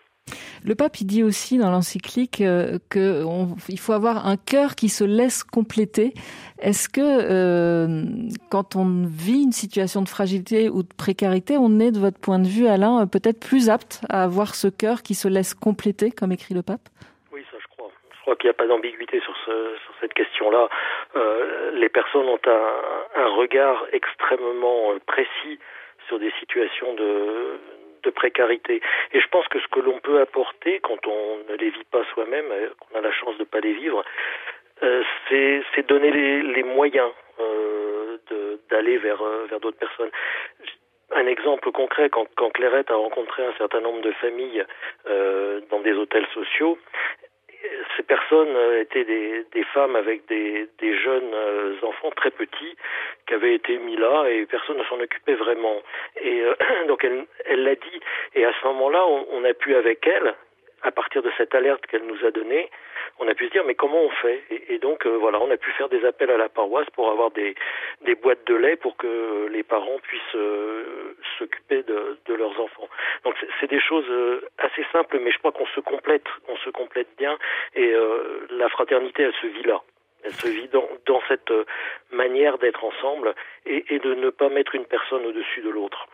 Le 0.66 0.76
pape, 0.76 1.00
il 1.02 1.06
dit 1.06 1.24
aussi 1.24 1.58
dans 1.58 1.70
l'encyclique 1.70 2.42
euh, 2.42 2.78
qu'il 2.92 3.80
faut 3.80 3.94
avoir 3.94 4.28
un 4.28 4.38
cœur 4.38 4.76
qui 4.76 4.90
se 4.90 5.04
laisse 5.04 5.44
compléter. 5.44 6.14
Est-ce 6.60 6.90
que 6.90 7.02
euh, 7.02 8.04
quand 8.50 8.76
on 8.76 9.06
vit 9.06 9.44
une 9.44 9.52
situation 9.52 10.02
de 10.02 10.10
fragilité 10.10 10.70
ou 10.70 10.84
de 10.84 10.94
précarité, 10.98 11.58
on 11.58 11.80
est, 11.80 11.92
de 11.92 12.00
votre 12.00 12.20
point 12.20 12.40
de 12.40 12.48
vue, 12.48 12.68
Alain, 12.68 13.06
peut-être 13.08 13.40
plus 13.40 13.70
apte 13.70 14.02
à 14.10 14.24
avoir 14.24 14.56
ce 14.56 14.68
cœur 14.68 15.04
qui 15.04 15.14
se 15.14 15.28
laisse 15.28 15.54
compléter, 15.54 16.12
comme 16.12 16.32
écrit 16.32 16.54
le 16.54 16.64
pape? 16.64 16.90
Oui, 17.32 17.42
ça 17.52 17.58
je 17.62 17.68
crois. 17.68 17.92
Je 18.16 18.22
crois 18.22 18.36
qu'il 18.36 18.48
n'y 18.48 18.52
a 18.52 18.58
pas 18.58 18.68
d'ambiguïté 18.68 19.20
sur, 19.22 19.36
sur 19.46 19.94
cette 20.02 20.14
question-là. 20.14 20.70
Euh, 21.16 21.72
les 21.80 21.90
personnes 21.90 22.28
ont 22.28 22.42
un, 22.46 23.22
un 23.22 23.36
regard 23.36 23.86
extrêmement 23.94 24.94
précis 25.06 25.60
sur 26.08 26.20
des 26.20 26.32
situations 26.40 26.94
de, 26.96 27.60
de 28.08 28.12
précarité. 28.12 28.82
Et 29.14 29.20
je 29.20 29.28
pense 29.28 29.48
que 29.50 29.60
ce 29.60 29.68
que 29.68 29.82
l'on 29.82 30.00
peut 30.00 30.20
apporter 30.22 30.80
quand 30.80 31.02
on 31.06 31.52
ne 31.52 31.56
les 31.58 31.70
vit 31.70 31.90
pas 31.92 32.04
soi-même, 32.14 32.50
euh, 32.52 32.70
qu'on 32.80 32.98
a 32.98 33.02
la 33.02 33.12
chance 33.12 33.36
de 33.36 33.46
ne 33.46 33.52
pas 33.54 33.60
les 33.60 33.74
vivre, 33.74 34.04
euh, 34.84 35.04
c'est 35.30 35.88
donner 35.88 36.12
les, 36.12 36.42
les 36.42 36.64
moyens 36.64 37.12
euh, 37.40 38.18
d'aller 38.70 38.98
vers, 38.98 39.22
euh, 39.22 39.46
vers 39.50 39.60
d'autres 39.60 39.78
personnes. 39.78 40.12
Un 41.16 41.26
exemple 41.26 41.72
concret, 41.72 42.10
quand, 42.10 42.28
quand 42.36 42.50
Clairette 42.52 42.92
a 42.92 42.96
rencontré 42.96 43.46
un 43.46 43.54
certain 43.58 43.80
nombre 43.80 44.02
de 44.02 44.12
familles 44.12 44.66
dans 45.70 45.80
des 45.80 45.94
hôtels 45.94 46.28
sociaux, 46.34 46.78
ces 47.96 48.04
personnes 48.04 48.56
étaient 48.82 49.06
des, 49.06 49.46
des 49.54 49.64
femmes 49.74 49.96
avec 49.96 50.28
des, 50.28 50.68
des 50.80 50.98
jeunes 50.98 51.34
enfants 51.84 52.12
très 52.12 52.32
petits 52.32 52.76
qui 53.28 53.34
avaient 53.34 53.54
été 53.54 53.78
mis 53.78 53.96
là 53.98 54.26
et 54.28 54.46
personne 54.46 54.78
ne 54.78 54.84
s'en 54.86 55.00
occupait 55.00 55.36
vraiment. 55.36 55.82
Et 56.22 56.42
euh, 56.42 56.56
donc 56.88 57.04
elle, 57.04 57.26
elle 57.46 57.64
l'a 57.64 57.76
dit. 57.76 58.00
Et 58.36 58.46
à 58.46 58.54
ce 58.60 58.68
moment-là, 58.68 59.06
on, 59.06 59.28
on, 59.32 59.44
a 59.44 59.54
pu 59.54 59.76
avec 59.76 60.08
elle, 60.08 60.34
à 60.84 60.92
partir 60.92 61.22
de 61.22 61.32
cette 61.38 61.54
alerte 61.56 61.86
qu'elle 61.88 62.06
nous 62.06 62.26
a 62.26 62.32
donnée, 62.32 62.70
on 63.20 63.28
a 63.28 63.34
pu 63.34 63.48
se 63.48 63.52
dire 63.52 63.64
mais 63.66 63.76
comment 63.76 64.02
on 64.02 64.10
fait? 64.10 64.44
Et, 64.52 64.76
et, 64.76 64.78
donc 64.80 65.06
euh, 65.06 65.18
voilà, 65.18 65.40
on 65.42 65.50
a 65.50 65.58
pu 65.58 65.72
faire 65.72 65.90
des 65.90 66.06
appels 66.06 66.30
à 66.30 66.38
la 66.38 66.50
paroisse 66.50 66.90
pour 66.92 67.10
avoir 67.10 67.32
des, 67.32 67.56
des 68.02 68.16
boîtes 68.16 68.46
de 68.46 68.56
lait 68.56 68.76
pour 68.76 68.96
que 68.96 69.48
les 69.52 69.64
parents 69.64 70.00
puissent 70.04 70.36
euh, 70.36 71.16
s'occuper 71.38 71.84
de, 71.84 72.18
de, 72.26 72.34
leurs 72.36 72.60
enfants. 72.60 72.88
Donc 73.24 73.36
c'est 73.60 73.70
des 73.70 73.80
choses 73.80 74.10
euh, 74.10 74.42
assez 74.60 74.86
simples, 74.92 75.20
mais 75.20 75.32
je 75.32 75.40
crois 75.40 75.52
qu'on 75.52 75.66
se 75.68 75.80
complète, 75.80 76.28
on 76.48 76.58
se 76.58 76.70
complète 76.70 77.10
bien 77.18 77.38
et 77.76 77.92
euh, 77.92 78.48
la 78.52 78.70
fraternité 78.70 79.24
elle 79.24 79.34
se 79.42 79.48
vit 79.48 79.64
là. 79.64 79.82
Elle 80.24 80.34
se 80.34 80.48
vit 80.48 80.68
dans, 80.70 81.22
cette 81.28 81.52
euh, 81.52 81.66
manière 82.12 82.58
d'être 82.58 82.84
ensemble 82.84 83.34
et, 83.66 84.00
de 84.00 84.14
ne 84.14 84.30
pas 84.30 84.50
mettre 84.50 84.76
une 84.76 84.86
personne 84.86 85.26
au-dessus 85.26 85.62
de 85.62 85.70
l'autre. 85.70 86.08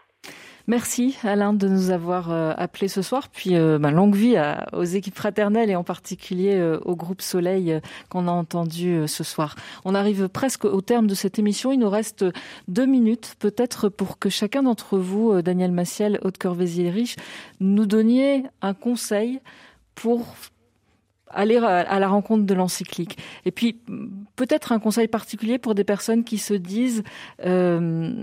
Merci 0.66 1.18
Alain 1.24 1.52
de 1.52 1.68
nous 1.68 1.92
avoir 1.92 2.32
euh, 2.32 2.54
appelé 2.56 2.88
ce 2.88 3.02
soir. 3.02 3.28
Puis 3.28 3.58
euh, 3.58 3.80
bah, 3.80 3.92
longue 3.92 4.16
vie 4.16 4.38
aux 4.72 4.86
équipes 4.86 5.16
fraternelles 5.16 5.70
et 5.70 5.76
en 5.76 5.84
particulier 5.84 6.56
euh, 6.56 6.80
au 6.86 6.96
groupe 6.96 7.22
Soleil 7.22 7.82
qu'on 8.10 8.30
a 8.30 8.32
entendu 8.32 9.06
ce 9.08 9.26
soir. 9.26 9.56
On 9.84 9.94
arrive 9.94 10.30
presque 10.30 10.64
au 10.64 10.80
terme 10.80 11.08
de 11.08 11.16
cette 11.16 11.38
émission. 11.38 11.74
Il 11.74 11.80
nous 11.80 11.90
reste 11.90 12.24
deux 12.70 12.86
minutes 12.86 13.36
peut-être 13.40 13.90
pour 13.90 14.20
que 14.20 14.30
chacun 14.30 14.64
d'entre 14.64 14.98
vous, 14.98 15.42
Daniel 15.42 15.74
Massiel, 15.74 16.18
Haute 16.24 16.38
Corvézier-Riche, 16.38 17.18
nous 17.60 17.86
donniez 17.86 18.44
un 18.62 18.74
conseil 18.74 19.42
pour 19.96 20.34
aller 21.34 21.58
à 21.58 22.00
la 22.00 22.08
rencontre 22.08 22.46
de 22.46 22.54
l'encyclique. 22.54 23.18
Et 23.46 23.52
puis 23.52 23.80
peut-être 24.36 24.72
un 24.72 24.80
conseil 24.80 25.08
particulier 25.08 25.58
pour 25.58 25.76
des 25.76 25.84
personnes 25.84 26.24
qui 26.24 26.38
se 26.38 26.54
disent 26.54 27.04
euh, 27.46 28.14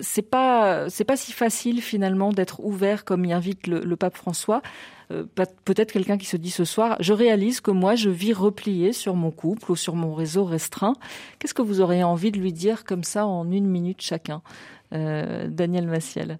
c'est 0.00 0.22
pas 0.22 0.86
pas 1.06 1.16
si 1.16 1.32
facile 1.32 1.82
finalement 1.82 2.32
d'être 2.32 2.60
ouvert 2.64 3.04
comme 3.04 3.24
y 3.24 3.32
invite 3.32 3.66
le, 3.66 3.96
pape 3.96 4.16
François. 4.16 4.62
Euh, 5.10 5.24
peut-être 5.64 5.90
quelqu'un 5.90 6.18
qui 6.18 6.26
se 6.26 6.36
dit 6.36 6.50
ce 6.50 6.64
soir 6.64 6.96
je 7.00 7.12
réalise 7.12 7.60
que 7.60 7.70
moi 7.70 7.94
je 7.96 8.10
vis 8.10 8.32
replié 8.32 8.92
sur 8.92 9.16
mon 9.16 9.30
couple 9.30 9.72
ou 9.72 9.76
sur 9.76 9.94
mon 9.94 10.14
réseau 10.14 10.44
restreint. 10.44 10.94
Qu'est-ce 11.38 11.54
que 11.54 11.62
vous 11.62 11.80
auriez 11.80 12.04
envie 12.04 12.30
de 12.30 12.38
lui 12.38 12.52
dire 12.52 12.84
comme 12.84 13.04
ça 13.04 13.26
en 13.26 13.50
une 13.50 13.66
minute 13.66 14.00
chacun, 14.00 14.42
euh, 14.92 15.48
Daniel 15.48 15.86
Massiel 15.86 16.38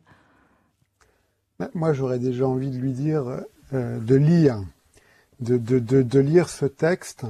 Moi 1.75 1.93
j'aurais 1.93 2.19
déjà 2.19 2.47
envie 2.47 2.71
de 2.71 2.79
lui 2.79 2.93
dire 2.93 3.43
euh, 3.73 4.01
de 4.01 4.15
lire 4.17 4.63
de, 5.41 5.57
de, 5.57 5.79
de, 5.79 6.03
de, 6.03 6.21
lire 6.21 6.49
ce 6.49 6.67
texte 6.67 7.25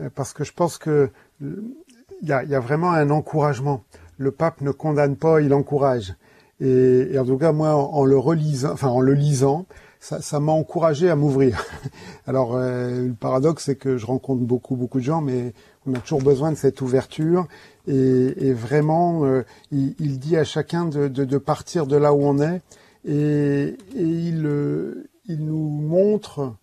euh, 0.00 0.10
parce 0.14 0.32
que 0.32 0.44
je 0.44 0.52
pense 0.52 0.78
que 0.78 1.10
il 1.40 2.28
y 2.28 2.32
a, 2.32 2.42
y 2.44 2.54
a, 2.54 2.60
vraiment 2.60 2.92
un 2.92 3.10
encouragement. 3.10 3.84
Le 4.16 4.32
pape 4.32 4.60
ne 4.60 4.70
condamne 4.72 5.16
pas, 5.16 5.40
il 5.40 5.54
encourage. 5.54 6.14
Et, 6.60 7.08
et 7.12 7.18
en 7.18 7.24
tout 7.24 7.38
cas, 7.38 7.52
moi, 7.52 7.74
en, 7.74 8.04
le 8.04 8.18
relisant, 8.18 8.72
enfin 8.72 8.88
en 8.88 9.00
le 9.00 9.14
lisant, 9.14 9.66
ça 10.00 10.40
m'a 10.40 10.52
encouragé 10.52 11.10
à 11.10 11.16
m'ouvrir. 11.16 11.64
Alors, 12.26 12.56
euh, 12.56 13.08
le 13.08 13.14
paradoxe, 13.14 13.64
c'est 13.64 13.76
que 13.76 13.96
je 13.96 14.06
rencontre 14.06 14.42
beaucoup, 14.42 14.76
beaucoup 14.76 14.98
de 14.98 15.04
gens, 15.04 15.20
mais 15.20 15.52
on 15.86 15.94
a 15.94 15.98
toujours 15.98 16.22
besoin 16.22 16.50
de 16.52 16.56
cette 16.56 16.80
ouverture. 16.80 17.46
Et, 17.86 18.48
et 18.48 18.52
vraiment, 18.52 19.24
euh, 19.24 19.44
il, 19.72 19.94
il, 19.98 20.18
dit 20.18 20.36
à 20.36 20.44
chacun 20.44 20.84
de, 20.84 21.08
de, 21.08 21.24
de, 21.24 21.38
partir 21.38 21.86
de 21.86 21.96
là 21.96 22.12
où 22.12 22.22
on 22.22 22.38
est. 22.40 22.60
Et, 23.04 23.76
et 23.96 24.02
il, 24.02 24.44
euh, 24.46 25.08
il 25.26 25.44
nous 25.44 25.68
montre 25.68 26.54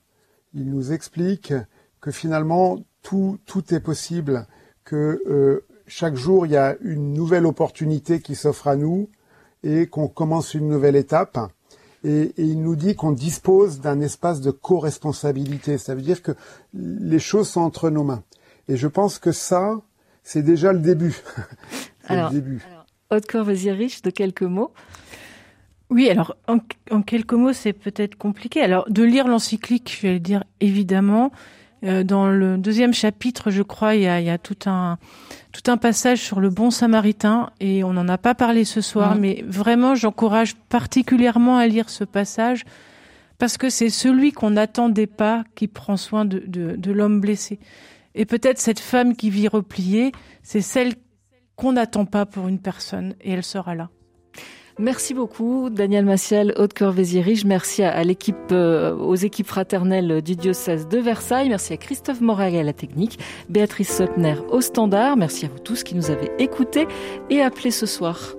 il 0.55 0.69
nous 0.69 0.91
explique 0.91 1.53
que 2.01 2.11
finalement 2.11 2.79
tout, 3.03 3.37
tout 3.45 3.73
est 3.73 3.79
possible, 3.79 4.47
que 4.83 5.21
euh, 5.27 5.65
chaque 5.85 6.15
jour 6.15 6.45
il 6.45 6.53
y 6.53 6.57
a 6.57 6.75
une 6.81 7.13
nouvelle 7.13 7.45
opportunité 7.45 8.19
qui 8.21 8.35
s'offre 8.35 8.67
à 8.67 8.75
nous 8.75 9.09
et 9.63 9.87
qu'on 9.87 10.07
commence 10.07 10.53
une 10.53 10.67
nouvelle 10.67 10.95
étape. 10.95 11.37
Et, 12.03 12.33
et 12.37 12.43
il 12.43 12.61
nous 12.61 12.75
dit 12.75 12.95
qu'on 12.95 13.11
dispose 13.11 13.81
d'un 13.81 13.99
espace 13.99 14.41
de 14.41 14.51
co-responsabilité. 14.51 15.77
Ça 15.77 15.95
veut 15.95 16.01
dire 16.01 16.21
que 16.21 16.33
les 16.73 17.19
choses 17.19 17.49
sont 17.49 17.61
entre 17.61 17.89
nos 17.89 18.03
mains. 18.03 18.23
Et 18.67 18.77
je 18.77 18.87
pense 18.87 19.19
que 19.19 19.31
ça, 19.31 19.81
c'est 20.23 20.43
déjà 20.43 20.71
le 20.71 20.79
début. 20.79 21.21
alors, 22.07 22.31
le 22.31 22.35
début. 22.35 22.63
Alors, 22.67 22.85
Haute 23.11 23.35
vas-y 23.35 23.71
riche 23.71 24.01
de 24.01 24.09
quelques 24.09 24.43
mots? 24.43 24.71
Oui, 25.89 26.09
alors 26.09 26.36
en, 26.47 26.57
en 26.91 27.01
quelques 27.01 27.33
mots, 27.33 27.53
c'est 27.53 27.73
peut-être 27.73 28.15
compliqué. 28.15 28.61
Alors 28.61 28.89
de 28.89 29.03
lire 29.03 29.27
l'encyclique, 29.27 29.95
je 29.97 30.07
vais 30.07 30.13
le 30.13 30.19
dire 30.19 30.43
évidemment. 30.59 31.31
Euh, 31.83 32.03
dans 32.03 32.27
le 32.27 32.57
deuxième 32.57 32.93
chapitre, 32.93 33.51
je 33.51 33.61
crois, 33.61 33.95
il 33.95 34.01
y 34.01 34.07
a, 34.07 34.19
il 34.19 34.25
y 34.25 34.29
a 34.29 34.38
tout 34.38 34.57
un 34.65 34.97
tout 35.51 35.69
un 35.71 35.77
passage 35.77 36.19
sur 36.19 36.39
le 36.39 36.49
bon 36.49 36.71
samaritain 36.71 37.49
et 37.59 37.83
on 37.83 37.93
n'en 37.93 38.09
a 38.09 38.17
pas 38.17 38.36
parlé 38.36 38.65
ce 38.65 38.81
soir, 38.81 39.15
mmh. 39.15 39.19
mais 39.19 39.43
vraiment, 39.47 39.95
j'encourage 39.95 40.55
particulièrement 40.55 41.57
à 41.57 41.67
lire 41.67 41.89
ce 41.89 42.03
passage 42.03 42.65
parce 43.38 43.57
que 43.57 43.69
c'est 43.69 43.89
celui 43.89 44.31
qu'on 44.31 44.51
n'attendait 44.51 45.07
pas 45.07 45.43
qui 45.55 45.67
prend 45.67 45.97
soin 45.97 46.25
de, 46.25 46.43
de, 46.47 46.75
de 46.75 46.91
l'homme 46.91 47.21
blessé. 47.21 47.59
Et 48.15 48.25
peut-être 48.25 48.59
cette 48.59 48.79
femme 48.79 49.15
qui 49.15 49.29
vit 49.29 49.47
repliée, 49.47 50.11
c'est 50.41 50.61
celle 50.61 50.93
qu'on 51.55 51.73
n'attend 51.73 52.05
pas 52.05 52.25
pour 52.25 52.47
une 52.47 52.59
personne 52.59 53.13
et 53.21 53.31
elle 53.31 53.43
sera 53.43 53.75
là. 53.75 53.89
Merci 54.78 55.13
beaucoup, 55.13 55.69
Daniel 55.69 56.03
Massiel, 56.03 56.53
Haute 56.57 56.73
Corvézier-Riche. 56.73 57.45
Merci 57.45 57.82
à, 57.82 58.03
l'équipe, 58.03 58.36
euh, 58.51 58.93
aux 58.93 59.15
équipes 59.15 59.47
fraternelles 59.47 60.21
du 60.21 60.36
diocèse 60.36 60.89
de 60.89 60.97
Versailles. 60.97 61.47
Merci 61.47 61.71
à 61.71 61.78
Christophe 61.78 62.19
Moraga 62.19 62.59
à 62.59 62.63
la 62.63 62.73
technique, 62.73 63.17
Béatrice 63.47 63.95
Sotner 63.95 64.36
au 64.49 64.59
standard. 64.59 65.15
Merci 65.15 65.45
à 65.45 65.49
vous 65.49 65.59
tous 65.59 65.84
qui 65.84 65.95
nous 65.95 66.11
avez 66.11 66.30
écoutés 66.39 66.88
et 67.30 67.41
appelés 67.41 67.71
ce 67.71 67.86
soir. 67.86 68.36